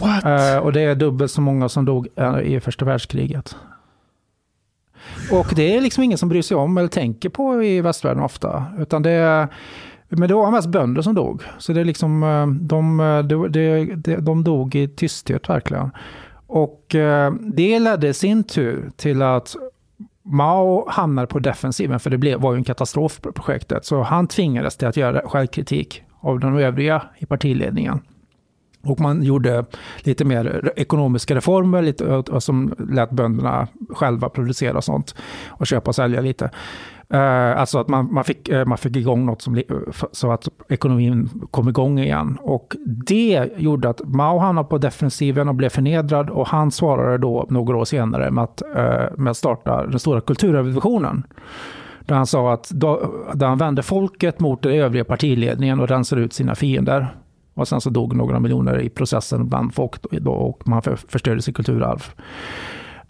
What? 0.00 0.24
Eh, 0.24 0.56
och 0.58 0.72
det 0.72 0.80
är 0.80 0.94
dubbelt 0.94 1.30
så 1.30 1.40
många 1.40 1.68
som 1.68 1.84
dog 1.84 2.08
eh, 2.16 2.38
i 2.38 2.60
första 2.60 2.84
världskriget. 2.84 3.56
Och 5.32 5.46
det 5.56 5.76
är 5.76 5.80
liksom 5.80 6.04
ingen 6.04 6.18
som 6.18 6.28
bryr 6.28 6.42
sig 6.42 6.56
om 6.56 6.78
eller 6.78 6.88
tänker 6.88 7.28
på 7.28 7.62
i 7.64 7.80
västvärlden 7.80 8.22
ofta. 8.22 8.64
Utan 8.78 9.02
det 9.02 9.10
är, 9.10 9.48
men 10.08 10.28
det 10.28 10.34
var 10.34 10.50
mest 10.50 10.68
bönder 10.68 11.02
som 11.02 11.14
dog. 11.14 11.42
Så 11.58 11.72
det 11.72 11.80
är 11.80 11.84
liksom, 11.84 12.22
eh, 12.22 12.46
de, 12.46 12.96
det, 13.50 13.84
det, 13.96 14.16
de 14.16 14.44
dog 14.44 14.74
i 14.74 14.88
tysthet 14.88 15.48
verkligen. 15.48 15.90
Och 16.46 16.86
det 17.40 17.78
ledde 17.78 18.08
i 18.08 18.14
sin 18.14 18.44
tur 18.44 18.90
till 18.96 19.22
att 19.22 19.56
Mao 20.24 20.88
hamnade 20.88 21.26
på 21.26 21.38
defensiven, 21.38 22.00
för 22.00 22.10
det 22.10 22.18
blev, 22.18 22.40
var 22.40 22.52
ju 22.52 22.58
en 22.58 22.64
katastrof 22.64 23.20
på 23.20 23.32
projektet. 23.32 23.84
Så 23.84 24.02
han 24.02 24.26
tvingades 24.26 24.76
till 24.76 24.88
att 24.88 24.96
göra 24.96 25.28
självkritik 25.28 26.02
av 26.20 26.40
de 26.40 26.58
övriga 26.58 27.02
i 27.18 27.26
partiledningen. 27.26 28.00
Och 28.84 29.00
man 29.00 29.22
gjorde 29.22 29.64
lite 29.98 30.24
mer 30.24 30.72
ekonomiska 30.76 31.34
reformer 31.34 31.82
lite, 31.82 32.24
som 32.40 32.74
lät 32.90 33.10
bönderna 33.10 33.68
själva 33.90 34.28
producera 34.28 34.82
sånt 34.82 35.14
och 35.48 35.66
köpa 35.66 35.90
och 35.90 35.94
sälja 35.94 36.20
lite. 36.20 36.50
Uh, 37.14 37.60
alltså 37.60 37.78
att 37.78 37.88
man, 37.88 38.14
man, 38.14 38.24
fick, 38.24 38.48
uh, 38.48 38.64
man 38.64 38.78
fick 38.78 38.96
igång 38.96 39.26
något 39.26 39.42
som, 39.42 39.62
så 40.12 40.32
att 40.32 40.48
ekonomin 40.68 41.28
kom 41.50 41.68
igång 41.68 41.98
igen. 41.98 42.38
Och 42.40 42.76
det 42.84 43.50
gjorde 43.56 43.88
att 43.88 44.00
Mao 44.04 44.38
hamnade 44.38 44.68
på 44.68 44.78
defensiven 44.78 45.48
och 45.48 45.54
blev 45.54 45.68
förnedrad 45.68 46.30
och 46.30 46.46
han 46.48 46.70
svarade 46.70 47.18
då 47.18 47.46
några 47.48 47.76
år 47.76 47.84
senare 47.84 48.30
med 48.30 48.44
att, 48.44 48.62
uh, 48.76 49.18
med 49.18 49.30
att 49.30 49.36
starta 49.36 49.86
den 49.86 49.98
stora 49.98 50.20
kulturrevolutionen. 50.20 51.22
Där 52.00 52.14
han 52.14 52.26
sa 52.26 52.52
att 52.52 52.70
då, 52.70 53.14
där 53.34 53.46
han 53.46 53.58
vände 53.58 53.82
folket 53.82 54.40
mot 54.40 54.62
den 54.62 54.72
övriga 54.72 55.04
partiledningen 55.04 55.80
och 55.80 55.88
rensade 55.88 56.22
ut 56.22 56.32
sina 56.32 56.54
fiender. 56.54 57.16
Och 57.54 57.68
sen 57.68 57.80
så 57.80 57.90
dog 57.90 58.16
några 58.16 58.40
miljoner 58.40 58.80
i 58.80 58.88
processen 58.88 59.48
bland 59.48 59.74
folk 59.74 59.94
då, 60.10 60.32
och 60.32 60.68
man 60.68 60.82
förstörde 60.82 61.42
sitt 61.42 61.56
kulturarv. 61.56 62.02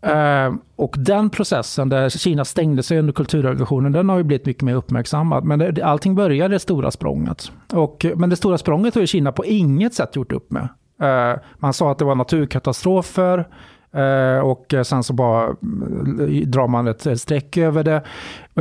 Ehm, 0.03 0.61
och 0.77 0.95
den 0.99 1.31
processen 1.31 1.89
där 1.89 2.09
Kina 2.09 2.45
stängde 2.45 2.83
sig 2.83 2.99
under 2.99 3.13
kulturrevolutionen, 3.13 3.93
den 3.93 4.09
har 4.09 4.17
ju 4.17 4.25
blivit 4.25 4.47
mycket 4.47 4.63
mer 4.63 4.75
uppmärksammad. 4.75 5.45
Men 5.45 5.59
det, 5.59 5.83
allting 5.83 6.15
började 6.15 6.55
i 6.55 6.57
det 6.57 6.61
stora 6.61 6.91
språnget. 6.91 7.53
Och, 7.73 8.07
men 8.17 8.31
det 8.31 8.37
stora 8.37 8.59
språnget 8.59 8.95
har 8.95 9.01
ju 9.01 9.07
Kina 9.07 9.33
på 9.33 9.45
inget 9.45 9.95
sätt 9.95 10.17
gjort 10.17 10.33
upp 10.33 10.51
med. 10.51 10.69
Eh, 11.03 11.39
man 11.59 11.73
sa 11.73 11.91
att 11.91 11.99
det 11.99 12.05
var 12.05 12.15
naturkatastrofer. 12.15 13.49
Eh, 13.95 14.39
och 14.39 14.75
sen 14.85 15.03
så 15.03 15.13
bara 15.13 15.45
mm, 15.45 16.51
drar 16.51 16.69
man 16.69 16.89
ett 16.89 17.21
streck 17.21 17.57
över 17.57 17.85
det. 17.85 18.03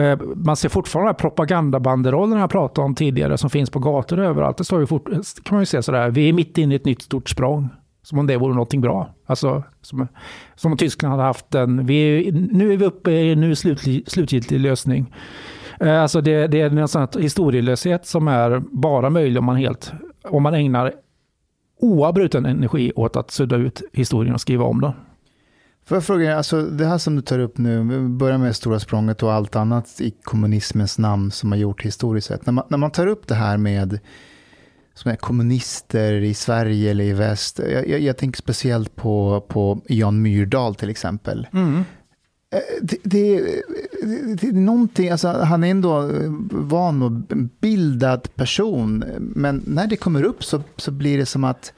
Eh, 0.01 0.19
man 0.35 0.55
ser 0.55 0.69
fortfarande 0.69 1.09
de 1.09 1.13
här 1.13 1.19
propagandabanderollerna 1.19 2.41
jag 2.41 2.49
pratade 2.49 2.85
om 2.85 2.95
tidigare 2.95 3.37
som 3.37 3.49
finns 3.49 3.69
på 3.69 3.79
gator 3.79 4.19
och 4.19 4.25
överallt. 4.25 4.57
Det 4.57 4.63
står 4.63 4.79
ju 4.79 4.85
fort, 4.85 5.09
kan 5.43 5.55
man 5.55 5.61
ju 5.61 5.65
se 5.65 5.83
sådär, 5.83 6.09
vi 6.09 6.29
är 6.29 6.33
mitt 6.33 6.57
inne 6.57 6.73
i 6.73 6.75
ett 6.75 6.85
nytt 6.85 7.01
stort 7.01 7.29
språng. 7.29 7.69
Som 8.03 8.19
om 8.19 8.27
det 8.27 8.37
vore 8.37 8.53
någonting 8.53 8.81
bra. 8.81 9.13
Alltså, 9.25 9.63
som, 9.81 10.07
som 10.55 10.71
om 10.71 10.77
Tyskland 10.77 11.11
hade 11.11 11.23
haft 11.23 11.55
en, 11.55 11.85
vi 11.85 12.27
är, 12.27 12.31
nu 12.31 12.73
är 12.73 12.77
vi 12.77 12.85
uppe 12.85 13.11
i 13.11 13.31
en 13.31 13.41
nu 13.41 13.55
slutlig, 13.55 14.09
slutgiltig 14.09 14.59
lösning. 14.59 15.13
Eh, 15.79 16.01
alltså 16.01 16.21
det, 16.21 16.47
det 16.47 16.61
är 16.61 16.77
en 16.77 16.87
sån 16.87 17.01
här 17.01 17.21
historielöshet 17.21 18.05
som 18.05 18.27
är 18.27 18.63
bara 18.71 19.09
möjlig 19.09 19.39
om 19.39 19.45
man 19.45 19.55
helt, 19.55 19.91
om 20.23 20.43
man 20.43 20.53
ägnar 20.53 20.93
oavbruten 21.79 22.45
energi 22.45 22.91
åt 22.95 23.15
att 23.15 23.31
sudda 23.31 23.55
ut 23.55 23.81
historien 23.93 24.33
och 24.33 24.41
skriva 24.41 24.65
om 24.65 24.81
den. 24.81 24.93
Får 25.85 25.95
jag 25.95 26.03
fråga, 26.03 26.37
alltså 26.37 26.61
det 26.61 26.85
här 26.85 26.97
som 26.97 27.15
du 27.15 27.21
tar 27.21 27.39
upp 27.39 27.57
nu, 27.57 27.83
vi 27.83 27.99
börjar 27.99 28.37
med 28.37 28.55
Stora 28.55 28.79
språnget 28.79 29.23
och 29.23 29.33
allt 29.33 29.55
annat 29.55 30.01
i 30.01 30.11
kommunismens 30.23 30.97
namn 30.99 31.31
som 31.31 31.51
har 31.51 31.59
gjort 31.59 31.81
historiskt 31.81 32.27
sett. 32.27 32.45
När 32.45 32.53
man, 32.53 32.65
när 32.69 32.77
man 32.77 32.91
tar 32.91 33.07
upp 33.07 33.27
det 33.27 33.35
här 33.35 33.57
med 33.57 33.99
som 35.01 35.11
är 35.11 35.15
kommunister 35.15 36.13
i 36.13 36.33
Sverige 36.33 36.91
eller 36.91 37.03
i 37.03 37.13
väst, 37.13 37.59
jag, 37.59 37.87
jag, 37.87 37.99
jag 37.99 38.17
tänker 38.17 38.37
speciellt 38.37 38.95
på, 38.95 39.45
på 39.47 39.81
Jan 39.87 40.21
Myrdal 40.21 40.75
till 40.75 40.89
exempel. 40.89 41.47
Mm. 41.53 41.75
Eh, 42.53 42.59
Det, 42.81 42.97
det, 43.03 43.39
det, 44.01 44.35
det 44.35 44.47
är 44.47 44.51
någonting, 44.53 45.09
alltså 45.09 45.27
han 45.27 45.63
är 45.63 45.71
ändå 45.71 46.09
van 46.51 47.01
och 47.01 47.11
bildad 47.61 48.35
person, 48.35 49.03
men 49.19 49.63
när 49.67 49.87
det 49.87 49.95
kommer 49.95 50.23
upp 50.23 50.43
så, 50.43 50.61
så 50.77 50.91
blir 50.91 51.17
det 51.17 51.25
som 51.25 51.43
att 51.43 51.73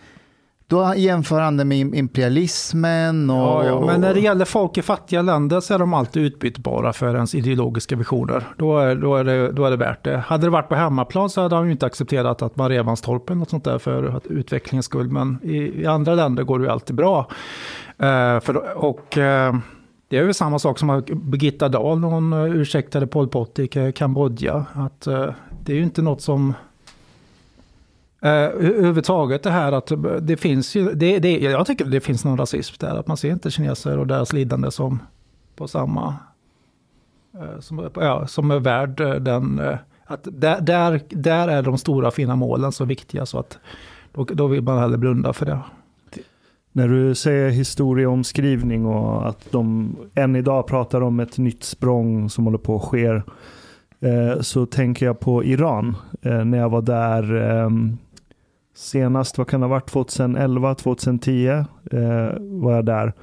då 0.74 0.93
jämför 0.95 1.41
han 1.41 1.57
det 1.57 1.65
med 1.65 1.95
imperialismen 1.95 3.30
och... 3.30 3.38
Ja, 3.38 3.65
ja, 3.65 3.86
men 3.86 4.01
när 4.01 4.13
det 4.13 4.19
gäller 4.19 4.45
folk 4.45 4.78
i 4.78 4.82
fattiga 4.82 5.21
länder 5.21 5.59
så 5.59 5.74
är 5.74 5.80
de 5.80 5.93
alltid 5.93 6.24
utbytbara 6.24 6.93
för 6.93 7.15
ens 7.15 7.36
ideologiska 7.36 7.95
visioner. 7.95 8.43
Då 8.57 8.80
är, 8.80 8.95
då 8.95 9.15
är, 9.15 9.24
det, 9.24 9.51
då 9.51 9.65
är 9.65 9.71
det 9.71 9.78
värt 9.78 10.03
det. 10.03 10.17
Hade 10.17 10.45
det 10.45 10.49
varit 10.49 10.69
på 10.69 10.76
hemmaplan 10.76 11.30
så 11.30 11.41
hade 11.41 11.55
han 11.55 11.65
ju 11.65 11.71
inte 11.71 11.86
accepterat 11.86 12.41
att 12.41 12.55
man 12.55 12.69
rev 12.69 12.86
hans 12.86 13.01
torp 13.01 13.30
eller 13.30 13.39
något 13.39 13.49
sånt 13.49 13.63
där 13.63 13.80
för 13.80 14.03
att 14.03 14.28
utvecklingens 14.28 14.86
skull. 14.86 15.09
Men 15.09 15.39
i, 15.43 15.82
i 15.82 15.86
andra 15.86 16.15
länder 16.15 16.43
går 16.43 16.59
det 16.59 16.65
ju 16.65 16.71
alltid 16.71 16.95
bra. 16.95 17.28
Eh, 17.97 18.39
för, 18.39 18.78
och 18.78 19.17
eh, 19.17 19.55
det 20.07 20.17
är 20.17 20.24
ju 20.24 20.34
samma 20.34 20.59
sak 20.59 20.80
som 20.80 21.03
Birgitta 21.07 21.69
Dahl, 21.69 21.99
när 21.99 22.07
hon 22.07 22.34
eh, 22.34 22.55
ursäktade 22.55 23.07
Pol 23.07 23.28
Pot 23.28 23.59
i 23.59 23.91
Kambodja. 23.95 24.65
Att 24.74 25.01
det 25.65 25.71
är 25.71 25.76
ju 25.76 25.84
inte 25.84 26.01
något 26.01 26.21
som... 26.21 26.53
Eh, 28.24 28.32
Överhuvudtaget 28.32 29.43
det 29.43 29.49
här 29.49 29.71
att 29.71 29.91
eh, 29.91 29.97
det 29.99 30.38
finns 30.38 30.76
ju, 30.76 30.93
det, 30.93 31.19
det, 31.19 31.39
jag 31.39 31.67
tycker 31.67 31.86
det 31.86 32.01
finns 32.01 32.26
någon 32.26 32.38
rasism 32.38 32.76
där, 32.80 32.95
att 32.95 33.07
man 33.07 33.17
ser 33.17 33.32
inte 33.32 33.51
kineser 33.51 33.97
och 33.97 34.07
deras 34.07 34.34
lidande 34.34 34.71
som 34.71 34.99
på 35.55 35.67
samma, 35.67 36.15
eh, 37.34 37.59
som, 37.59 37.89
ja, 37.95 38.28
som 38.28 38.51
är 38.51 38.59
värd 38.59 39.24
den, 39.24 39.61
att 40.05 40.28
där, 40.32 40.61
där, 40.61 41.01
där 41.09 41.47
är 41.47 41.61
de 41.61 41.78
stora 41.78 42.11
fina 42.11 42.36
målen 42.36 42.71
så 42.71 42.86
viktiga 42.86 43.26
så 43.26 43.39
att 43.39 43.59
då, 44.11 44.24
då 44.24 44.47
vill 44.47 44.61
man 44.61 44.80
hellre 44.80 44.97
blunda 44.97 45.34
för 45.34 45.45
det. 45.45 45.59
När 46.71 46.88
du 46.88 47.15
säger 47.15 47.49
historieomskrivning 47.49 48.86
och 48.86 49.30
att 49.30 49.51
de 49.51 49.95
än 50.15 50.36
idag 50.36 50.67
pratar 50.67 51.01
om 51.01 51.19
ett 51.19 51.38
nytt 51.38 51.63
språng 51.63 52.30
som 52.30 52.45
håller 52.45 52.57
på 52.57 52.76
att 52.76 52.82
ske, 52.82 53.21
så 54.41 54.65
tänker 54.65 55.05
jag 55.05 55.19
på 55.19 55.43
Iran. 55.43 55.95
När 56.21 56.57
jag 56.57 56.69
var 56.69 56.82
där 56.82 57.36
ehm, 57.36 57.97
senast, 58.76 59.38
vad 59.38 59.47
kan 59.47 59.61
det 59.61 59.67
ha 59.67 59.71
varit, 59.71 59.89
2011, 59.89 60.76
2010 60.76 61.65
var 62.39 62.76
jag 62.76 62.86
där. 62.86 63.13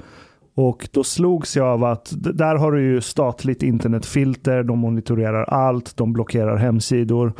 Och 0.55 0.89
då 0.91 1.03
slogs 1.03 1.57
jag 1.57 1.67
av 1.67 1.83
att 1.83 2.13
där 2.17 2.55
har 2.55 2.71
du 2.71 2.81
ju 2.83 3.01
statligt 3.01 3.63
internetfilter, 3.63 4.63
de 4.63 4.79
monitorerar 4.79 5.43
allt, 5.43 5.97
de 5.97 6.13
blockerar 6.13 6.57
hemsidor. 6.57 7.33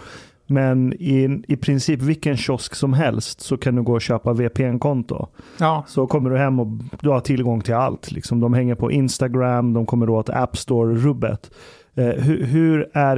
Men 0.48 0.94
i, 0.94 1.44
i 1.48 1.58
princip 1.58 2.02
vilken 2.02 2.38
kiosk 2.38 2.76
som 2.76 2.94
helst 2.94 3.42
så 3.42 3.58
kan 3.58 3.76
du 3.76 3.82
gå 3.82 3.94
och 3.94 4.02
köpa 4.02 4.34
VPN-konto. 4.34 5.28
Ja, 5.60 5.84
Så 5.88 6.08
kommer 6.08 6.30
du 6.30 6.38
hem 6.38 6.60
och 6.60 6.68
du 7.02 7.10
har 7.10 7.20
tillgång 7.20 7.62
till 7.62 7.74
allt. 7.74 8.12
Liksom, 8.12 8.40
de 8.40 8.54
hänger 8.54 8.76
på 8.76 8.92
Instagram, 8.92 9.74
de 9.74 9.86
kommer 9.86 10.10
åt 10.10 10.30
App 10.30 10.58
Store-rubbet. 10.58 11.52
Eh, 11.96 12.06
hur, 12.06 12.46
hur 12.46 12.90
är 12.94 13.18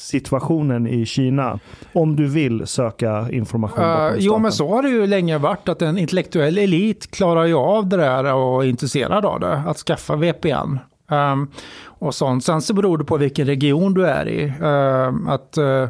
informationssituationen 0.00 0.86
i 0.86 1.06
Kina? 1.06 1.58
Om 1.92 2.16
du 2.16 2.26
vill 2.26 2.66
söka 2.66 3.30
information 3.30 3.80
Uh, 3.80 4.12
jo, 4.18 4.38
men 4.38 4.52
så 4.52 4.68
har 4.68 4.82
det 4.82 4.88
ju 4.88 5.06
länge 5.06 5.38
varit 5.38 5.68
att 5.68 5.82
en 5.82 5.98
intellektuell 5.98 6.58
elit 6.58 7.10
klarar 7.10 7.44
ju 7.44 7.54
av 7.54 7.86
det 7.86 7.96
där 7.96 8.34
och 8.34 8.64
är 8.64 8.68
intresserad 8.68 9.24
av 9.24 9.40
det, 9.40 9.62
att 9.66 9.76
skaffa 9.76 10.16
VPN. 10.16 10.78
Um, 11.10 11.50
och 11.98 12.14
sånt. 12.14 12.44
Sen 12.44 12.62
så 12.62 12.74
beror 12.74 12.98
det 12.98 13.04
på 13.04 13.16
vilken 13.16 13.46
region 13.46 13.94
du 13.94 14.06
är 14.06 14.28
i. 14.28 14.52
Um, 14.60 15.28
att 15.28 15.58
uh, 15.58 15.88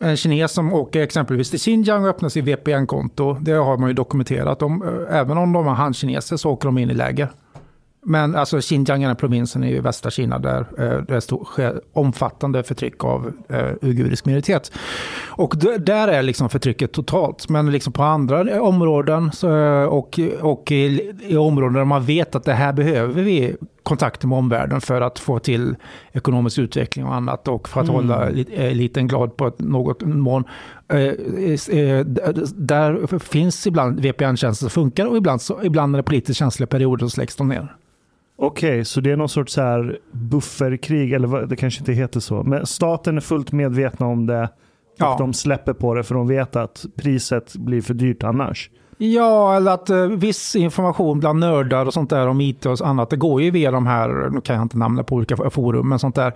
en 0.00 0.16
kines 0.16 0.52
som 0.52 0.72
åker 0.72 1.02
exempelvis 1.02 1.50
till 1.50 1.58
Xinjiang 1.58 2.02
och 2.02 2.08
öppnar 2.08 2.28
sitt 2.28 2.44
VPN-konto, 2.44 3.36
det 3.40 3.52
har 3.52 3.76
man 3.76 3.88
ju 3.88 3.94
dokumenterat. 3.94 4.58
De, 4.58 4.82
uh, 4.82 4.88
även 5.10 5.38
om 5.38 5.52
de 5.52 5.66
har 5.66 5.74
handkineser 5.74 6.36
så 6.36 6.50
åker 6.50 6.68
de 6.68 6.78
in 6.78 6.90
i 6.90 6.94
läger. 6.94 7.28
Men 8.08 8.34
alltså 8.34 8.60
Xinjiang 8.60 9.02
är 9.02 9.06
den 9.06 9.16
provinsen 9.16 9.64
i 9.64 9.80
västra 9.80 10.10
Kina 10.10 10.38
där 10.38 10.66
eh, 10.78 11.02
det 11.02 11.20
sker 11.20 11.80
omfattande 11.92 12.62
förtryck 12.62 13.04
av 13.04 13.32
eh, 13.48 13.70
uigurisk 13.82 14.24
minoritet. 14.24 14.72
Och 15.26 15.56
där 15.78 16.08
är 16.08 16.22
liksom 16.22 16.48
förtrycket 16.48 16.92
totalt. 16.92 17.48
Men 17.48 17.72
liksom 17.72 17.92
på 17.92 18.02
andra 18.02 18.62
områden 18.62 19.32
så, 19.32 19.50
och, 19.86 20.20
och 20.40 20.72
i, 20.72 21.12
i 21.22 21.36
områden 21.36 21.72
där 21.72 21.84
man 21.84 22.04
vet 22.04 22.34
att 22.34 22.44
det 22.44 22.52
här 22.52 22.72
behöver 22.72 23.22
vi 23.22 23.56
kontakter 23.82 24.28
med 24.28 24.38
omvärlden 24.38 24.80
för 24.80 25.00
att 25.00 25.18
få 25.18 25.38
till 25.38 25.76
ekonomisk 26.12 26.58
utveckling 26.58 27.06
och 27.06 27.14
annat 27.14 27.48
och 27.48 27.68
för 27.68 27.80
att 27.80 27.88
hålla 27.88 28.30
elit- 28.30 28.50
eliten 28.50 29.08
glad 29.08 29.36
på 29.36 29.52
något 29.58 30.02
mån. 30.02 30.44
Eh, 30.88 30.98
eh, 30.98 32.04
där 32.54 33.18
finns 33.18 33.66
ibland 33.66 34.00
VPN-tjänster 34.00 34.64
som 34.64 34.70
funkar 34.70 35.06
och 35.06 35.16
ibland, 35.16 35.42
så, 35.42 35.60
ibland 35.62 35.92
när 35.92 35.98
det 35.98 36.00
är 36.00 36.02
politiskt 36.02 36.38
känsliga 36.38 36.66
perioder 36.66 37.06
så 37.06 37.10
släcks 37.10 37.36
de 37.36 37.48
ner. 37.48 37.76
Okej, 38.38 38.84
så 38.84 39.00
det 39.00 39.10
är 39.10 39.16
någon 39.16 39.28
sorts 39.28 39.52
så 39.52 39.62
här 39.62 39.98
bufferkrig, 40.12 41.12
eller 41.12 41.28
vad, 41.28 41.48
det 41.48 41.56
kanske 41.56 41.80
inte 41.80 41.92
heter 41.92 42.20
så. 42.20 42.42
Men 42.42 42.66
staten 42.66 43.16
är 43.16 43.20
fullt 43.20 43.52
medvetna 43.52 44.06
om 44.06 44.26
det 44.26 44.42
och 44.42 44.48
Ja. 44.98 45.16
de 45.18 45.32
släpper 45.32 45.72
på 45.72 45.94
det 45.94 46.02
för 46.02 46.14
de 46.14 46.28
vet 46.28 46.56
att 46.56 46.86
priset 46.96 47.56
blir 47.56 47.82
för 47.82 47.94
dyrt 47.94 48.22
annars. 48.24 48.70
Ja, 48.98 49.56
eller 49.56 49.70
att 49.70 49.90
eh, 49.90 50.06
viss 50.06 50.56
information 50.56 51.20
bland 51.20 51.38
nördar 51.40 51.86
och 51.86 51.94
sånt 51.94 52.10
där 52.10 52.26
om 52.28 52.40
IT 52.40 52.66
och 52.66 52.80
annat, 52.80 53.10
det 53.10 53.16
går 53.16 53.42
ju 53.42 53.50
via 53.50 53.70
de 53.70 53.86
här, 53.86 54.30
nu 54.30 54.40
kan 54.40 54.56
jag 54.56 54.62
inte 54.62 54.78
namna 54.78 55.02
på 55.02 55.14
olika 55.14 55.50
forum, 55.50 55.88
men 55.88 55.98
sånt 55.98 56.14
där 56.14 56.32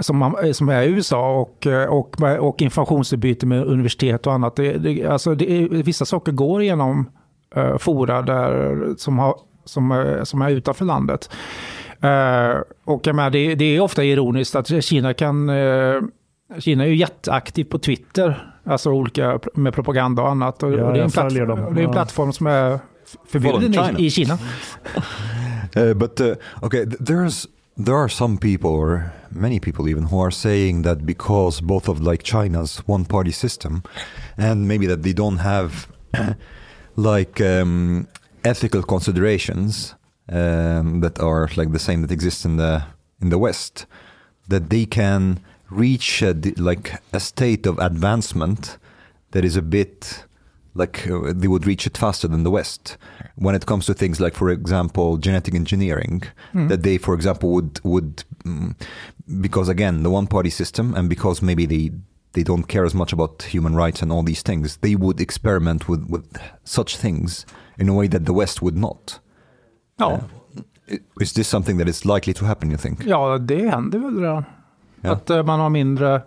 som, 0.00 0.16
man, 0.16 0.44
eh, 0.44 0.52
som 0.52 0.68
är 0.68 0.82
i 0.82 0.86
USA 0.86 1.40
och, 1.40 1.66
eh, 1.66 1.88
och, 1.88 2.16
och 2.40 2.62
informationsutbyte 2.62 3.46
med 3.46 3.64
universitet 3.64 4.26
och 4.26 4.32
annat. 4.32 4.56
Det, 4.56 4.72
det, 4.72 5.06
alltså 5.06 5.34
det, 5.34 5.68
vissa 5.68 6.04
saker 6.04 6.32
går 6.32 6.62
genom 6.62 7.10
uh, 7.56 7.76
fora 7.78 8.22
där, 8.22 8.78
som, 8.96 9.18
har, 9.18 9.34
som, 9.64 9.92
eh, 9.92 10.22
som 10.22 10.42
är 10.42 10.50
utanför 10.50 10.84
landet. 10.84 11.30
Eh, 12.00 12.60
och 12.84 13.06
jag 13.06 13.16
menar, 13.16 13.30
det, 13.30 13.54
det 13.54 13.64
är 13.64 13.80
ofta 13.80 14.04
ironiskt 14.04 14.54
att 14.54 14.84
Kina 14.84 15.14
kan 15.14 15.48
eh, 15.48 16.00
Kina 16.58 16.84
är 16.84 16.88
ju 16.88 16.96
jätteaktiv 16.96 17.64
på 17.64 17.78
Twitter, 17.78 18.52
alltså 18.64 18.90
olika 18.90 19.40
med 19.54 19.74
propaganda 19.74 20.22
och 20.22 20.28
annat. 20.28 20.62
Och, 20.62 20.72
Ja, 20.72 20.84
och 20.84 20.92
det 20.92 20.98
är 20.98 21.04
en, 21.04 21.10
plattform, 21.10 21.74
det 21.74 21.80
är 21.80 21.84
en 21.84 21.92
plattform 21.92 22.32
som 22.32 22.46
är 22.46 22.78
förbjuden 23.26 23.96
i, 23.98 24.06
i 24.06 24.10
Kina. 24.10 24.38
Uh, 25.76 25.94
but 25.94 26.20
uh, 26.20 26.34
okay, 26.62 26.84
th- 26.84 26.98
there's 26.98 27.46
there 27.84 27.96
are 27.96 28.08
some 28.08 28.38
people, 28.38 28.70
or 28.70 29.12
many 29.30 29.60
people 29.60 29.88
even, 29.88 30.04
who 30.04 30.20
are 30.20 30.30
saying 30.30 30.82
that 30.82 31.06
because 31.06 31.60
both 31.60 31.88
of 31.88 32.00
like 32.00 32.22
China's 32.22 32.82
one-party 32.86 33.32
system, 33.32 33.82
and 34.36 34.68
maybe 34.68 34.86
that 34.86 35.02
they 35.02 35.12
don't 35.12 35.38
have 35.38 35.88
like 36.96 37.40
um, 37.40 38.06
ethical 38.44 38.82
considerations 38.82 39.94
um, 40.28 41.00
that 41.00 41.18
are 41.20 41.48
like 41.56 41.72
the 41.72 41.78
same 41.78 42.02
that 42.02 42.10
exist 42.10 42.44
in 42.44 42.56
the 42.56 42.84
in 43.20 43.28
the 43.30 43.38
West, 43.38 43.86
that 44.48 44.70
they 44.70 44.84
can 44.84 45.40
reach 45.70 46.22
a, 46.22 46.34
like 46.56 47.00
a 47.12 47.20
state 47.20 47.66
of 47.66 47.78
advancement 47.78 48.78
that 49.30 49.44
is 49.44 49.56
a 49.56 49.62
bit 49.62 50.24
like 50.74 51.06
uh, 51.08 51.32
they 51.34 51.48
would 51.48 51.66
reach 51.66 51.86
it 51.86 51.96
faster 51.96 52.28
than 52.28 52.44
the 52.44 52.50
West 52.50 52.96
when 53.36 53.54
it 53.54 53.66
comes 53.66 53.86
to 53.86 53.94
things 53.94 54.20
like, 54.20 54.34
for 54.34 54.50
example, 54.50 55.18
genetic 55.18 55.54
engineering. 55.54 56.22
That 56.68 56.82
they, 56.82 56.98
for 56.98 57.14
example, 57.14 57.50
would 57.50 57.80
would 57.84 58.24
mm, 58.44 58.74
because 59.40 59.68
again 59.68 60.02
the 60.02 60.10
one 60.10 60.26
party 60.26 60.50
system 60.50 60.94
and 60.94 61.08
because 61.08 61.42
maybe 61.42 61.66
they 61.66 61.90
they 62.32 62.42
don't 62.44 62.66
care 62.68 62.84
as 62.86 62.94
much 62.94 63.12
about 63.12 63.42
human 63.54 63.74
rights 63.76 64.02
and 64.02 64.12
all 64.12 64.24
these 64.24 64.42
things, 64.42 64.76
they 64.80 64.96
would 64.96 65.20
experiment 65.20 65.88
with 65.88 66.10
with 66.10 66.38
such 66.64 66.96
things 66.96 67.46
in 67.78 67.88
a 67.88 67.92
way 67.92 68.08
that 68.08 68.24
the 68.24 68.32
West 68.32 68.62
would 68.62 68.76
not. 68.76 69.20
Ja, 69.98 70.20
I- 70.88 71.22
Is 71.22 71.32
this 71.32 71.48
something 71.48 71.78
that 71.78 71.88
is 71.88 72.04
likely 72.04 72.34
to 72.34 72.44
happen? 72.44 72.70
You 72.70 72.78
think? 72.78 73.06
ja, 73.06 73.38
det 73.38 73.70
händer 73.70 73.98
väl 73.98 74.20
redan. 74.20 74.44
Ja. 75.00 75.12
Att 75.12 75.30
eh, 75.30 75.42
man 75.44 75.60
har 75.60 75.70
mindre... 75.70 76.22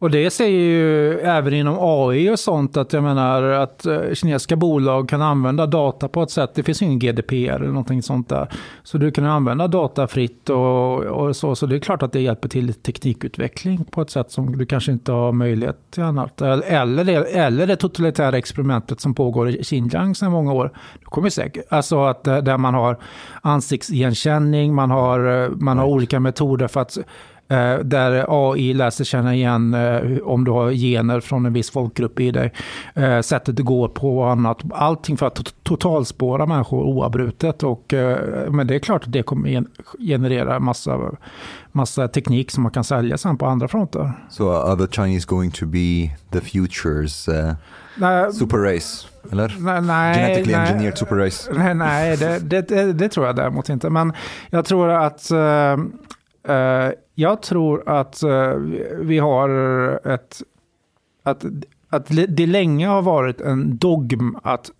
Och 0.00 0.10
det 0.10 0.30
säger 0.30 0.60
ju 0.60 1.18
även 1.20 1.54
inom 1.54 1.76
AI 1.80 2.30
och 2.30 2.38
sånt 2.38 2.76
att 2.76 2.92
jag 2.92 3.02
menar 3.02 3.42
att 3.42 3.86
eh, 3.86 4.00
kinesiska 4.14 4.56
bolag 4.56 5.08
kan 5.08 5.22
använda 5.22 5.66
data 5.66 6.08
på 6.08 6.22
ett 6.22 6.30
sätt, 6.30 6.50
det 6.54 6.62
finns 6.62 6.82
ju 6.82 6.86
ingen 6.86 6.98
GDPR 6.98 7.34
eller 7.34 7.66
någonting 7.66 8.02
sånt 8.02 8.28
där. 8.28 8.48
Så 8.82 8.98
du 8.98 9.10
kan 9.10 9.24
använda 9.24 9.68
data 9.68 10.06
fritt 10.06 10.50
och, 10.50 10.96
och 11.04 11.36
så, 11.36 11.54
så 11.54 11.66
det 11.66 11.76
är 11.76 11.80
klart 11.80 12.02
att 12.02 12.12
det 12.12 12.20
hjälper 12.20 12.48
till 12.48 12.74
teknikutveckling 12.74 13.84
på 13.84 14.02
ett 14.02 14.10
sätt 14.10 14.30
som 14.30 14.58
du 14.58 14.66
kanske 14.66 14.92
inte 14.92 15.12
har 15.12 15.32
möjlighet 15.32 15.90
till 15.90 16.02
annat. 16.02 16.40
Eller 16.40 17.04
det, 17.04 17.14
eller 17.14 17.66
det 17.66 17.76
totalitära 17.76 18.38
experimentet 18.38 19.00
som 19.00 19.14
pågår 19.14 19.48
i 19.48 19.64
Xinjiang 19.64 20.14
sedan 20.14 20.32
många 20.32 20.52
år. 20.52 20.70
Det 20.98 21.04
kommer 21.04 21.30
säkert, 21.30 21.64
alltså 21.68 22.04
att 22.04 22.26
eh, 22.26 22.36
där 22.36 22.58
man 22.58 22.74
har 22.74 22.98
ansiktsigenkänning, 23.42 24.74
man 24.74 24.90
har, 24.90 25.44
eh, 25.44 25.50
man 25.50 25.78
har 25.78 25.86
olika 25.86 26.20
metoder 26.20 26.68
för 26.68 26.80
att 26.80 26.98
där 27.84 28.24
AI 28.28 28.74
lär 28.74 28.90
sig 28.90 29.06
känna 29.06 29.34
igen 29.34 29.74
eh, 29.74 30.18
om 30.24 30.44
du 30.44 30.50
har 30.50 30.70
gener 30.72 31.20
från 31.20 31.46
en 31.46 31.52
viss 31.52 31.70
folkgrupp 31.70 32.20
i 32.20 32.30
dig. 32.30 32.52
Eh, 32.94 33.20
sättet 33.20 33.56
det 33.56 33.62
går 33.62 33.88
på 33.88 34.18
och 34.18 34.30
annat. 34.30 34.58
Allting 34.72 35.16
för 35.16 35.26
att 35.26 35.38
to- 35.38 35.54
totalspåra 35.62 36.46
människor 36.46 36.82
oavbrutet. 36.84 37.62
Och, 37.62 37.94
eh, 37.94 38.50
men 38.50 38.66
det 38.66 38.74
är 38.74 38.78
klart 38.78 39.04
att 39.04 39.12
det 39.12 39.22
kommer 39.22 39.48
gen- 39.48 39.68
generera 39.98 40.58
massa, 40.60 40.98
massa 41.72 42.08
teknik 42.08 42.50
som 42.50 42.62
man 42.62 42.72
kan 42.72 42.84
sälja 42.84 43.18
sen 43.18 43.36
på 43.36 43.46
andra 43.46 43.68
fronter. 43.68 44.12
So 44.30 44.44
uh, 44.44 44.56
are 44.56 44.86
the 44.86 44.92
Chinese 45.02 45.26
going 45.28 45.50
to 45.50 45.66
be 45.66 46.10
the 46.32 46.38
future's 46.40 47.48
uh, 47.48 47.54
Nej, 47.96 48.32
super 48.32 48.56
race? 48.58 49.06
Eller? 49.32 49.56
nej, 49.58 49.80
nej, 49.82 50.14
Genetically 50.14 50.52
nej. 50.56 50.68
engineered 50.68 50.98
super 50.98 51.16
race? 51.16 51.52
Nej, 51.54 51.74
nej 51.74 52.16
det, 52.16 52.38
det, 52.38 52.68
det, 52.68 52.92
det 52.92 53.08
tror 53.08 53.26
jag 53.26 53.36
däremot 53.36 53.68
inte. 53.68 53.90
Men 53.90 54.12
jag 54.50 54.64
tror 54.64 54.90
att, 54.90 55.30
eh, 55.30 55.38
eh, 55.38 55.76
Eh, 56.48 56.92
jag 57.14 57.42
tror 57.42 57.88
att 57.88 58.22
eh, 58.22 58.52
vi 58.98 59.18
har 59.18 59.48
ett, 60.08 60.42
att, 61.22 61.44
att 61.88 62.06
det 62.28 62.46
länge 62.46 62.86
har 62.86 63.02
varit 63.02 63.40
en 63.40 63.78
dogm 63.78 64.38
att 64.42 64.70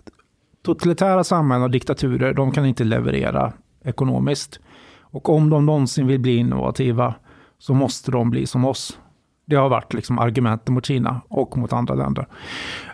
totalitära 0.63 1.25
samhällen 1.25 1.63
och 1.63 1.71
diktaturer, 1.71 2.35
de 2.35 2.51
kan 2.51 2.67
inte 2.67 2.85
leverera 2.85 3.53
ekonomiskt. 3.85 4.61
Och 5.01 5.29
om 5.29 5.51
de 5.51 5.67
någonsin 5.67 6.07
vill 6.07 6.21
bli 6.21 6.37
innovativa 6.37 7.15
så 7.59 7.75
måste 7.75 8.11
de 8.11 8.31
bli 8.31 8.47
som 8.47 8.65
oss. 8.65 8.99
Det 9.45 9.57
har 9.57 9.69
varit 9.69 9.95
liksom 9.95 10.19
argumenten 10.19 10.75
mot 10.75 10.87
Kina 10.87 11.21
och 11.29 11.57
mot 11.57 11.73
andra 11.73 11.95
länder. 11.95 12.27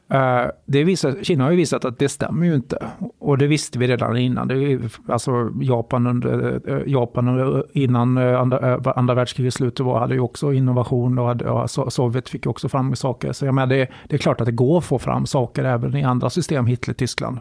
Eh, 0.09 0.45
det 0.67 0.85
visar, 0.85 1.17
Kina 1.23 1.45
har 1.45 1.51
ju 1.51 1.57
visat 1.57 1.85
att 1.85 1.99
det 1.99 2.09
stämmer 2.09 2.47
ju 2.47 2.55
inte. 2.55 2.87
Och 3.19 3.39
det 3.39 3.47
visste 3.47 3.79
vi 3.79 3.87
redan 3.87 4.17
innan. 4.17 4.49
Det 4.49 4.55
är, 4.55 4.81
alltså 5.09 5.51
Japan, 5.61 6.07
under, 6.07 6.61
eh, 6.71 6.83
Japan 6.87 7.29
under- 7.29 7.65
innan 7.73 8.19
eh, 8.19 8.41
andra, 8.41 8.81
andra 8.97 9.15
världskrigets 9.15 9.57
slut 9.57 9.81
var, 9.81 9.99
hade 9.99 10.15
ju 10.15 10.21
också 10.21 10.53
innovation 10.53 11.19
och 11.19 11.27
hade, 11.27 11.45
ja, 11.45 11.69
Sovjet 11.69 12.29
fick 12.29 12.47
ju 12.47 12.51
också 12.51 12.69
fram 12.69 12.97
saker. 12.97 13.33
Så 13.33 13.47
jag 13.47 13.55
menar, 13.55 13.67
det, 13.67 13.89
det 14.09 14.17
är 14.17 14.19
klart 14.19 14.41
att 14.41 14.47
det 14.47 14.53
går 14.53 14.79
att 14.79 14.85
få 14.85 14.99
fram 14.99 15.27
saker 15.27 15.65
även 15.65 15.97
i 15.97 16.05
andra 16.05 16.31
system, 16.31 16.67
Hitler, 16.67 16.95
Tyskland. 16.95 17.39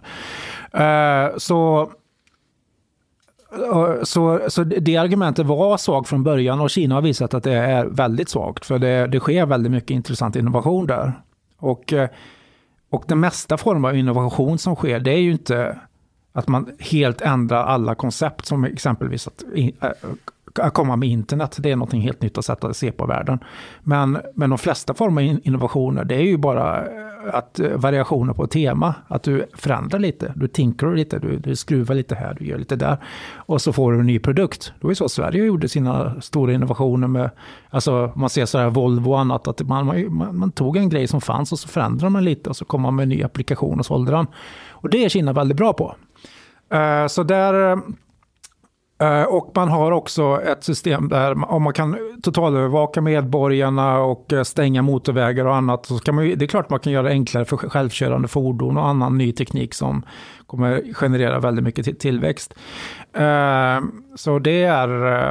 Så 1.38 1.89
Så, 4.03 4.39
så 4.47 4.64
det 4.64 4.97
argumentet 4.97 5.45
var 5.45 5.78
svagt 5.78 6.09
från 6.09 6.24
början 6.24 6.61
och 6.61 6.70
Kina 6.70 6.95
har 6.95 7.01
visat 7.01 7.34
att 7.34 7.43
det 7.43 7.53
är 7.53 7.86
väldigt 7.86 8.30
svagt. 8.30 8.66
För 8.66 8.80
det, 8.80 9.07
det 9.07 9.20
sker 9.20 9.45
väldigt 9.45 9.72
mycket 9.72 9.89
intressant 9.91 10.36
innovation 10.36 10.88
där. 10.88 11.14
Och, 11.57 11.93
och 12.94 13.04
den 13.08 13.20
mesta 13.20 13.58
form 13.58 13.86
av 13.86 13.98
innovation 13.98 14.58
som 14.58 14.76
sker, 14.76 15.00
det 15.00 15.12
är 15.12 15.18
ju 15.18 15.32
inte 15.32 15.80
att 16.34 16.48
man 16.48 16.72
helt 16.80 17.22
ändrar 17.22 17.64
alla 17.64 17.96
koncept 17.96 18.46
som 18.46 18.64
exempelvis 18.64 19.28
att, 19.28 19.44
att 19.80 20.60
äh, 20.60 20.66
äh, 20.66 20.72
komma 20.72 20.96
med 20.96 21.10
internet. 21.10 21.58
Det 21.60 21.72
är 21.72 21.76
något 21.76 21.94
helt 21.94 22.22
nytt 22.22 22.38
att 22.38 22.46
sätta 22.46 22.74
se 22.74 22.91
på 22.91 23.06
världen. 23.06 23.39
Men, 23.84 24.22
men 24.36 24.50
de 24.50 24.60
flesta 24.60 24.94
former 24.94 25.22
av 25.22 25.39
innovationer, 25.44 26.04
det 26.04 26.16
är 26.16 26.22
ju 26.22 26.38
bara 26.38 26.84
att 27.32 27.59
eh, 27.59 27.69
variationer 27.69 28.34
på 28.34 28.47
tema. 28.47 28.95
Att 29.07 29.24
du 29.24 29.45
förändrar 29.53 29.99
lite, 29.99 30.34
du 30.36 30.47
tinkrar 30.47 30.95
lite, 30.95 31.19
du, 31.19 31.38
du 31.38 31.55
skruvar 31.55 31.95
lite 31.95 32.15
här, 32.15 32.38
du 32.39 32.45
gör 32.45 32.57
lite 32.57 32.76
där. 32.76 32.97
Och 33.36 33.61
så 33.61 33.74
får 33.74 33.93
du 33.93 33.99
en 33.99 34.05
ny 34.05 34.19
produkt. 34.19 34.74
Det 34.80 34.84
var 34.84 34.91
ju 34.91 34.95
så 34.95 35.09
Sverige 35.09 35.45
gjorde 35.45 35.69
sina 35.69 36.21
stora 36.21 36.53
innovationer 36.53 37.07
med, 37.07 37.30
alltså 37.69 38.11
man 38.15 38.30
ser 38.30 38.45
så 38.45 38.57
här 38.57 38.69
Volvo 38.69 39.11
och 39.11 39.19
annat, 39.19 39.47
att 39.47 39.61
man, 39.61 39.86
man, 39.86 40.38
man 40.38 40.51
tog 40.51 40.78
en 40.78 40.89
grej 40.89 41.07
som 41.07 41.21
fanns 41.21 41.51
och 41.51 41.59
så 41.59 41.67
förändrade 41.67 42.09
man 42.09 42.24
lite 42.24 42.49
och 42.49 42.55
så 42.55 42.65
kom 42.65 42.82
man 42.82 42.95
med 42.95 43.03
en 43.03 43.09
ny 43.09 43.24
applikation 43.24 43.80
och 43.80 43.86
sålde 43.86 44.11
den. 44.11 44.28
Och 44.69 44.89
det 44.89 45.05
är 45.05 45.09
Kina 45.09 45.34
väldigt 45.34 45.57
bra 45.57 45.74
på. 45.74 45.95
Uh, 46.74 47.07
så 47.07 47.24
där 47.24 47.71
eh, 47.71 47.78
Eh, 49.02 49.24
och 49.24 49.52
man 49.56 49.70
har 49.70 49.91
också 49.91 50.41
ett 50.41 50.64
system 50.64 51.10
där 51.10 51.52
om 51.52 51.64
man 51.64 51.74
kan 51.74 51.98
totalövervaka 52.24 53.02
medborgarna 53.02 54.00
och 54.00 54.34
eh, 54.34 54.44
stänga 54.44 54.82
motorvägar 54.82 55.46
och 55.46 55.56
annat. 55.56 55.86
Så 55.86 56.00
kan 56.00 56.16
man, 56.16 56.26
det 56.26 56.46
är 56.46 56.48
klart 56.48 56.70
man 56.70 56.80
kan 56.80 56.94
göra 56.94 57.04
det 57.04 57.10
enklare 57.10 57.46
för 57.46 57.58
självkörande 57.58 58.28
fordon 58.28 58.78
och 58.78 58.88
annan 58.88 59.18
ny 59.18 59.32
teknik 59.32 59.74
som 59.74 60.06
kommer 60.48 60.94
generera 60.94 61.39
väldigt 61.39 61.64
mycket 61.64 62.00
tillväxt. 62.00 62.54
Eh, 63.14 63.82
så 64.16 64.39
det 64.39 64.64
är, 64.64 64.88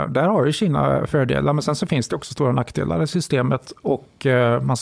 där 0.09 0.29
har 0.29 0.47
ju 0.47 0.53
Kina 0.53 1.07
fördelar, 1.07 1.53
men 1.53 1.63
sen 1.63 1.77
så 1.77 1.87
finns 1.87 2.09
det 2.09 2.17
också 2.17 2.35
stora 2.35 2.53
nackdelar 2.53 3.03
i 3.03 3.07
systemet. 3.07 3.73
Och, 3.83 4.27
man, 4.63 4.77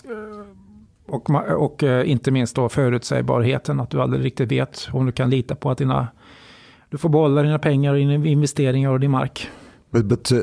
och, 1.06 1.30
och 1.56 1.82
inte 1.82 2.30
minst 2.30 2.56
då 2.56 2.68
förutsägbarheten, 2.68 3.80
att 3.80 3.90
du 3.90 4.02
aldrig 4.02 4.24
riktigt 4.24 4.52
vet 4.52 4.88
om 4.92 5.06
du 5.06 5.12
kan 5.12 5.30
lita 5.30 5.54
på 5.54 5.70
att 5.70 5.78
dina 5.78 6.08
du 6.90 6.98
får 6.98 7.08
behålla 7.08 7.42
dina 7.42 7.58
pengar 7.58 7.92
och 7.92 7.98
dina 7.98 8.26
investeringar 8.26 8.90
och 8.90 9.00
din 9.00 9.10
mark. 9.10 9.48
But, 9.90 10.04
but 10.04 10.32
uh, 10.32 10.38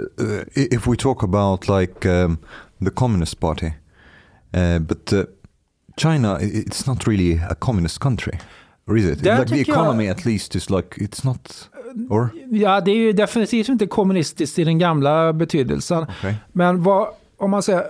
if 0.56 0.88
we 0.88 0.96
talk 0.96 1.24
about 1.24 1.68
like 1.68 2.10
um, 2.10 2.38
the 2.86 2.90
communist 2.90 3.40
party, 3.40 3.72
uh, 4.56 4.80
but 4.80 5.14
uh, 5.14 5.24
China, 5.98 6.38
it's 6.42 6.88
not 6.88 7.08
really 7.08 7.42
a 7.50 7.56
communist 7.56 8.00
country. 8.00 8.40
Or 8.88 8.98
is 8.98 9.06
it? 9.06 9.22
like 9.24 9.48
the 9.48 9.62
economy 9.62 10.06
jag... 10.06 10.18
at 10.18 10.26
least 10.26 10.56
is 10.56 10.70
like, 10.70 10.98
it's 10.98 11.26
not... 11.26 11.70
Or? 12.10 12.30
Ja, 12.52 12.82
det 12.82 12.92
är 12.92 12.96
ju 12.96 13.14
definitivt 13.14 13.70
inte 13.70 13.88
kommunistiskt 13.88 14.60
i 14.60 14.64
den 14.64 14.80
gamla 14.80 15.34
betydelsen. 15.34 16.04
Okay. 16.04 16.34
Men 16.54 16.84
vad, 16.84 17.08
om 17.38 17.52
man 17.52 17.64
säger, 17.64 17.84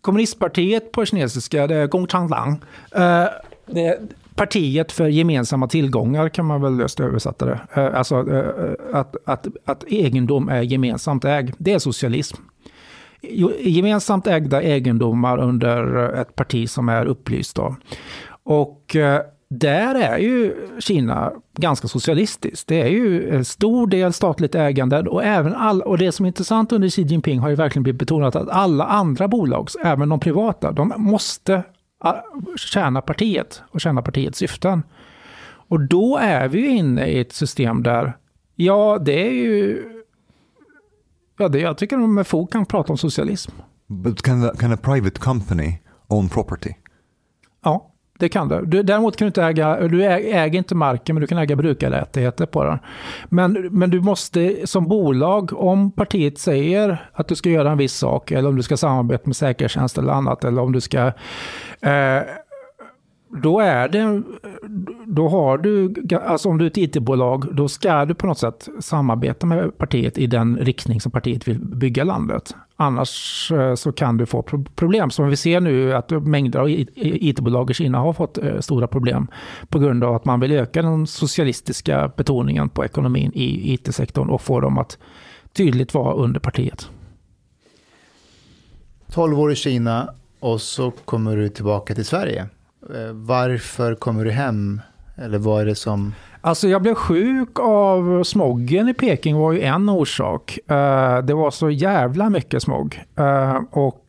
kommunistpartiet 0.00 0.92
på 0.92 1.04
kinesiska, 1.04 1.66
det 1.66 1.74
är 1.74 1.86
Gongchanglang. 1.86 2.52
Uh, 2.96 3.26
det, 3.66 3.98
partiet 4.40 4.92
för 4.92 5.08
gemensamma 5.08 5.68
tillgångar 5.68 6.28
kan 6.28 6.46
man 6.46 6.62
väl 6.62 6.76
löst 6.76 7.00
översätta 7.00 7.46
det. 7.46 7.60
Eh, 7.74 7.98
alltså 7.98 8.30
eh, 8.30 8.38
eh, 8.38 8.98
att, 9.00 9.16
att, 9.24 9.46
att 9.64 9.84
egendom 9.84 10.48
är 10.48 10.62
gemensamt 10.62 11.24
ägd. 11.24 11.54
Det 11.58 11.72
är 11.72 11.78
socialism. 11.78 12.36
Gemensamt 13.60 14.26
ägda 14.26 14.62
egendomar 14.62 15.38
under 15.38 16.12
ett 16.14 16.34
parti 16.34 16.70
som 16.70 16.88
är 16.88 17.06
upplyst. 17.06 17.56
Då. 17.56 17.76
Och 18.42 18.96
där 19.50 19.94
är 19.94 20.18
ju 20.18 20.54
Kina 20.78 21.32
ganska 21.58 21.88
socialistiskt. 21.88 22.68
Det 22.68 22.82
är 22.82 22.88
ju 22.88 23.30
en 23.30 23.44
stor 23.44 23.86
del 23.86 24.12
statligt 24.12 24.54
ägande 24.54 25.00
och 25.00 25.24
även 25.24 25.54
all, 25.54 25.82
och 25.82 25.98
det 25.98 26.12
som 26.12 26.24
är 26.24 26.28
intressant 26.28 26.72
under 26.72 26.88
Xi 26.88 27.02
Jinping 27.02 27.38
har 27.38 27.48
ju 27.48 27.54
verkligen 27.54 27.82
blivit 27.82 27.98
betonat 27.98 28.36
att 28.36 28.48
alla 28.48 28.84
andra 28.84 29.28
bolag, 29.28 29.68
även 29.84 30.08
de 30.08 30.20
privata, 30.20 30.72
de 30.72 30.92
måste 30.96 31.62
tjäna 32.56 33.00
partiet 33.00 33.62
och 33.70 33.80
tjäna 33.80 34.02
partiets 34.02 34.38
syften. 34.38 34.82
Och 35.42 35.80
då 35.80 36.16
är 36.16 36.48
vi 36.48 36.60
ju 36.60 36.68
inne 36.68 37.06
i 37.06 37.20
ett 37.20 37.32
system 37.32 37.82
där, 37.82 38.16
ja, 38.56 38.98
det 38.98 39.26
är 39.26 39.32
ju... 39.32 39.84
Ja, 41.38 41.48
det, 41.48 41.58
jag 41.60 41.78
tycker 41.78 41.96
de 41.96 42.14
med 42.14 42.26
fog 42.26 42.52
kan 42.52 42.66
prata 42.66 42.92
om 42.92 42.98
socialism. 42.98 43.52
But 43.86 44.22
can, 44.22 44.42
the, 44.42 44.58
can 44.58 44.72
a 44.72 44.76
private 44.82 45.20
company 45.20 45.78
own 46.06 46.28
property? 46.28 46.74
Ja. 47.64 47.89
Det 48.20 48.28
kan 48.28 48.48
du. 48.48 48.64
du. 48.66 48.82
Däremot 48.82 49.16
kan 49.16 49.26
du 49.26 49.28
inte 49.28 49.42
äga, 49.42 49.88
du 49.88 50.04
äger 50.04 50.58
inte 50.58 50.74
marken, 50.74 51.14
men 51.14 51.20
du 51.20 51.26
kan 51.26 51.38
äga 51.38 51.56
brukarrättigheter 51.56 52.46
på 52.46 52.64
den. 52.64 52.78
Men, 53.28 53.52
men 53.70 53.90
du 53.90 54.00
måste 54.00 54.56
som 54.64 54.88
bolag, 54.88 55.52
om 55.52 55.90
partiet 55.90 56.38
säger 56.38 57.08
att 57.12 57.28
du 57.28 57.34
ska 57.34 57.48
göra 57.48 57.70
en 57.70 57.78
viss 57.78 57.94
sak, 57.94 58.30
eller 58.30 58.48
om 58.48 58.56
du 58.56 58.62
ska 58.62 58.76
samarbeta 58.76 59.22
med 59.26 59.36
säkerhetstjänst 59.36 59.98
eller 59.98 60.12
annat, 60.12 60.44
eller 60.44 60.62
om 60.62 60.72
du 60.72 60.80
ska 60.80 61.06
eh, 61.80 62.22
då 63.32 63.60
är 63.60 63.88
det, 63.88 64.22
då 65.06 65.28
har 65.28 65.58
du, 65.58 65.94
alltså 66.16 66.48
om 66.48 66.58
du 66.58 66.64
är 66.64 66.70
ett 66.70 66.76
IT-bolag, 66.76 67.54
då 67.54 67.68
ska 67.68 68.04
du 68.04 68.14
på 68.14 68.26
något 68.26 68.38
sätt 68.38 68.68
samarbeta 68.80 69.46
med 69.46 69.78
partiet 69.78 70.18
i 70.18 70.26
den 70.26 70.56
riktning 70.56 71.00
som 71.00 71.12
partiet 71.12 71.48
vill 71.48 71.58
bygga 71.58 72.04
landet. 72.04 72.54
Annars 72.76 73.52
eh, 73.52 73.74
så 73.74 73.92
kan 73.92 74.16
du 74.16 74.26
få 74.26 74.42
problem. 74.74 75.10
Som 75.10 75.28
vi 75.28 75.36
ser 75.36 75.60
nu 75.60 75.94
att 75.94 76.10
mängder 76.10 76.58
av 76.58 76.70
IT-bolag 76.70 77.70
i 77.70 77.74
Kina 77.74 77.98
har 77.98 78.12
fått 78.12 78.38
eh, 78.38 78.60
stora 78.60 78.86
problem 78.86 79.28
på 79.68 79.78
grund 79.78 80.04
av 80.04 80.14
att 80.14 80.24
man 80.24 80.40
vill 80.40 80.52
öka 80.52 80.82
den 80.82 81.06
socialistiska 81.06 82.12
betoningen 82.16 82.68
på 82.68 82.84
ekonomin 82.84 83.32
i 83.34 83.74
IT-sektorn 83.74 84.30
och 84.30 84.42
få 84.42 84.60
dem 84.60 84.78
att 84.78 84.98
tydligt 85.52 85.94
vara 85.94 86.14
under 86.14 86.40
partiet. 86.40 86.88
12 89.12 89.40
år 89.40 89.52
i 89.52 89.56
Kina 89.56 90.14
och 90.40 90.60
så 90.60 90.90
kommer 90.90 91.36
du 91.36 91.48
tillbaka 91.48 91.94
till 91.94 92.04
Sverige. 92.04 92.48
Eh, 92.94 93.12
varför 93.12 93.94
kommer 93.94 94.24
du 94.24 94.30
hem? 94.30 94.80
Eller 95.16 95.38
vad 95.38 95.60
är 95.60 95.66
det 95.66 95.74
som... 95.74 96.14
Alltså 96.40 96.68
jag 96.68 96.82
blev 96.82 96.94
sjuk 96.94 97.58
av 97.58 98.24
smoggen 98.24 98.88
i 98.88 98.94
Peking 98.94 99.36
var 99.36 99.52
ju 99.52 99.60
en 99.60 99.88
orsak. 99.88 100.58
Eh, 100.66 101.18
det 101.18 101.34
var 101.34 101.50
så 101.50 101.70
jävla 101.70 102.30
mycket 102.30 102.62
smog. 102.62 103.04
Eh, 103.16 103.60
och... 103.70 104.06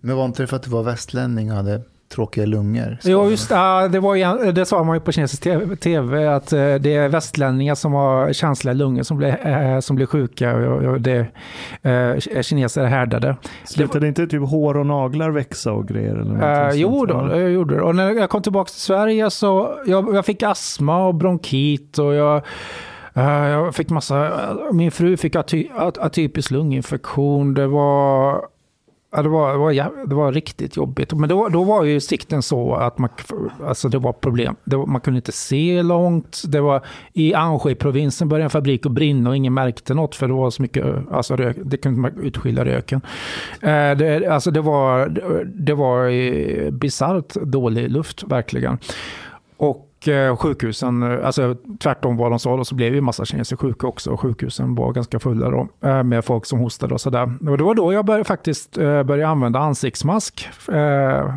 Men 0.00 0.16
var 0.16 0.24
inte 0.24 0.42
det 0.42 0.46
för 0.46 0.56
att 0.56 0.62
du 0.62 0.70
var 0.70 0.82
västlänning 0.82 1.50
och 1.50 1.56
hade 1.56 1.82
tråkiga 2.08 2.46
lungor. 2.46 2.98
Jo, 3.04 3.30
just 3.30 3.48
det. 3.48 3.88
Det, 3.88 4.00
var, 4.00 4.52
det 4.52 4.66
sa 4.66 4.84
man 4.84 4.96
ju 4.96 5.00
på 5.00 5.12
kinesisk 5.12 5.42
tv, 5.80 6.26
att 6.28 6.52
eh, 6.52 6.74
det 6.74 6.94
är 6.94 7.08
västlänningar 7.08 7.74
som 7.74 7.92
har 7.92 8.32
känsliga 8.32 8.74
lungor 8.74 9.02
som 9.02 9.16
blir, 9.16 9.46
äh, 9.46 9.80
som 9.80 9.96
blir 9.96 10.06
sjuka 10.06 10.56
och 10.56 11.00
det 11.00 11.26
kineser 12.42 12.82
är 12.82 12.86
härdade. 12.86 13.36
Slutade 13.64 14.00
det, 14.00 14.08
inte 14.08 14.26
typ 14.26 14.48
hår 14.48 14.76
och 14.76 14.86
naglar 14.86 15.30
växa 15.30 15.72
och 15.72 15.88
grejer? 15.88 16.14
Eller 16.14 16.68
äh, 16.68 16.74
jo, 16.74 17.06
då, 17.06 17.28
jag 17.30 17.50
gjorde 17.50 17.74
det. 17.74 17.82
Och 17.82 17.96
när 17.96 18.10
jag 18.10 18.30
kom 18.30 18.42
tillbaka 18.42 18.68
till 18.68 18.80
Sverige 18.80 19.30
så 19.30 19.78
jag, 19.86 20.14
jag 20.14 20.26
fick 20.26 20.42
astma 20.42 21.06
och 21.06 21.14
bronkit 21.14 21.98
och 21.98 22.14
jag 22.14 22.42
jag 23.22 23.74
fick 23.74 23.90
massa, 23.90 24.32
min 24.72 24.90
fru 24.90 25.16
fick 25.16 25.36
aty, 25.36 25.68
atypisk 25.76 26.50
lunginfektion. 26.50 27.54
Det 27.54 27.66
var 27.66 28.40
Ja, 29.16 29.22
det, 29.22 29.28
var, 29.28 29.52
det, 29.52 29.58
var, 29.58 30.06
det 30.06 30.14
var 30.14 30.32
riktigt 30.32 30.76
jobbigt. 30.76 31.12
Men 31.12 31.28
då, 31.28 31.48
då 31.48 31.64
var 31.64 31.84
ju 31.84 32.00
sikten 32.00 32.42
så 32.42 32.74
att 32.74 32.98
man, 32.98 33.10
alltså 33.66 33.88
det 33.88 33.98
var 33.98 34.12
problem. 34.12 34.56
Det 34.64 34.76
var, 34.76 34.86
man 34.86 35.00
kunde 35.00 35.18
inte 35.18 35.32
se 35.32 35.82
långt. 35.82 36.42
Det 36.46 36.60
var, 36.60 36.86
I 37.12 37.34
Anhui-provinsen 37.34 38.28
började 38.28 38.44
en 38.44 38.50
fabrik 38.50 38.86
att 38.86 38.92
brinna 38.92 39.30
och 39.30 39.36
ingen 39.36 39.54
märkte 39.54 39.94
något 39.94 40.14
för 40.14 40.28
det 40.28 40.34
var 40.34 40.50
så 40.50 40.62
mycket, 40.62 40.84
alltså 41.10 41.36
rök, 41.36 41.56
det 41.64 41.76
kunde 41.76 42.00
man 42.00 42.20
utskilja 42.22 42.64
röken. 42.64 43.00
Eh, 43.62 43.96
det, 43.96 44.26
alltså 44.26 44.50
det 44.50 44.60
var, 44.60 45.08
det 45.44 45.74
var 45.74 46.08
eh, 46.08 46.70
bisarrt 46.70 47.34
dålig 47.34 47.90
luft, 47.90 48.22
verkligen. 48.22 48.78
Och 49.56 49.95
Eh, 50.08 50.36
sjukhusen, 50.36 51.02
eh, 51.02 51.26
alltså 51.26 51.56
tvärtom 51.78 52.16
vad 52.16 52.32
de 52.32 52.38
sa, 52.38 52.56
då, 52.56 52.64
så 52.64 52.74
blev 52.74 52.94
ju 52.94 53.00
massa 53.00 53.24
kineser 53.24 53.56
sjuka 53.56 53.86
också. 53.86 54.10
Och 54.10 54.20
sjukhusen 54.20 54.74
var 54.74 54.92
ganska 54.92 55.18
fulla 55.18 55.50
då, 55.50 55.68
eh, 55.88 56.02
med 56.02 56.24
folk 56.24 56.46
som 56.46 56.58
hostade 56.58 56.94
och 56.94 57.00
sådär. 57.00 57.50
Och 57.50 57.58
det 57.58 57.64
var 57.64 57.74
då 57.74 57.92
jag 57.92 58.04
började, 58.04 58.24
faktiskt 58.24 58.74
började 58.74 59.28
använda 59.28 59.58
ansiktsmask 59.58 60.48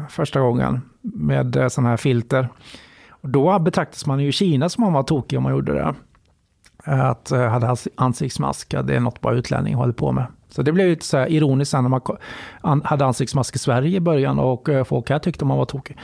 första 0.10 0.40
gången 0.40 0.82
med 1.02 1.72
sådana 1.72 1.90
här 1.90 1.98
filter. 1.98 2.50
Och 3.10 3.30
då 3.30 3.60
betraktas 3.60 4.06
man 4.06 4.20
i 4.20 4.32
Kina 4.32 4.70
som 4.70 4.84
om 4.84 4.92
man 4.92 4.94
var 4.94 5.04
tokig 5.04 5.38
om 5.38 5.44
man 5.44 5.52
gjorde 5.52 5.74
det. 5.74 5.96
Att 6.84 7.30
hade 7.30 7.76
ansiktsmask, 7.96 8.70
det 8.84 8.96
är 8.96 9.00
något 9.00 9.22
bara 9.22 9.36
utlänning 9.36 9.76
håller 9.76 9.94
på 9.94 10.12
med. 10.12 10.26
Så 10.50 10.62
det 10.62 10.72
blev 10.72 10.88
lite 10.90 11.06
så 11.06 11.18
här 11.18 11.32
ironiskt 11.32 11.74
när 11.74 11.82
man 11.82 12.02
hade 12.84 13.06
ansiktsmask 13.06 13.56
i 13.56 13.60
Sverige 13.60 13.98
i 13.98 14.00
början 14.00 14.40
och 14.40 14.70
folk 14.86 15.10
här 15.10 15.20
tyckte 15.20 15.46
man 15.46 15.58
var 15.58 15.66
tokig. 15.66 15.98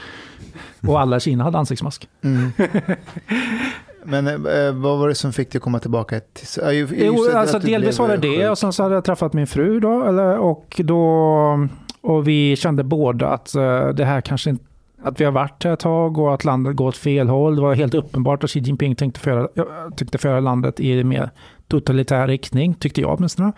Och 0.86 1.00
alla 1.00 1.16
i 1.16 1.20
Kina 1.20 1.44
hade 1.44 1.58
ansiktsmask. 1.58 2.08
Mm. 2.22 2.52
Men 4.04 4.26
eh, 4.26 4.72
vad 4.72 4.98
var 4.98 5.08
det 5.08 5.14
som 5.14 5.32
fick 5.32 5.52
dig 5.52 5.58
att 5.58 5.62
komma 5.62 5.78
tillbaka 5.78 6.20
till 6.20 6.46
Sverige? 6.46 6.88
Jo, 6.92 7.30
alltså 7.34 7.58
delvis 7.58 7.98
var 7.98 8.08
det 8.08 8.16
det. 8.16 8.48
Och 8.48 8.58
sen 8.58 8.72
så 8.72 8.82
hade 8.82 8.94
jag 8.94 9.04
träffat 9.04 9.32
min 9.32 9.46
fru 9.46 9.80
då. 9.80 10.04
Eller, 10.04 10.38
och, 10.38 10.80
då 10.84 11.68
och 12.00 12.28
vi 12.28 12.56
kände 12.56 12.84
båda 12.84 13.28
att 13.28 13.54
uh, 13.56 13.88
det 13.88 14.04
här 14.04 14.20
kanske 14.20 14.50
inte 14.50 14.64
att 15.02 15.20
vi 15.20 15.24
har 15.24 15.32
varit 15.32 15.64
här 15.64 15.72
ett 15.72 15.80
tag 15.80 16.18
och 16.18 16.34
att 16.34 16.44
landet 16.44 16.76
går 16.76 16.88
åt 16.88 16.96
fel 16.96 17.28
håll. 17.28 17.56
Det 17.56 17.62
var 17.62 17.74
helt 17.74 17.94
uppenbart 17.94 18.44
att 18.44 18.50
Xi 18.50 18.60
Jinping 18.60 18.94
tänkte 18.94 19.20
föra, 19.20 19.48
tyckte 19.96 20.18
föra 20.18 20.40
landet 20.40 20.80
i 20.80 21.04
mer 21.04 21.30
totalitär 21.68 22.26
riktning, 22.26 22.74
tyckte 22.74 23.00
jag 23.00 23.14
åtminstone. 23.18 23.52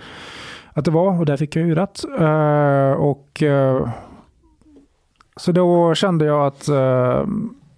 Att 0.78 0.84
det 0.84 0.90
var, 0.90 1.18
och 1.18 1.26
där 1.26 1.36
fick 1.36 1.56
jag 1.56 1.66
ju 1.66 1.74
rätt. 1.74 2.04
Uh, 2.20 2.92
och 2.92 3.42
uh, 3.42 3.88
så 5.36 5.52
då 5.52 5.94
kände 5.94 6.24
jag 6.24 6.46
att, 6.46 6.68
uh, 6.68 7.26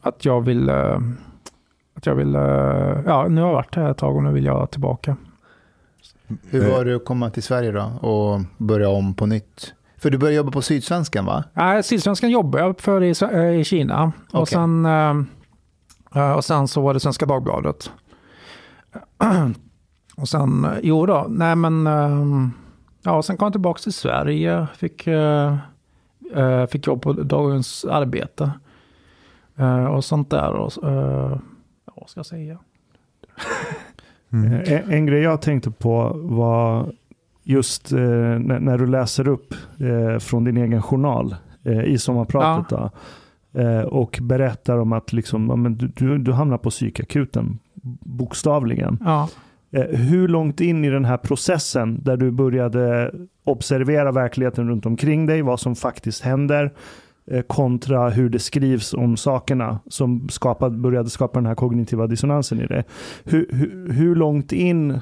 att 0.01 0.25
jag 0.25 0.41
vill, 0.41 0.71
uh, 0.71 0.99
att 1.95 2.07
jag 2.07 2.15
vill, 2.15 2.37
uh, 2.37 3.01
ja 3.07 3.27
nu 3.29 3.41
har 3.41 3.49
jag 3.49 3.55
varit 3.55 3.75
här 3.75 3.91
ett 3.91 3.99
tag 3.99 4.17
och 4.17 4.23
nu 4.23 4.33
vill 4.33 4.45
jag 4.45 4.71
tillbaka. 4.71 5.17
Hur 6.51 6.71
var 6.71 6.85
det 6.85 6.97
att 6.97 7.05
komma 7.05 7.31
till 7.31 7.43
Sverige 7.43 7.73
då 7.73 8.09
och 8.09 8.41
börja 8.59 8.89
om 8.89 9.15
på 9.15 9.27
nytt? 9.27 9.75
För 9.99 10.11
du 10.11 10.19
började 10.19 10.37
jobba 10.37 10.53
på 10.53 10.63
Sydsvenskan 10.63 11.25
va? 11.25 11.45
Nej, 11.53 11.83
Sydsvenskan 11.83 12.31
jobbade 12.31 12.65
jag 12.65 12.81
för 12.81 13.03
i, 13.03 13.15
eh, 13.33 13.61
i 13.61 13.65
Kina. 13.65 14.13
Och, 14.33 14.41
Okej. 14.41 14.47
sen, 14.47 14.87
eh, 14.87 15.15
eh, 16.15 16.33
och 16.33 16.45
sen 16.45 16.69
så 16.69 16.81
var 16.81 16.95
det 16.95 17.01
Svenska 17.01 17.27
Dagbladet. 17.27 17.91
Och 20.17 20.29
sen, 20.29 20.65
eh, 20.65 20.71
jo 20.83 21.07
då, 21.07 21.27
nej 21.29 21.57
men, 21.57 21.87
eh, 21.87 22.51
ja, 23.03 23.23
sen 23.23 23.37
kom 23.37 23.47
jag 23.47 23.53
tillbaka 23.53 23.79
till 23.79 23.93
Sverige. 23.93 24.67
Fick, 24.77 25.07
eh, 25.07 25.57
fick 26.71 26.87
jobb 26.87 27.03
på 27.03 27.13
Dagens 27.13 27.85
Arbete. 27.85 28.51
Eh, 29.57 29.85
och 29.85 30.05
sånt 30.05 30.31
där. 30.31 30.53
Och, 30.53 30.73
ja, 30.83 31.39
vad 31.97 32.09
ska 32.09 32.19
jag 32.19 32.27
säga? 32.27 32.59
Eh, 34.33 34.73
En, 34.73 34.91
en 34.93 35.07
grej 35.07 35.23
jag 35.23 35.43
tänkte 35.43 35.71
på 35.71 36.13
var 36.15 36.93
just 37.43 37.93
när, 37.93 38.39
när 38.61 38.79
du 38.79 38.87
läser 38.87 39.29
upp 39.29 39.55
från 40.21 40.45
din 40.45 40.57
egen 40.57 40.83
journal 40.83 41.37
i 41.87 41.99
sommarpratet. 41.99 42.69
Då, 42.71 42.91
eh, 43.61 43.81
och 43.81 44.19
berättar 44.23 44.79
om 44.79 44.93
att 44.93 45.13
liksom, 45.13 45.49
ja, 45.49 45.57
men 45.57 45.77
du, 45.77 45.89
du, 45.89 46.19
du 46.19 46.33
hamnar 46.33 46.59
på 46.59 46.71
psykakuten, 46.71 47.59
bokstavligen. 48.01 48.99
Ja. 49.05 49.29
Eh, 49.73 49.85
hur 49.85 50.29
långt 50.29 50.61
in 50.61 50.85
i 50.85 50.91
den 50.91 51.05
här 51.05 51.17
processen 51.17 52.03
där 52.03 52.17
du 52.17 52.31
började 52.31 53.15
observera 53.45 54.13
verkligheten 54.13 54.69
runt 54.69 54.87
omkring 54.87 55.27
dig, 55.27 55.43
vad 55.43 55.61
som 55.61 55.77
faktiskt 55.77 56.23
händer, 56.23 56.73
eh, 57.27 57.43
kontra 57.43 58.09
hur 58.09 58.29
det 58.29 58.39
skrivs 58.39 58.95
om 58.95 59.17
sakerna 59.17 59.79
som 59.87 60.29
skapade, 60.29 60.77
började 60.77 61.11
skapa 61.11 61.39
den 61.39 61.47
här 61.47 61.55
kognitiva 61.55 62.07
dissonansen 62.07 62.61
i 62.61 62.67
dig. 62.67 62.85
Hur, 63.25 63.47
hur, 63.53 63.93
hur 63.93 64.15
långt 64.15 64.53
in 64.53 65.01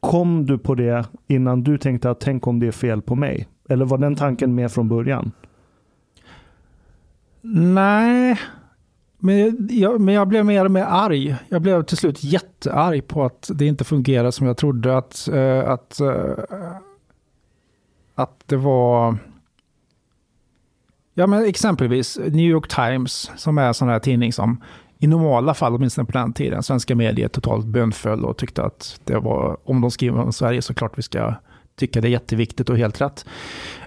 kom 0.00 0.46
du 0.46 0.58
på 0.58 0.74
det 0.74 1.04
innan 1.26 1.62
du 1.62 1.78
tänkte 1.78 2.10
att 2.10 2.20
tänk 2.20 2.46
om 2.46 2.60
det 2.60 2.66
är 2.66 2.72
fel 2.72 3.02
på 3.02 3.14
mig? 3.14 3.48
Eller 3.68 3.84
var 3.84 3.98
den 3.98 4.16
tanken 4.16 4.54
med 4.54 4.72
från 4.72 4.88
början? 4.88 5.32
Nej, 7.74 8.38
men 9.24 9.68
jag, 9.70 10.00
men 10.00 10.14
jag 10.14 10.28
blev 10.28 10.44
mer 10.44 10.64
och 10.64 10.70
mer 10.70 10.84
arg. 10.84 11.36
Jag 11.48 11.62
blev 11.62 11.82
till 11.82 11.96
slut 11.96 12.24
jättearg 12.24 13.08
på 13.08 13.24
att 13.24 13.50
det 13.54 13.66
inte 13.66 13.84
fungerade 13.84 14.32
som 14.32 14.46
jag 14.46 14.56
trodde. 14.56 14.96
Att, 14.96 15.28
uh, 15.32 15.70
att, 15.70 15.98
uh, 16.00 16.44
att 18.14 18.42
det 18.46 18.56
var... 18.56 19.16
Ja, 21.14 21.26
men 21.26 21.44
exempelvis 21.44 22.18
New 22.18 22.46
York 22.46 22.68
Times, 22.68 23.30
som 23.36 23.58
är 23.58 23.66
en 23.66 23.74
sån 23.74 23.88
här 23.88 23.98
tidning 23.98 24.32
som 24.32 24.62
i 24.98 25.06
normala 25.06 25.54
fall, 25.54 25.74
åtminstone 25.74 26.06
på 26.06 26.12
den 26.12 26.32
tiden, 26.32 26.62
svenska 26.62 26.94
medier 26.94 27.28
totalt 27.28 27.66
bönföll 27.66 28.24
och 28.24 28.36
tyckte 28.36 28.62
att 28.62 29.00
det 29.04 29.18
var, 29.18 29.56
om 29.64 29.80
de 29.80 29.90
skriver 29.90 30.20
om 30.20 30.32
Sverige 30.32 30.62
så 30.62 30.74
klart 30.74 30.98
vi 30.98 31.02
ska 31.02 31.34
tycka 31.76 32.00
det 32.00 32.08
är 32.08 32.10
jätteviktigt 32.10 32.70
och 32.70 32.78
helt 32.78 33.00
rätt. 33.00 33.26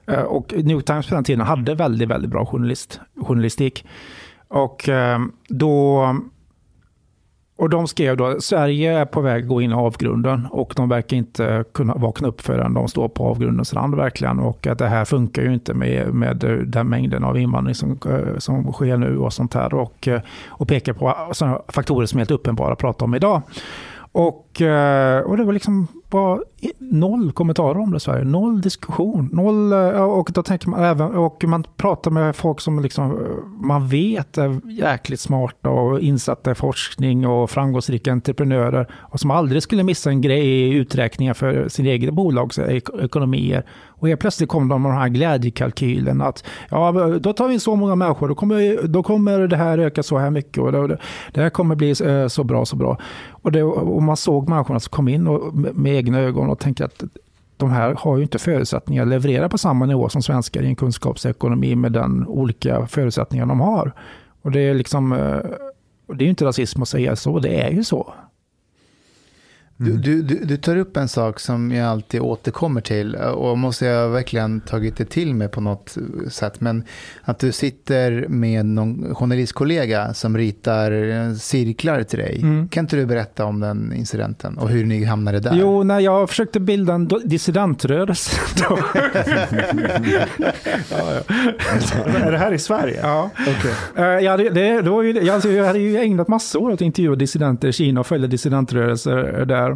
Eh, 0.05 0.21
och 0.21 0.53
New 0.53 0.71
York 0.71 0.85
Times 0.85 1.07
på 1.07 1.15
den 1.15 1.23
tiden 1.23 1.45
hade 1.45 1.75
väldigt, 1.75 2.09
väldigt 2.09 2.31
bra 2.31 2.45
journalist, 2.45 2.99
journalistik. 3.15 3.85
Och 4.47 4.89
ehm, 4.89 5.31
då... 5.47 6.15
Och 7.59 7.69
de 7.69 7.87
skrev 7.87 8.17
då, 8.17 8.41
Sverige 8.41 8.99
är 8.99 9.05
på 9.05 9.21
väg 9.21 9.43
att 9.43 9.49
gå 9.49 9.61
in 9.61 9.71
i 9.71 9.73
avgrunden 9.73 10.47
och 10.51 10.73
de 10.75 10.89
verkar 10.89 11.17
inte 11.17 11.63
kunna 11.73 11.93
vakna 11.95 12.27
upp 12.27 12.41
förrän 12.41 12.73
de 12.73 12.87
står 12.87 13.07
på 13.09 13.25
avgrundens 13.25 13.73
rand 13.73 13.95
verkligen. 13.95 14.39
Och 14.39 14.67
att 14.67 14.77
det 14.77 14.87
här 14.87 15.05
funkar 15.05 15.41
ju 15.41 15.53
inte 15.53 15.73
med, 15.73 16.13
med 16.13 16.63
den 16.67 16.89
mängden 16.89 17.23
av 17.23 17.37
invandring 17.37 17.75
som, 17.75 17.99
eh, 18.09 18.37
som 18.37 18.73
sker 18.73 18.97
nu 18.97 19.17
och 19.17 19.33
sånt 19.33 19.53
här. 19.53 19.73
Och, 19.73 20.07
eh, 20.07 20.21
och 20.47 20.67
pekar 20.67 20.93
på 20.93 21.15
sådana 21.31 21.61
faktorer 21.67 22.05
som 22.05 22.17
är 22.17 22.21
helt 22.21 22.31
uppenbara 22.31 22.73
att 22.73 22.79
prata 22.79 23.05
om 23.05 23.15
idag. 23.15 23.41
Och, 24.11 24.46
Eh, 24.61 25.19
och 25.19 25.37
det 25.37 25.43
var 25.43 25.53
liksom 25.53 25.87
bara 26.09 26.39
noll 26.77 27.31
kommentarer 27.31 27.77
om 27.77 27.91
det 27.91 27.97
i 27.97 27.99
Sverige. 27.99 28.23
Noll 28.23 28.61
diskussion. 28.61 29.29
Noll, 29.33 29.73
eh, 29.73 30.01
och 30.03 30.29
då 30.33 30.43
tänker 30.43 30.69
man 30.69 30.83
även, 30.83 31.15
och 31.15 31.43
man 31.43 31.63
pratar 31.77 32.11
med 32.11 32.35
folk 32.35 32.61
som 32.61 32.79
liksom, 32.79 33.11
eh, 33.11 33.65
man 33.67 33.87
vet 33.87 34.37
är 34.37 34.71
jäkligt 34.71 35.19
smarta 35.19 35.69
och 35.69 35.99
insatta 35.99 36.51
i 36.51 36.55
forskning 36.55 37.27
och 37.27 37.49
framgångsrika 37.49 38.11
entreprenörer. 38.11 38.87
Och 38.93 39.19
som 39.19 39.31
aldrig 39.31 39.63
skulle 39.63 39.83
missa 39.83 40.09
en 40.09 40.21
grej 40.21 40.47
i 40.47 40.73
uträkningar 40.73 41.33
för 41.33 41.69
sin 41.69 41.85
egen 41.85 42.15
bolags 42.15 42.59
ekonomier. 42.59 43.65
Och 43.99 44.07
helt 44.07 44.19
plötsligt 44.19 44.49
kom 44.49 44.67
de 44.67 44.81
med 44.81 44.91
den 44.91 44.99
här 44.99 45.09
glädjekalkylen 45.09 46.21
att 46.21 46.43
ja, 46.69 46.91
då 47.21 47.33
tar 47.33 47.47
vi 47.47 47.53
in 47.53 47.59
så 47.59 47.75
många 47.75 47.95
människor, 47.95 48.27
då 48.27 48.35
kommer, 48.35 48.87
då 48.87 49.03
kommer 49.03 49.39
det 49.47 49.55
här 49.55 49.77
öka 49.77 50.03
så 50.03 50.17
här 50.17 50.29
mycket 50.29 50.63
och 50.63 50.71
det, 50.71 50.97
det 51.31 51.41
här 51.41 51.49
kommer 51.49 51.75
bli 51.75 51.95
så 52.29 52.43
bra, 52.43 52.65
så 52.65 52.75
bra. 52.75 52.97
Och, 53.31 53.51
det, 53.51 53.63
och 53.63 54.03
man 54.03 54.17
såg 54.17 54.46
människorna 54.47 54.79
som 54.79 54.91
kom 54.91 55.07
in 55.07 55.27
och, 55.27 55.55
med, 55.55 55.75
med 55.75 55.95
egna 55.95 56.19
ögon 56.19 56.49
och 56.49 56.59
tänkte 56.59 56.85
att 56.85 57.03
de 57.57 57.71
här 57.71 57.93
har 57.93 58.17
ju 58.17 58.23
inte 58.23 58.39
förutsättningar 58.39 59.03
att 59.03 59.09
leverera 59.09 59.49
på 59.49 59.57
samma 59.57 59.85
nivå 59.85 60.09
som 60.09 60.21
svenskar 60.21 60.61
i 60.61 60.67
en 60.67 60.75
kunskapsekonomi 60.75 61.75
med 61.75 61.91
den 61.91 62.27
olika 62.27 62.87
förutsättningar 62.87 63.45
de 63.45 63.59
har. 63.59 63.91
Och 64.41 64.51
det 64.51 64.59
är 64.59 64.73
liksom, 64.73 65.13
eh, 65.13 65.39
och 66.07 66.15
det 66.15 66.23
är 66.23 66.25
ju 66.25 66.29
inte 66.29 66.45
rasism 66.45 66.81
att 66.81 66.89
säga 66.89 67.15
så, 67.15 67.39
det 67.39 67.61
är 67.61 67.71
ju 67.71 67.83
så. 67.83 68.13
Du, 69.80 69.97
du, 69.97 70.21
du, 70.21 70.45
du 70.45 70.57
tar 70.57 70.78
upp 70.78 70.97
en 70.97 71.07
sak 71.07 71.39
som 71.39 71.71
jag 71.71 71.88
alltid 71.88 72.21
återkommer 72.21 72.82
till 72.82 73.15
och 73.15 73.57
måste 73.57 73.86
jag 73.86 74.09
verkligen 74.09 74.61
tagit 74.61 74.97
det 74.97 75.05
till 75.05 75.34
mig 75.34 75.47
på 75.47 75.61
något 75.61 75.97
sätt. 76.30 76.61
Men 76.61 76.84
att 77.21 77.39
du 77.39 77.51
sitter 77.51 78.25
med 78.28 78.65
någon 78.65 79.15
journalistkollega 79.15 80.13
som 80.13 80.38
ritar 80.38 81.36
cirklar 81.36 82.03
till 82.03 82.19
dig. 82.19 82.39
Mm. 82.41 82.67
Kan 82.69 82.84
inte 82.84 82.95
du 82.95 83.05
berätta 83.05 83.45
om 83.45 83.59
den 83.59 83.93
incidenten 83.93 84.57
och 84.57 84.69
hur 84.69 84.86
ni 84.86 85.03
hamnade 85.03 85.39
där? 85.39 85.53
Jo, 85.55 85.84
när 85.84 85.99
jag 85.99 86.30
försökte 86.30 86.59
bilda 86.59 86.93
en 86.93 87.09
dissidentrörelse. 87.25 88.41
Då. 88.69 88.78
Är 92.05 92.32
det 92.32 92.38
här 92.38 92.51
i 92.53 92.59
Sverige? 92.59 92.99
Ja. 93.03 93.30
Eh, 93.95 94.03
jag, 94.03 94.32
hade, 94.32 94.49
det, 94.49 94.82
det 94.82 94.89
var 94.89 95.03
ju, 95.03 95.21
jag, 95.23 95.45
jag 95.45 95.65
hade 95.65 95.80
ju 95.80 95.97
ägnat 95.97 96.28
massor 96.28 96.61
åt 96.61 96.73
att 96.73 96.82
intervjua 96.82 97.15
dissidenter 97.15 97.67
i 97.67 97.73
Kina 97.73 97.99
och 97.99 98.07
följa 98.07 98.28
dissidentrörelser 98.28 99.45
där. 99.45 99.66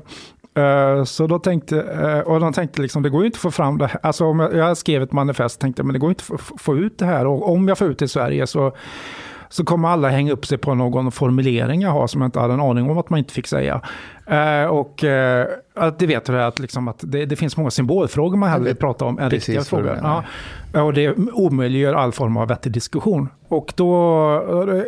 Eh, 0.56 1.04
Så 1.04 1.28
då 1.28 1.40
tänkte, 1.40 1.82
eh, 1.82 2.20
och 2.20 2.40
de 2.40 2.54
tänkte 2.54 2.82
liksom, 2.82 3.04
det 3.04 3.10
går 3.10 3.22
ju 3.22 3.26
inte 3.26 3.36
att 3.38 3.42
få 3.42 3.52
fram 3.52 3.78
det 3.78 3.88
här. 3.88 4.00
Alltså 4.04 4.26
om 4.26 4.40
jag, 4.40 4.56
jag 4.56 4.78
skrev 4.78 5.04
ett 5.04 5.12
manifest, 5.12 5.60
tänkte 5.62 5.84
men 5.84 5.94
det 5.94 6.00
går 6.00 6.08
ju 6.10 6.12
inte 6.12 6.34
att 6.34 6.42
få, 6.42 6.58
få 6.58 6.78
ut 6.78 6.98
det 7.00 7.06
här. 7.06 7.28
Och 7.28 7.52
om 7.52 7.68
jag 7.68 7.78
får 7.78 7.88
ut 7.88 8.00
det 8.00 8.06
i 8.06 8.08
Sverige 8.08 8.48
så, 8.48 8.72
så 9.50 9.64
kommer 9.66 9.90
alla 9.90 10.10
hänga 10.10 10.34
upp 10.34 10.46
sig 10.46 10.58
på 10.58 10.74
någon 10.76 11.12
formulering 11.12 11.82
jag 11.82 11.90
har 11.92 12.08
som 12.08 12.22
jag 12.22 12.28
inte 12.28 12.40
hade 12.40 12.54
en 12.54 12.62
aning 12.62 12.90
om 12.90 12.98
att 12.98 13.10
man 13.10 13.20
inte 13.20 13.34
fick 13.34 13.48
säga. 13.48 13.82
Eh, 14.32 14.66
och 14.66 15.04
eh, 15.04 15.48
att 15.74 16.00
det 16.00 16.08
vet 16.08 16.26
du 16.26 16.44
att, 16.44 16.60
liksom 16.60 16.88
att 16.88 17.04
det, 17.08 17.26
det 17.26 17.36
finns 17.36 17.58
många 17.58 17.72
symbolfrågor 17.72 18.38
man 18.38 18.50
hellre 18.50 18.66
vill 18.66 18.76
prata 18.76 19.06
om 19.06 19.20
än 19.20 19.30
precis 19.30 19.50
riktiga 19.50 19.64
frågor. 19.64 20.00
Ja, 20.74 20.84
och 20.84 20.94
det 20.94 21.16
omöjliggör 21.34 21.94
all 21.94 22.12
form 22.12 22.38
av 22.38 22.48
vettig 22.48 22.72
diskussion. 22.72 23.30
Och, 23.48 23.74
då, 23.76 23.94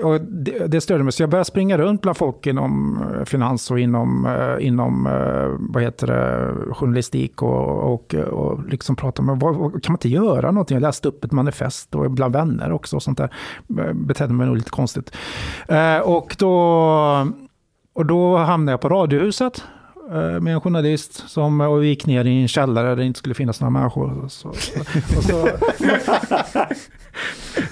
och 0.03 0.21
det, 0.21 0.67
det 0.67 0.81
störde 0.81 1.03
mig, 1.03 1.13
så 1.13 1.23
jag 1.23 1.29
började 1.29 1.45
springa 1.45 1.77
runt 1.77 2.01
bland 2.01 2.17
folk 2.17 2.47
inom 2.47 2.99
eh, 3.19 3.25
finans 3.25 3.71
och 3.71 3.79
inom, 3.79 4.25
eh, 4.25 4.67
inom 4.67 5.09
vad 5.59 5.83
heter 5.83 6.07
det, 6.07 6.53
journalistik 6.73 7.41
och, 7.41 7.93
och, 7.93 8.15
och 8.15 8.63
liksom 8.69 8.95
prata 8.95 9.21
med, 9.21 9.39
vad, 9.39 9.55
kan 9.55 9.91
man 9.91 9.95
inte 9.95 10.09
göra 10.09 10.51
någonting? 10.51 10.75
Jag 10.75 10.81
läste 10.81 11.07
upp 11.07 11.23
ett 11.25 11.31
manifest 11.31 11.95
och 11.95 12.11
bland 12.11 12.33
vänner 12.33 12.71
också 12.71 12.95
och 12.95 13.03
sånt 13.03 13.17
där. 13.17 13.29
Betedde 13.93 14.33
mig 14.33 14.47
nog 14.47 14.55
lite 14.55 14.69
konstigt. 14.69 15.15
Och 16.03 16.35
då, 16.39 17.27
och 17.93 18.05
då 18.05 18.37
hamnade 18.37 18.71
jag 18.73 18.81
på 18.81 18.89
Radiohuset 18.89 19.63
eh, 20.11 20.39
med 20.39 20.53
en 20.53 20.61
journalist 20.61 21.29
som 21.29 21.61
och 21.61 21.83
vi 21.83 21.87
gick 21.87 22.05
ner 22.05 22.25
i 22.25 22.41
en 22.41 22.47
källare 22.47 22.89
där 22.89 22.95
det 22.95 23.05
inte 23.05 23.19
skulle 23.19 23.35
finnas 23.35 23.61
några 23.61 23.69
människor. 23.71 24.25
Så, 24.29 24.53
så, 25.21 25.49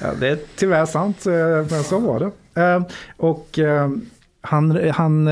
ja, 0.01 0.13
det 0.19 0.27
är 0.27 0.39
tyvärr 0.55 0.85
sant, 0.85 1.25
eh, 1.25 1.33
men 1.71 1.83
så 1.83 1.99
var 1.99 2.19
det. 2.19 2.61
Eh, 2.61 2.81
Och 3.17 3.59
han, 4.41 4.91
han 4.93 5.29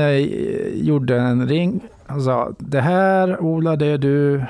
gjorde 0.72 1.20
en 1.20 1.48
ring. 1.48 1.80
Han 2.06 2.22
sa, 2.22 2.52
det 2.58 2.80
här 2.80 3.40
Ola, 3.40 3.76
det 3.76 3.86
är 3.86 3.98
du. 3.98 4.44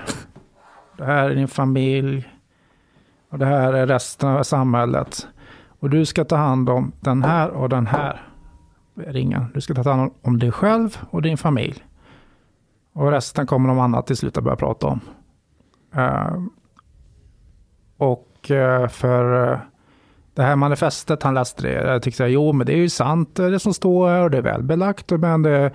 Det 0.97 1.05
här 1.05 1.31
är 1.31 1.35
din 1.35 1.49
familj. 1.49 2.29
Och 3.31 3.39
det 3.39 3.47
här 3.47 3.73
är 3.73 3.87
resten 3.87 4.29
av 4.29 4.43
samhället. 4.43 5.27
Och 5.81 5.91
du 5.91 6.07
ska 6.07 6.25
ta 6.25 6.37
hand 6.37 6.69
om 6.71 6.93
den 7.01 7.23
här 7.23 7.49
och 7.51 7.69
den 7.69 7.87
här 7.87 8.23
ringa. 9.07 9.47
Du 9.55 9.61
ska 9.61 9.75
ta 9.75 9.91
hand 9.91 10.13
om 10.23 10.39
dig 10.39 10.53
själv 10.53 10.99
och 11.11 11.23
din 11.23 11.37
familj. 11.37 11.85
Och 12.93 13.11
resten 13.11 13.47
kommer 13.47 13.69
de 13.69 13.79
andra 13.79 14.03
till 14.03 14.17
slut 14.17 14.39
att 14.39 14.45
börja 14.45 14.57
prata 14.57 14.87
om. 14.87 15.01
Eh, 15.95 16.43
och 17.97 18.51
eh, 18.51 18.89
för 18.89 19.53
eh, 19.53 19.59
det 20.35 20.43
här 20.43 20.57
manifestet 20.57 21.23
han 21.23 21.35
läste 21.35 21.63
det, 21.63 21.73
jag 21.73 22.03
tyckte 22.03 22.23
jag, 22.23 22.31
jo 22.31 22.53
men 22.53 22.67
det 22.67 22.73
är 22.73 22.77
ju 22.77 22.89
sant 22.89 23.35
det 23.35 23.59
som 23.59 23.75
står 23.75 24.09
här 24.09 24.23
och 24.23 24.31
det 24.31 24.39
är 24.39 24.43
välbelagt. 24.43 25.11
Men, 25.11 25.43
det, 25.43 25.73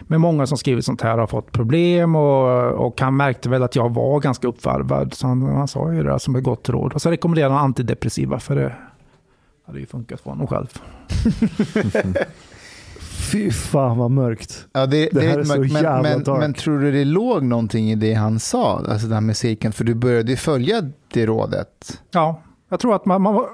med 0.00 0.20
många 0.20 0.46
som 0.46 0.58
skrivit 0.58 0.84
sånt 0.84 1.02
här 1.02 1.18
har 1.18 1.26
fått 1.26 1.52
problem 1.52 2.16
och, 2.16 2.72
och 2.86 3.00
han 3.00 3.16
märkte 3.16 3.48
väl 3.48 3.62
att 3.62 3.76
jag 3.76 3.94
var 3.94 4.20
ganska 4.20 4.48
uppvarvad. 4.48 5.14
Så 5.14 5.26
han, 5.26 5.42
han 5.42 5.68
sa 5.68 5.92
ju 5.92 6.02
det 6.02 6.10
där 6.10 6.18
som 6.18 6.36
ett 6.36 6.44
gott 6.44 6.68
råd. 6.68 6.92
Och 6.92 7.02
så 7.02 7.10
rekommenderade 7.10 7.54
han 7.54 7.64
antidepressiva 7.64 8.38
för 8.38 8.56
det 8.56 8.72
hade 9.66 9.80
ju 9.80 9.86
funkat 9.86 10.20
för 10.20 10.30
honom 10.30 10.46
själv. 10.46 10.66
Fy 13.32 13.50
fan 13.50 13.98
vad 13.98 14.10
mörkt. 14.10 14.66
Ja, 14.72 14.86
det, 14.86 15.08
det, 15.12 15.20
här 15.20 15.34
är 15.34 15.38
är 15.38 15.44
så 15.44 15.56
mörkt, 15.58 15.72
men, 15.72 15.82
jävla 15.82 16.02
men, 16.02 16.22
dark. 16.22 16.40
men 16.40 16.54
tror 16.54 16.78
du 16.80 16.92
det 16.92 17.04
låg 17.04 17.42
någonting 17.42 17.90
i 17.90 17.94
det 17.94 18.14
han 18.14 18.38
sa, 18.38 18.76
alltså 18.88 19.06
den 19.06 19.12
här 19.14 19.20
musiken? 19.20 19.72
För 19.72 19.84
du 19.84 19.94
började 19.94 20.30
ju 20.30 20.36
följa 20.36 20.82
det 21.12 21.26
rådet. 21.26 22.02
Ja, 22.10 22.42
jag 22.68 22.80
tror 22.80 22.94
att 22.94 23.06
man, 23.06 23.22
man, 23.22 23.44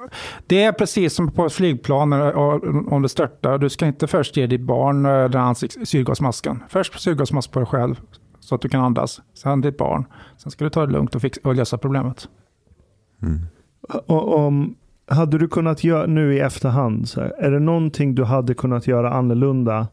det 0.47 0.63
är 0.65 0.73
precis 0.73 1.15
som 1.15 1.31
på 1.33 1.47
ett 1.47 1.53
flygplan 1.53 2.11
när- 2.11 2.33
och- 2.37 2.93
om 2.93 3.03
det 3.03 3.09
störtar. 3.09 3.59
Du 3.59 3.71
ska 3.71 3.87
inte 3.87 4.07
först 4.07 4.37
ge 4.37 4.47
ditt 4.47 4.61
barn 4.61 5.07
eh, 5.07 5.25
den 5.31 5.41
här 5.41 5.85
syrgasmasken. 5.85 6.63
Först 6.69 7.01
syrgasmask 7.01 7.51
på 7.53 7.59
dig 7.59 7.67
själv 7.67 8.01
så 8.41 8.55
att 8.55 8.61
du 8.61 8.69
kan 8.69 8.81
andas. 8.85 9.21
Sen 9.35 9.61
ditt 9.61 9.79
barn. 9.79 10.05
Sen 10.39 10.51
ska 10.51 10.65
du 10.65 10.71
ta 10.71 10.87
det 10.87 10.93
lugnt 10.93 11.15
och, 11.15 11.23
fix, 11.23 11.39
och 11.45 11.55
lösa 11.55 11.79
problemet. 11.79 12.29
Och, 14.07 14.39
om, 14.39 14.75
hade 15.07 15.39
du 15.39 15.49
kunnat 15.49 15.85
göra 15.85 16.07
nu 16.07 16.35
i 16.35 16.41
efterhand, 16.41 17.09
så 17.09 17.21
här, 17.21 17.33
är 17.39 17.51
det 17.51 17.59
någonting 17.59 18.15
du 18.15 18.25
hade 18.25 18.55
kunnat 18.55 18.87
göra 18.87 19.11
annorlunda 19.13 19.87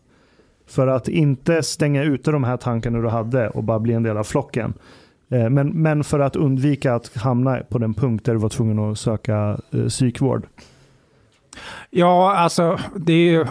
för 0.67 0.87
att 0.87 1.07
inte 1.07 1.63
stänga 1.63 2.03
ute 2.03 2.31
de 2.31 2.43
här 2.43 2.57
tankarna 2.57 2.99
du 2.99 3.07
hade 3.07 3.49
och 3.49 3.63
bara 3.63 3.79
bli 3.79 3.93
en 3.93 4.03
del 4.03 4.17
av 4.17 4.23
flocken? 4.23 4.73
Eh, 5.29 5.49
Men, 5.49 5.67
men 5.69 6.03
för 6.03 6.19
att 6.19 6.35
undvika 6.35 6.95
att 6.95 7.15
hamna 7.15 7.57
på 7.69 7.77
den 7.77 7.93
punkt 7.93 8.25
där 8.25 8.33
du 8.33 8.39
var 8.39 8.49
tvungen 8.49 8.79
att 8.79 8.99
söka 8.99 9.57
eh, 9.71 9.85
psykvård. 9.87 10.47
Ja, 11.89 12.35
alltså 12.35 12.79
det 12.95 13.13
är 13.13 13.31
ju... 13.31 13.45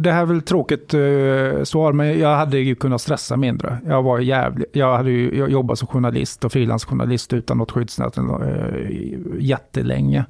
Det 0.00 0.12
här 0.12 0.22
är 0.22 0.26
väl 0.26 0.42
tråkigt 0.42 0.94
uh, 0.94 1.62
svar, 1.62 1.92
men 1.92 2.18
jag 2.18 2.36
hade 2.36 2.58
ju 2.58 2.74
kunnat 2.74 3.00
stressa 3.00 3.36
mindre. 3.36 3.78
Jag 3.86 4.02
var 4.02 4.18
jävligt... 4.18 4.68
Jag 4.72 4.96
hade 4.96 5.10
ju 5.10 5.38
jag 5.38 5.50
jobbat 5.50 5.78
som 5.78 5.88
journalist 5.88 6.44
och 6.44 6.52
frilansjournalist 6.52 7.32
utan 7.32 7.58
något 7.58 7.70
skyddsnät 7.70 8.18
uh, 8.18 8.24
jättelänge. 9.38 10.24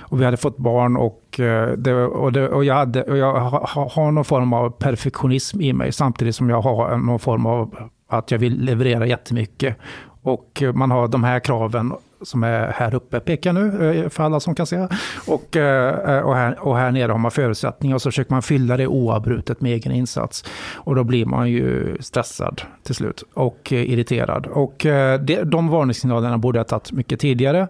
Och 0.00 0.20
vi 0.20 0.24
hade 0.24 0.36
fått 0.36 0.56
barn 0.56 0.96
och, 0.96 1.40
uh, 1.40 1.66
det, 1.76 1.94
och, 1.94 2.32
det, 2.32 2.48
och 2.48 2.64
jag, 2.64 2.74
hade, 2.74 3.02
och 3.02 3.16
jag 3.16 3.40
ha, 3.40 3.66
ha, 3.66 3.90
har 3.90 4.12
någon 4.12 4.24
form 4.24 4.52
av 4.52 4.70
perfektionism 4.70 5.60
i 5.60 5.72
mig 5.72 5.92
samtidigt 5.92 6.36
som 6.36 6.50
jag 6.50 6.60
har 6.60 6.96
någon 6.96 7.18
form 7.18 7.46
av 7.46 7.90
att 8.08 8.30
jag 8.30 8.38
vill 8.38 8.64
leverera 8.64 9.06
jättemycket. 9.06 9.76
Och 10.22 10.62
man 10.74 10.90
har 10.90 11.08
de 11.08 11.24
här 11.24 11.40
kraven 11.40 11.92
som 12.22 12.42
är 12.42 12.72
här 12.72 12.94
uppe, 12.94 13.20
pekar 13.20 13.52
nu 13.52 13.90
eh, 13.90 14.08
för 14.08 14.24
alla 14.24 14.40
som 14.40 14.54
kan 14.54 14.66
se. 14.66 14.88
Och, 15.26 15.56
eh, 15.56 16.16
eh, 16.16 16.22
och, 16.22 16.36
här, 16.36 16.58
och 16.58 16.76
här 16.76 16.90
nere 16.90 17.12
har 17.12 17.18
man 17.18 17.30
förutsättningar 17.30 17.94
och 17.94 18.02
så 18.02 18.10
försöker 18.10 18.32
man 18.32 18.42
fylla 18.42 18.76
det 18.76 18.86
oavbrutet 18.86 19.60
med 19.60 19.72
egen 19.72 19.92
insats. 19.92 20.44
Och 20.74 20.94
då 20.94 21.04
blir 21.04 21.26
man 21.26 21.50
ju 21.50 21.96
stressad 22.00 22.62
till 22.82 22.94
slut 22.94 23.22
och 23.34 23.72
irriterad. 23.72 24.46
Och 24.46 24.76
det, 25.20 25.42
de 25.44 25.68
varningssignalerna 25.68 26.38
borde 26.38 26.58
jag 26.58 26.64
ha 26.64 26.68
tagit 26.68 26.92
mycket 26.92 27.20
tidigare. 27.20 27.68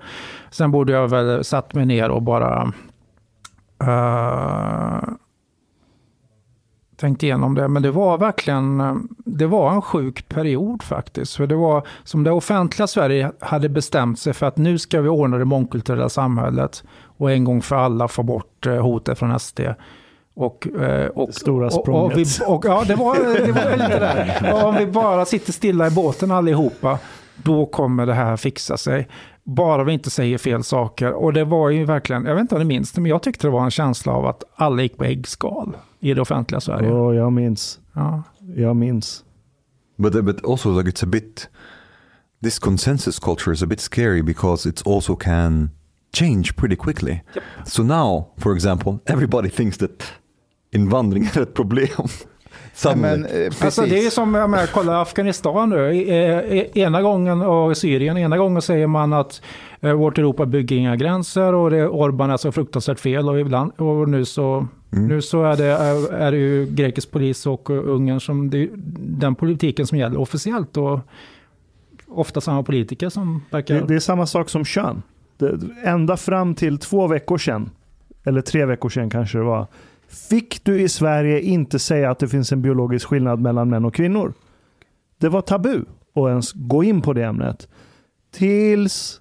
Sen 0.50 0.70
borde 0.70 0.92
jag 0.92 1.08
väl 1.08 1.44
satt 1.44 1.74
mig 1.74 1.86
ner 1.86 2.10
och 2.10 2.22
bara 2.22 2.72
uh, 3.82 5.02
tänkt 7.00 7.22
igenom 7.22 7.54
det, 7.54 7.68
men 7.68 7.82
det 7.82 7.90
var 7.90 8.18
verkligen 8.18 8.80
eh, 8.80 8.94
det 9.16 9.46
var 9.46 9.72
en 9.72 9.82
sjuk 9.82 10.28
period 10.28 10.82
faktiskt. 10.82 11.36
För 11.36 11.46
det 11.46 11.54
var 11.54 11.86
som 12.04 12.24
det 12.24 12.30
offentliga 12.30 12.86
Sverige 12.86 13.32
hade 13.40 13.68
bestämt 13.68 14.18
sig 14.18 14.32
för 14.32 14.46
att 14.46 14.56
nu 14.56 14.78
ska 14.78 15.00
vi 15.00 15.08
ordna 15.08 15.38
det 15.38 15.44
mångkulturella 15.44 16.08
samhället 16.08 16.84
och 17.02 17.30
en 17.32 17.44
gång 17.44 17.62
för 17.62 17.76
alla 17.76 18.08
få 18.08 18.22
bort 18.22 18.66
eh, 18.66 18.74
hotet 18.74 19.18
från 19.18 19.40
SD. 19.40 19.60
Och, 20.34 20.66
eh, 20.66 21.06
och, 21.06 21.26
Det 21.26 21.32
stora 21.32 21.66
och, 21.66 21.88
och, 21.88 22.12
vi, 22.16 22.24
språnget. 22.24 22.48
och, 22.48 22.64
ja, 22.64 22.84
det 22.86 22.94
var, 22.94 23.14
det 23.46 23.52
var 23.52 23.76
lite 23.76 23.98
där. 23.98 24.52
Och 24.52 24.68
om 24.68 24.74
vi 24.74 24.86
bara 24.86 25.24
sitter 25.24 25.52
stilla 25.52 25.86
i 25.86 25.90
båten 25.90 26.30
allihopa, 26.30 26.98
då 27.36 27.66
kommer 27.66 28.06
det 28.06 28.14
här 28.14 28.36
fixa 28.36 28.76
sig. 28.76 29.08
Bara 29.44 29.84
vi 29.84 29.92
inte 29.92 30.10
säger 30.10 30.38
fel 30.38 30.64
saker. 30.64 31.12
Och 31.12 31.32
det 31.32 31.44
var 31.44 31.70
ju 31.70 31.84
verkligen, 31.84 32.24
jag 32.24 32.34
vet 32.34 32.40
inte 32.40 32.54
om 32.54 32.60
ni 32.60 32.64
minns 32.64 32.92
det, 32.92 33.00
men 33.00 33.10
jag 33.10 33.22
tyckte 33.22 33.46
det 33.46 33.50
var 33.50 33.64
en 33.64 33.70
känsla 33.70 34.12
av 34.12 34.26
att 34.26 34.44
alla 34.54 34.82
gick 34.82 34.96
på 34.96 35.04
äggskal 35.04 35.76
i 36.00 36.14
det 36.14 36.20
offentliga 36.20 36.60
Sverige. 36.60 36.92
Åh, 36.92 37.16
jag 37.16 37.32
minns. 37.32 37.80
Ja. 37.94 38.22
Jag 38.56 38.76
minns. 38.76 39.24
But 39.96 40.24
but 40.24 40.44
also 40.44 40.78
like 40.78 40.90
it's 40.90 41.04
a 41.04 41.08
bit 41.08 41.48
this 42.42 42.58
consensus 42.58 43.18
culture 43.18 43.52
is 43.52 43.62
a 43.62 43.66
bit 43.66 43.80
scary 43.80 44.22
because 44.22 44.68
it 44.68 44.86
also 44.86 45.16
can 45.16 45.70
change 46.12 46.56
pretty 46.56 46.76
quickly. 46.76 47.22
So 47.66 47.82
now, 47.82 48.32
for 48.38 48.54
example, 48.54 48.98
everybody 49.06 49.50
thinks 49.50 49.78
that 49.78 50.12
invandring 50.72 51.24
is 51.24 51.36
a 51.36 51.46
problem. 51.46 51.88
Men, 52.96 53.24
eh, 53.24 53.30
precis. 53.30 53.64
Alltså 53.64 53.82
det 53.82 54.06
är 54.06 54.10
som 54.10 54.34
jag 54.34 54.50
menar, 54.50 54.66
kolla 54.66 55.02
Afghanistan 55.02 55.70
nu. 55.70 56.02
Eh, 56.02 56.38
eh, 56.38 56.78
Ena 56.78 57.02
gången 57.02 57.42
och 57.42 57.76
Syrien, 57.76 58.18
ena 58.18 58.38
gången 58.38 58.62
säger 58.62 58.86
man 58.86 59.12
att 59.12 59.42
eh, 59.80 59.92
vårt 59.92 60.18
Europa 60.18 60.46
bygger 60.46 60.76
inga 60.76 60.96
gränser 60.96 61.54
och 61.54 61.70
det, 61.70 61.88
Orban 61.88 62.30
är 62.30 62.36
så 62.36 62.52
fruktansvärt 62.52 63.00
fel. 63.00 63.28
Och, 63.28 63.40
ibland, 63.40 63.72
och 63.80 64.08
nu, 64.08 64.24
så, 64.24 64.66
nu 64.90 65.22
så 65.22 65.42
är 65.42 65.56
det, 65.56 65.66
är, 66.14 66.30
det 66.30 66.38
ju 66.38 66.66
grekisk 66.66 67.10
polis 67.10 67.46
och 67.46 67.70
Ungern 67.70 68.20
som, 68.20 68.50
det, 68.50 68.68
den 68.96 69.34
politiken 69.34 69.86
som 69.86 69.98
gäller 69.98 70.20
officiellt. 70.20 70.76
Och 70.76 71.00
ofta 72.06 72.40
samma 72.40 72.62
politiker 72.62 73.08
som 73.08 73.42
verkar... 73.50 73.74
Det, 73.74 73.86
det 73.86 73.94
är 73.94 74.00
samma 74.00 74.26
sak 74.26 74.48
som 74.48 74.64
kön. 74.64 75.02
Det, 75.36 75.58
ända 75.84 76.16
fram 76.16 76.54
till 76.54 76.78
två 76.78 77.06
veckor 77.06 77.38
sedan, 77.38 77.70
eller 78.24 78.40
tre 78.40 78.64
veckor 78.64 78.88
sedan 78.88 79.10
kanske 79.10 79.38
det 79.38 79.44
var, 79.44 79.66
fick 80.08 80.64
du 80.64 80.80
i 80.80 80.88
Sverige 80.88 81.40
inte 81.40 81.78
säga 81.78 82.10
att 82.10 82.18
det 82.18 82.28
finns 82.28 82.52
en 82.52 82.62
biologisk 82.62 83.06
skillnad 83.06 83.40
mellan 83.40 83.68
män 83.68 83.84
och 83.84 83.94
kvinnor. 83.94 84.32
Det 85.18 85.28
var 85.28 85.40
tabu 85.40 85.84
att 86.14 86.28
ens 86.28 86.52
gå 86.52 86.84
in 86.84 87.02
på 87.02 87.12
det 87.12 87.24
ämnet. 87.24 87.68
Tills 88.30 89.19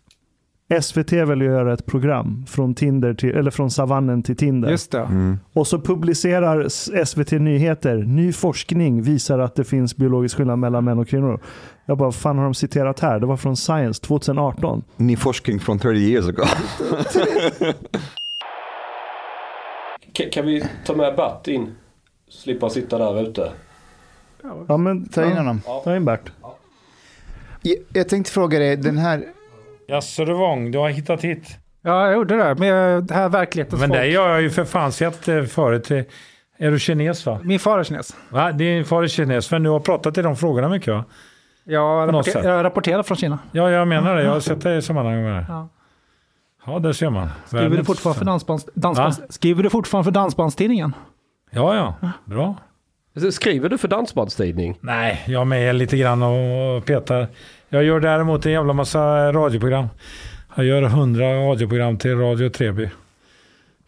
SVT 0.82 1.12
väljer 1.14 1.50
att 1.50 1.56
göra 1.56 1.74
ett 1.74 1.86
program 1.86 2.46
från, 2.48 2.76
Tinder 2.76 3.14
till, 3.14 3.30
eller 3.36 3.52
från 3.52 3.72
savannen 3.72 4.24
till 4.24 4.36
Tinder. 4.36 4.70
Just 4.72 4.92
det. 4.92 5.00
Mm. 5.00 5.40
Och 5.54 5.68
så 5.68 5.80
publicerar 5.82 6.68
SVT 7.06 7.32
Nyheter, 7.32 7.96
ny 7.98 8.34
forskning 8.34 9.02
visar 9.02 9.40
att 9.40 9.56
det 9.56 9.64
finns 9.64 9.96
biologisk 9.96 10.38
skillnad 10.38 10.60
mellan 10.60 10.86
män 10.86 11.00
och 11.00 11.08
kvinnor. 11.08 11.40
Jag 11.86 11.98
bara, 11.98 12.12
fan 12.12 12.38
har 12.38 12.44
de 12.44 12.54
citerat 12.54 13.00
här? 13.00 13.20
Det 13.20 13.26
var 13.26 13.38
från 13.38 13.58
Science 13.58 14.02
2018. 14.02 14.84
Ny 14.98 15.16
forskning 15.16 15.60
från 15.60 15.80
30 15.80 16.00
years 16.00 16.26
ago. 16.28 16.44
Ka- 20.14 20.30
Kan 20.32 20.46
vi 20.46 20.64
ta 20.86 20.96
med 20.96 21.16
Bert 21.16 21.48
in? 21.48 21.76
Slippa 22.30 22.70
sitta 22.70 22.98
där 22.98 23.22
ute. 23.30 23.52
Ja, 24.68 24.78
men 24.78 25.10
Ta 25.10 25.26
in 25.26 25.38
honom. 25.38 25.62
Ta 25.84 25.96
in 25.96 26.06
Bert. 26.06 26.32
Jag, 27.62 27.78
jag 27.94 28.10
tänkte 28.10 28.32
fråga 28.32 28.60
dig, 28.60 28.78
den 28.78 28.98
här... 28.98 29.24
Jaså 29.90 30.26
du 30.26 30.34
Wång, 30.34 30.72
du 30.72 30.78
har 30.78 30.90
hittat 30.90 31.24
hit. 31.24 31.58
Ja, 31.82 32.06
jag 32.06 32.14
gjorde 32.14 32.36
det. 32.38 32.56
Med 32.56 33.04
det 33.04 33.14
här 33.14 33.30
verklighetens 33.30 33.80
Men 33.82 33.90
folk. 33.90 34.02
det 34.02 34.16
har 34.16 34.30
jag 34.30 34.42
ju 34.42 34.50
för 34.50 34.66
fan 34.66 34.92
sett 34.92 35.28
eh, 35.28 35.44
förut. 35.44 35.92
Eh, 35.92 36.04
Är 36.58 36.72
du 36.72 36.80
kines 36.80 37.26
va? 37.26 37.40
Min 37.44 37.60
far 37.60 37.80
är 37.80 37.84
kines. 37.84 38.16
va? 38.30 38.52
Din 38.52 38.86
far 38.86 39.04
är 39.04 39.08
kines, 39.08 39.52
men 39.52 39.64
du 39.64 39.70
har 39.70 39.80
pratat 39.80 40.18
i 40.18 40.22
de 40.22 40.36
frågorna 40.36 40.70
mycket 40.70 40.94
va? 40.94 41.06
Jag, 41.64 42.12
något 42.14 42.28
rapporter, 42.28 42.50
jag 42.50 42.64
rapporterar 42.64 43.04
från 43.04 43.18
Kina. 43.18 43.40
Ja, 43.52 43.72
jag 43.72 43.88
menar 43.88 44.16
det. 44.16 44.24
Jag 44.24 44.32
har 44.32 44.40
sett 44.40 44.62
det 44.62 44.76
i 44.76 44.82
sammanhang 44.82 45.24
med 45.24 45.34
det. 45.36 45.46
Ja. 45.50 45.70
Ja, 46.66 46.80
det 46.80 46.94
ser 46.94 47.10
man. 47.10 47.30
Skriver 47.48 47.78
du 47.78 47.84
fortfarande 47.84 48.18
för, 48.20 48.26
dansbands, 48.26 48.66
dansbands, 48.74 49.22
skriver 49.30 49.64
du 49.64 49.70
fortfarande 49.70 50.04
för 50.06 50.12
Dansbandstidningen? 50.12 50.94
Ja, 51.52 51.76
ja. 52.02 52.12
Bra. 52.26 52.56
Skriver 53.32 53.70
du 53.70 53.78
för 53.78 53.88
Dansbandstidning? 53.88 54.78
Nej, 54.82 55.24
jag 55.28 55.42
är 55.42 55.46
med 55.46 55.76
lite 55.76 55.98
grann 55.98 56.24
och 56.24 56.86
petar. 56.86 57.28
Jag 57.70 57.84
gör 57.84 58.00
däremot 58.00 58.46
en 58.46 58.52
jävla 58.52 58.74
massa 58.74 59.32
radioprogram. 59.34 59.88
Jag 60.56 60.66
gör 60.66 60.82
hundra 60.82 61.34
radioprogram 61.50 61.98
till 61.98 62.18
Radio 62.18 62.50
Treby. 62.50 62.90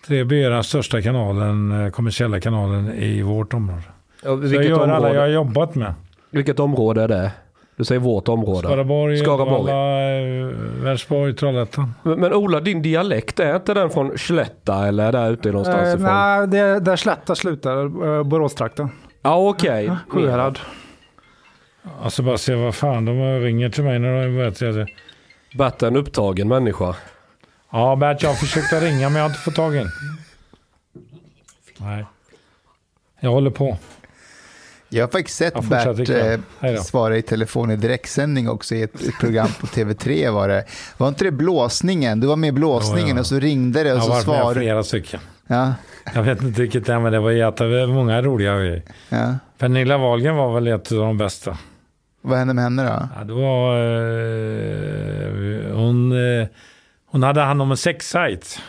Treby 0.08 0.44
är 0.44 0.50
den 0.50 0.64
största 0.64 1.02
kanalen, 1.02 1.86
eh, 1.86 1.92
kommersiella 1.92 2.40
kanalen 2.40 2.94
i 2.94 3.22
vårt 3.22 3.54
område. 3.54 3.82
Ja, 4.24 4.30
jag 4.30 4.36
vilket, 4.38 4.66
gör 4.70 4.80
alla 4.84 4.96
område, 4.98 5.14
jag 5.16 5.22
har 5.22 5.28
jobbat 5.28 5.76
med. 5.76 5.94
vilket 6.32 6.60
område 6.60 7.02
är 7.04 7.08
det? 7.08 7.32
Du 7.76 7.86
säger 7.86 8.02
vårt 8.02 8.28
område. 8.28 8.68
Skaraborg, 8.68 9.18
Skaraborg. 9.18 9.62
Uddevalla, 9.62 10.10
eh, 10.12 10.84
Vänersborg, 10.84 11.34
Trollhättan. 11.36 11.94
Men, 12.04 12.20
men 12.20 12.34
Ola, 12.34 12.60
din 12.60 12.82
dialekt, 12.82 13.40
är 13.40 13.56
inte 13.56 13.74
den 13.74 13.90
från 13.90 14.18
Slätta 14.18 14.88
eller 14.88 15.08
är 15.08 15.12
där 15.12 15.32
ute 15.32 15.50
någonstans 15.52 15.88
Eh, 15.88 15.94
ifrån? 15.94 16.04
nej, 16.04 16.48
det, 16.48 16.80
där 16.80 16.96
Slätta 16.96 17.36
slutar, 17.36 17.84
eh, 18.18 18.24
Boråstrakten. 18.24 18.90
Ja, 19.22 19.50
okej. 19.50 19.92
Sjuhärad. 20.10 20.60
Alltså 22.02 22.24
bara 22.24 22.38
se 22.38 22.56
vad 22.56 22.76
fan, 22.76 23.06
de 23.06 23.40
ringer 23.40 23.70
till 23.70 23.84
mig 23.84 24.00
när 24.00 24.22
de 24.24 24.38
vet 24.38 24.62
jag 24.62 24.76
det. 24.76 24.88
Bert 25.58 25.82
är 25.84 25.88
en 25.88 25.96
upptagen 25.96 26.48
människa. 26.48 26.96
Ja 27.72 27.96
Bert, 27.96 28.24
jag 28.24 28.40
försökte 28.40 28.80
ringa 28.80 29.10
men 29.10 29.16
jag 29.16 29.24
har 29.24 29.30
inte 29.30 29.40
fått 29.42 29.56
tag 29.56 29.76
i. 29.76 29.86
Nej. 31.78 32.06
Jag 33.20 33.32
håller 33.32 33.52
på. 33.52 33.78
Jag 34.90 35.04
har 35.04 35.12
faktiskt 35.12 35.38
sett 35.38 35.54
Jag 35.56 35.66
Bert 35.66 36.10
eh, 36.62 36.82
svara 36.82 37.18
i 37.18 37.22
telefon 37.22 37.72
i 37.72 37.76
direktsändning 37.76 38.50
också 38.50 38.76
i 38.76 38.82
ett, 38.82 39.20
program 39.20 39.48
på 39.60 39.68
TV3 39.68 40.32
var 40.32 40.48
det. 40.48 40.66
Var 40.98 41.08
inte 41.08 41.24
det 41.24 41.32
blåsningen? 41.32 42.20
Du 42.20 42.28
var 42.28 42.36
med 42.36 42.48
i 42.48 42.52
blåsningen 42.52 43.08
Jo, 43.10 43.16
jo. 43.16 43.20
och 43.20 43.26
så 43.26 43.40
ringde 43.40 43.84
det 43.84 43.92
och 43.92 43.98
Jag 43.98 44.02
har 44.02 44.08
så 44.08 44.10
varit 44.12 44.28
med 44.28 44.36
svarade 44.36 44.60
flera 44.60 44.84
stycken. 44.84 45.20
ja, 45.48 45.74
Jag 46.16 46.24
vet 46.24 46.42
inte 46.42 46.62
vilket 46.62 46.86
det 46.86 46.94
är 46.94 47.00
men 47.00 47.12
det 47.12 47.20
var 47.20 47.32
jättemånga 47.32 48.22
roliga 48.22 48.58
grejer. 48.60 48.84
ja. 49.10 49.36
Pernilla 49.58 49.98
Wahlgren 49.98 50.36
var 50.36 50.54
väl 50.54 50.68
ett 50.68 50.92
av 50.92 50.98
de 50.98 51.18
bästa. 51.18 51.58
Vad 52.22 52.38
hände 52.38 52.54
med 52.54 52.64
henne 52.64 52.84
då? 52.84 53.10
Ja, 53.16 53.24
det 53.24 53.34
var, 53.34 53.76
eh, 53.98 55.76
hon, 55.76 56.12
eh, 56.12 56.48
hon 57.06 57.24
hade 57.24 57.42
hand 57.42 57.62
om 57.62 57.72
en 57.72 57.78
sexsajt. 57.78 58.62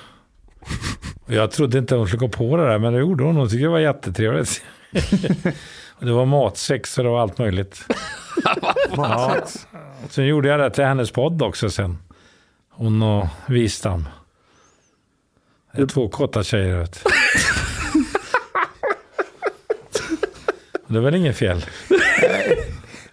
Jag 1.27 1.51
trodde 1.51 1.79
inte 1.79 1.95
hon 1.95 2.07
skulle 2.07 2.21
gå 2.21 2.29
på 2.29 2.57
det 2.57 2.69
där, 2.69 2.79
men 2.79 2.93
det 2.93 2.99
gjorde 2.99 3.25
hon. 3.25 3.37
Hon 3.37 3.49
tyckte 3.49 3.65
det 3.65 3.69
var 3.69 3.79
jättetrevligt. 3.79 4.63
och 5.93 6.07
det 6.07 6.13
var 6.13 6.27
matsex 6.27 6.99
och 6.99 7.05
det 7.05 7.11
var 7.11 7.23
allt 7.23 7.39
möjligt. 7.39 7.87
ja. 8.97 9.37
Sen 10.09 10.27
gjorde 10.27 10.49
jag 10.49 10.61
det 10.61 10.71
till 10.71 10.85
hennes 10.85 11.11
podd 11.11 11.43
också 11.43 11.71
sen. 11.71 11.99
Hon 12.71 13.03
och 13.03 13.27
Wistam. 13.47 14.09
Det 15.75 15.83
är 15.83 15.87
två 15.87 16.09
korta 16.09 16.43
tjejer. 16.43 16.77
Vet. 16.77 17.05
det 20.87 20.97
är 20.97 21.01
väl 21.01 21.15
inget 21.15 21.37
fel. 21.37 21.65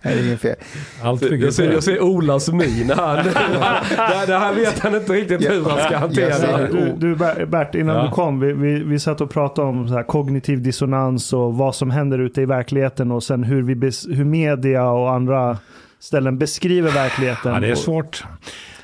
Nej, 0.01 0.15
det 0.15 0.21
är 0.21 0.25
inget 0.27 0.41
fel. 0.41 0.55
Allt 1.03 1.21
Jag 1.21 1.53
ser, 1.53 1.71
jag 1.71 1.83
ser 1.83 2.01
Olas 2.01 2.49
min 2.51 2.89
här. 2.97 3.23
det, 3.23 4.31
det 4.31 4.37
här 4.39 4.53
vet 4.53 4.79
han 4.79 4.95
inte 4.95 5.13
riktigt 5.13 5.49
hur 5.51 5.63
han 5.69 5.79
ska 5.79 5.97
hantera. 5.97 6.57
Du, 6.67 6.93
du 6.97 7.15
Ber- 7.15 7.45
Bert, 7.45 7.75
innan 7.75 7.95
Ja. 7.95 8.03
du 8.03 8.09
kom, 8.09 8.39
vi, 8.39 8.53
vi, 8.53 8.83
vi 8.83 8.99
satt 8.99 9.21
och 9.21 9.31
pratade 9.31 9.67
om 9.67 9.87
så 9.87 9.93
här 9.93 10.03
kognitiv 10.03 10.61
dissonans 10.61 11.33
och 11.33 11.53
vad 11.57 11.75
som 11.75 11.89
händer 11.91 12.19
ute 12.19 12.41
i 12.41 12.45
verkligheten 12.45 13.11
och 13.11 13.23
sen 13.23 13.43
hur, 13.43 13.61
vi 13.61 13.91
hur 14.15 14.25
media 14.25 14.89
och 14.89 15.11
andra 15.11 15.57
ställen 15.99 16.37
beskriver 16.37 16.91
verkligheten. 16.91 17.53
Ja, 17.53 17.59
det 17.59 17.67
är 17.67 17.75
svårt. 17.75 18.23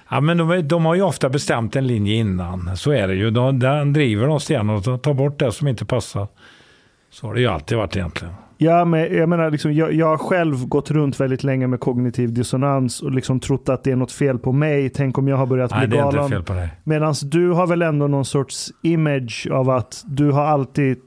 Ja, 0.09 0.22
men 0.22 0.38
de, 0.38 0.68
de 0.68 0.86
har 0.86 0.95
ju 0.95 1.01
ofta 1.01 1.30
bestämt 1.30 1.76
en 1.76 1.88
linje 1.88 2.16
innan. 2.16 2.78
Så 2.78 2.91
är 2.91 3.07
det 3.07 3.16
ju. 3.16 3.32
De, 3.32 3.59
den 3.59 3.93
driver 3.93 4.28
de 4.28 4.39
stenhårt 4.39 4.88
och 4.88 5.01
tar 5.01 5.13
bort 5.13 5.39
det 5.39 5.51
som 5.51 5.68
inte 5.68 5.86
passar. 5.86 6.28
Så 7.11 7.28
har 7.28 7.34
det 7.34 7.39
ju 7.39 7.47
alltid 7.47 7.78
varit 7.78 7.95
egentligen. 7.95 8.34
Ja, 8.58 8.86
men 8.86 9.16
jag 9.18 9.30
menar, 9.30 9.51
liksom, 9.51 9.74
jag, 9.74 9.93
jag 9.93 10.06
har 10.08 10.18
själv 10.18 10.68
gått 10.68 10.91
runt 10.91 11.20
väldigt 11.20 11.43
länge 11.43 11.68
med 11.68 11.80
kognitiv 11.80 12.34
dissonans 12.34 13.01
och 13.01 13.12
liksom 13.12 13.39
trott 13.39 13.70
att 13.70 13.84
det 13.84 13.91
är 13.91 13.95
något 13.95 14.12
fel 14.12 14.39
på 14.39 14.51
mig. 14.51 14.89
Tänk 14.89 15.18
om 15.18 15.28
jag 15.28 15.38
har 15.38 15.45
börjat 15.45 15.72
Nej, 15.72 15.88
bli 15.88 15.97
det 15.97 16.01
är 16.03 16.06
inte 16.06 16.16
galen. 16.18 16.32
fel 16.32 16.43
på 16.43 16.53
dig. 16.53 16.70
Medan 16.84 17.14
du 17.24 17.49
har 17.49 17.68
väl 17.68 17.82
ändå 17.82 18.08
någon 18.08 18.26
sorts 18.26 18.68
image 18.84 19.47
av 19.51 19.70
att 19.70 20.03
du 20.06 20.32
har 20.32 20.43
alltid, 20.45 20.97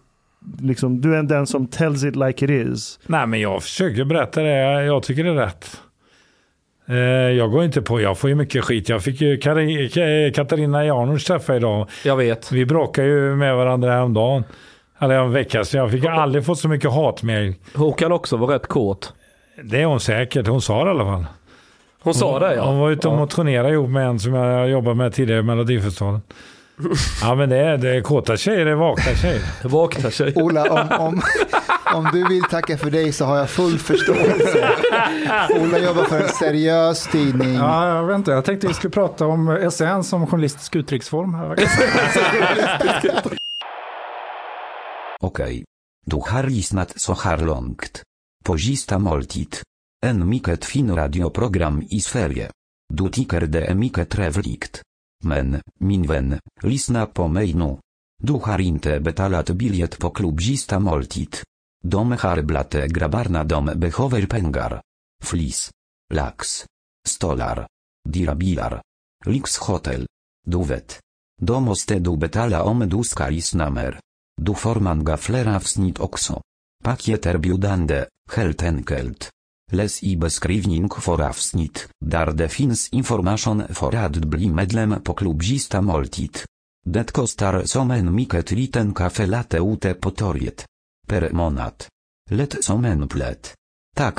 liksom, 0.61 1.01
du 1.01 1.16
är 1.16 1.22
den 1.22 1.46
som 1.46 1.66
tells 1.66 2.05
it 2.05 2.16
like 2.16 2.44
it 2.44 2.51
is. 2.51 2.99
Nej, 3.07 3.26
men 3.26 3.40
jag 3.40 3.62
försöker 3.62 4.05
berätta 4.05 4.42
det. 4.42 4.84
Jag 4.84 5.03
tycker 5.03 5.24
det 5.24 5.30
är 5.30 5.34
rätt. 5.34 5.80
Eh, 6.88 6.96
Jag 7.36 7.51
går 7.51 7.64
inte 7.64 7.82
på, 7.82 8.01
jag 8.01 8.18
får 8.18 8.30
ju 8.30 8.36
mycket 8.36 8.64
skit. 8.64 8.88
Jag 8.88 9.03
fick 9.03 9.20
ju 9.20 9.36
Katarina 10.34 10.84
Janouch 10.84 11.26
träffa 11.26 11.57
idag. 11.57 11.88
Jag 12.05 12.16
vet. 12.16 12.53
Vi 12.53 12.66
bråkar 12.66 13.03
ju 13.03 13.36
med 13.36 13.57
varandra 13.57 13.92
häromdagen. 13.92 14.44
Eller 14.99 15.14
en 15.14 15.32
vecka 15.32 15.64
sedan. 15.64 15.80
Jag 15.80 15.90
fick 15.90 16.05
aldrig 16.05 16.46
fått 16.46 16.59
så 16.59 16.68
mycket 16.68 16.92
hatmejl. 16.92 17.55
Hon 17.74 17.92
kan 17.92 18.12
också 18.12 18.36
vara 18.36 18.55
rätt 18.55 18.66
kåt. 18.66 19.12
Det 19.62 19.80
är 19.80 19.84
hon 19.86 20.01
säkert. 20.01 20.46
Hon 20.46 20.62
sa 20.62 20.84
det 20.84 20.88
i 20.88 20.90
alla 20.90 21.05
fall. 21.05 21.26
Hon 22.01 22.14
sa 22.14 22.38
det 22.38 22.55
ja. 22.55 22.64
Hon 22.64 22.78
var 22.78 22.90
ute 22.90 23.09
och 23.09 23.14
ja. 23.14 23.18
motionerade 23.18 23.72
ihop 23.72 23.90
med 23.90 24.07
en 24.07 24.18
som 24.20 24.34
jag 24.34 24.70
jobbat 24.70 24.96
med 24.96 25.14
tidigare 25.14 25.40
i 25.40 25.42
Melodifestivalen. 25.42 26.20
Ja 27.22 27.34
men 27.34 27.49
det 27.49 27.57
är, 27.57 27.76
det 27.76 27.96
är 27.96 28.01
kåta 28.01 28.36
tjejer, 28.36 28.64
det 28.64 28.70
är 28.70 28.74
vakna 28.74 29.14
tjejer. 29.14 29.42
Vakna 29.64 30.11
tjej. 30.11 30.32
Ola, 30.36 30.62
om, 30.70 31.07
om, 31.07 31.22
om 31.94 32.09
du 32.12 32.28
vill 32.28 32.42
tacka 32.42 32.78
för 32.78 32.90
dig 32.90 33.12
så 33.12 33.24
har 33.24 33.36
jag 33.36 33.51
full 33.51 33.78
förståelse. 33.78 34.68
Ola 35.61 35.78
jobbar 35.78 36.05
för 36.05 36.20
en 36.20 36.28
seriös 36.28 37.07
tidning. 37.07 37.55
Ja, 37.55 37.96
jag 37.96 38.07
vet 38.07 38.16
inte. 38.16 38.30
Jag 38.30 38.44
tänkte 38.44 38.66
vi 38.66 38.74
skulle 38.74 38.90
prata 38.90 39.26
om 39.26 39.70
SN 39.70 40.03
som 40.03 40.26
journalistisk 40.26 40.76
uttrycksform. 40.76 41.34
här. 41.34 41.57
Okej. 45.22 45.64
Du 46.06 46.16
har 46.16 46.44
lyssnat 46.44 47.00
så 47.00 47.14
här 47.14 47.38
långt. 47.38 48.02
På 48.44 48.58
sista 48.58 48.98
måltid. 48.98 49.56
En 50.06 50.28
mycket 50.28 50.64
fin 50.64 50.96
radioprogram 50.96 51.82
i 51.90 52.00
Sverige. 52.00 52.50
Du 52.94 53.08
tycker 53.08 53.40
det 53.40 53.66
är 53.66 53.74
mycket 53.74 54.10
trevligt. 54.10 54.82
Men, 55.24 55.60
min 55.80 56.02
vän, 56.02 56.38
lyssna 56.62 57.06
på 57.06 57.28
mig 57.28 57.54
nu. 57.54 57.78
Du 58.22 58.32
har 58.32 58.60
inte 58.60 59.00
betalat 59.00 59.50
biljett 59.50 59.98
på 59.98 60.10
klubb 60.10 60.42
sista 60.42 60.78
måltid. 60.78 61.36
De 61.84 62.12
har 62.12 62.42
dom 62.42 62.88
grabbarna 62.88 63.44
de 63.44 63.64
behöver 63.64 64.26
pengar. 64.26 64.82
Flis. 65.24 65.70
Lax. 66.14 66.66
Stolar. 67.06 67.66
Dyra 68.08 68.34
bilar. 68.34 68.82
Lyxhotel. 69.26 70.06
Du 70.46 70.64
vet. 70.64 71.00
Då 71.40 71.60
måste 71.60 71.98
du 71.98 72.16
betala 72.16 72.62
om 72.62 72.88
du 72.88 73.04
ska 73.04 73.28
lyssna 73.28 73.70
mer. 73.70 74.00
Du 74.39 74.55
får 74.55 74.80
många 74.80 75.16
fler 75.16 75.47
avsnitt 75.57 75.99
också. 76.01 76.43
biudande, 77.39 78.05
helt 78.32 78.62
enkelt. 78.62 79.30
Läs 79.72 80.03
i 80.03 80.16
beskrivning 80.16 80.91
för 80.91 81.22
avsnitt, 81.22 81.89
där 82.01 82.32
det 82.32 82.49
finns 82.49 82.89
information 82.89 83.62
för 83.68 83.95
att 83.95 84.16
bli 84.16 84.49
medlem 84.49 85.03
på 85.03 85.14
klubbista 85.14 85.80
måltid. 85.80 86.39
Det 86.86 87.12
kostar 87.12 87.64
som 87.64 87.91
en 87.91 88.14
mycket 88.14 88.51
liten 88.51 88.95
kaffe 88.95 89.26
latte 89.26 89.59
ute 89.59 89.95
på 89.95 90.11
torget. 90.11 90.66
Per 91.07 91.30
månad. 91.32 91.84
Lätt 92.30 92.64
som 92.64 92.84
en 92.84 93.09
plätt. 93.09 93.55
Tack, 93.97 94.18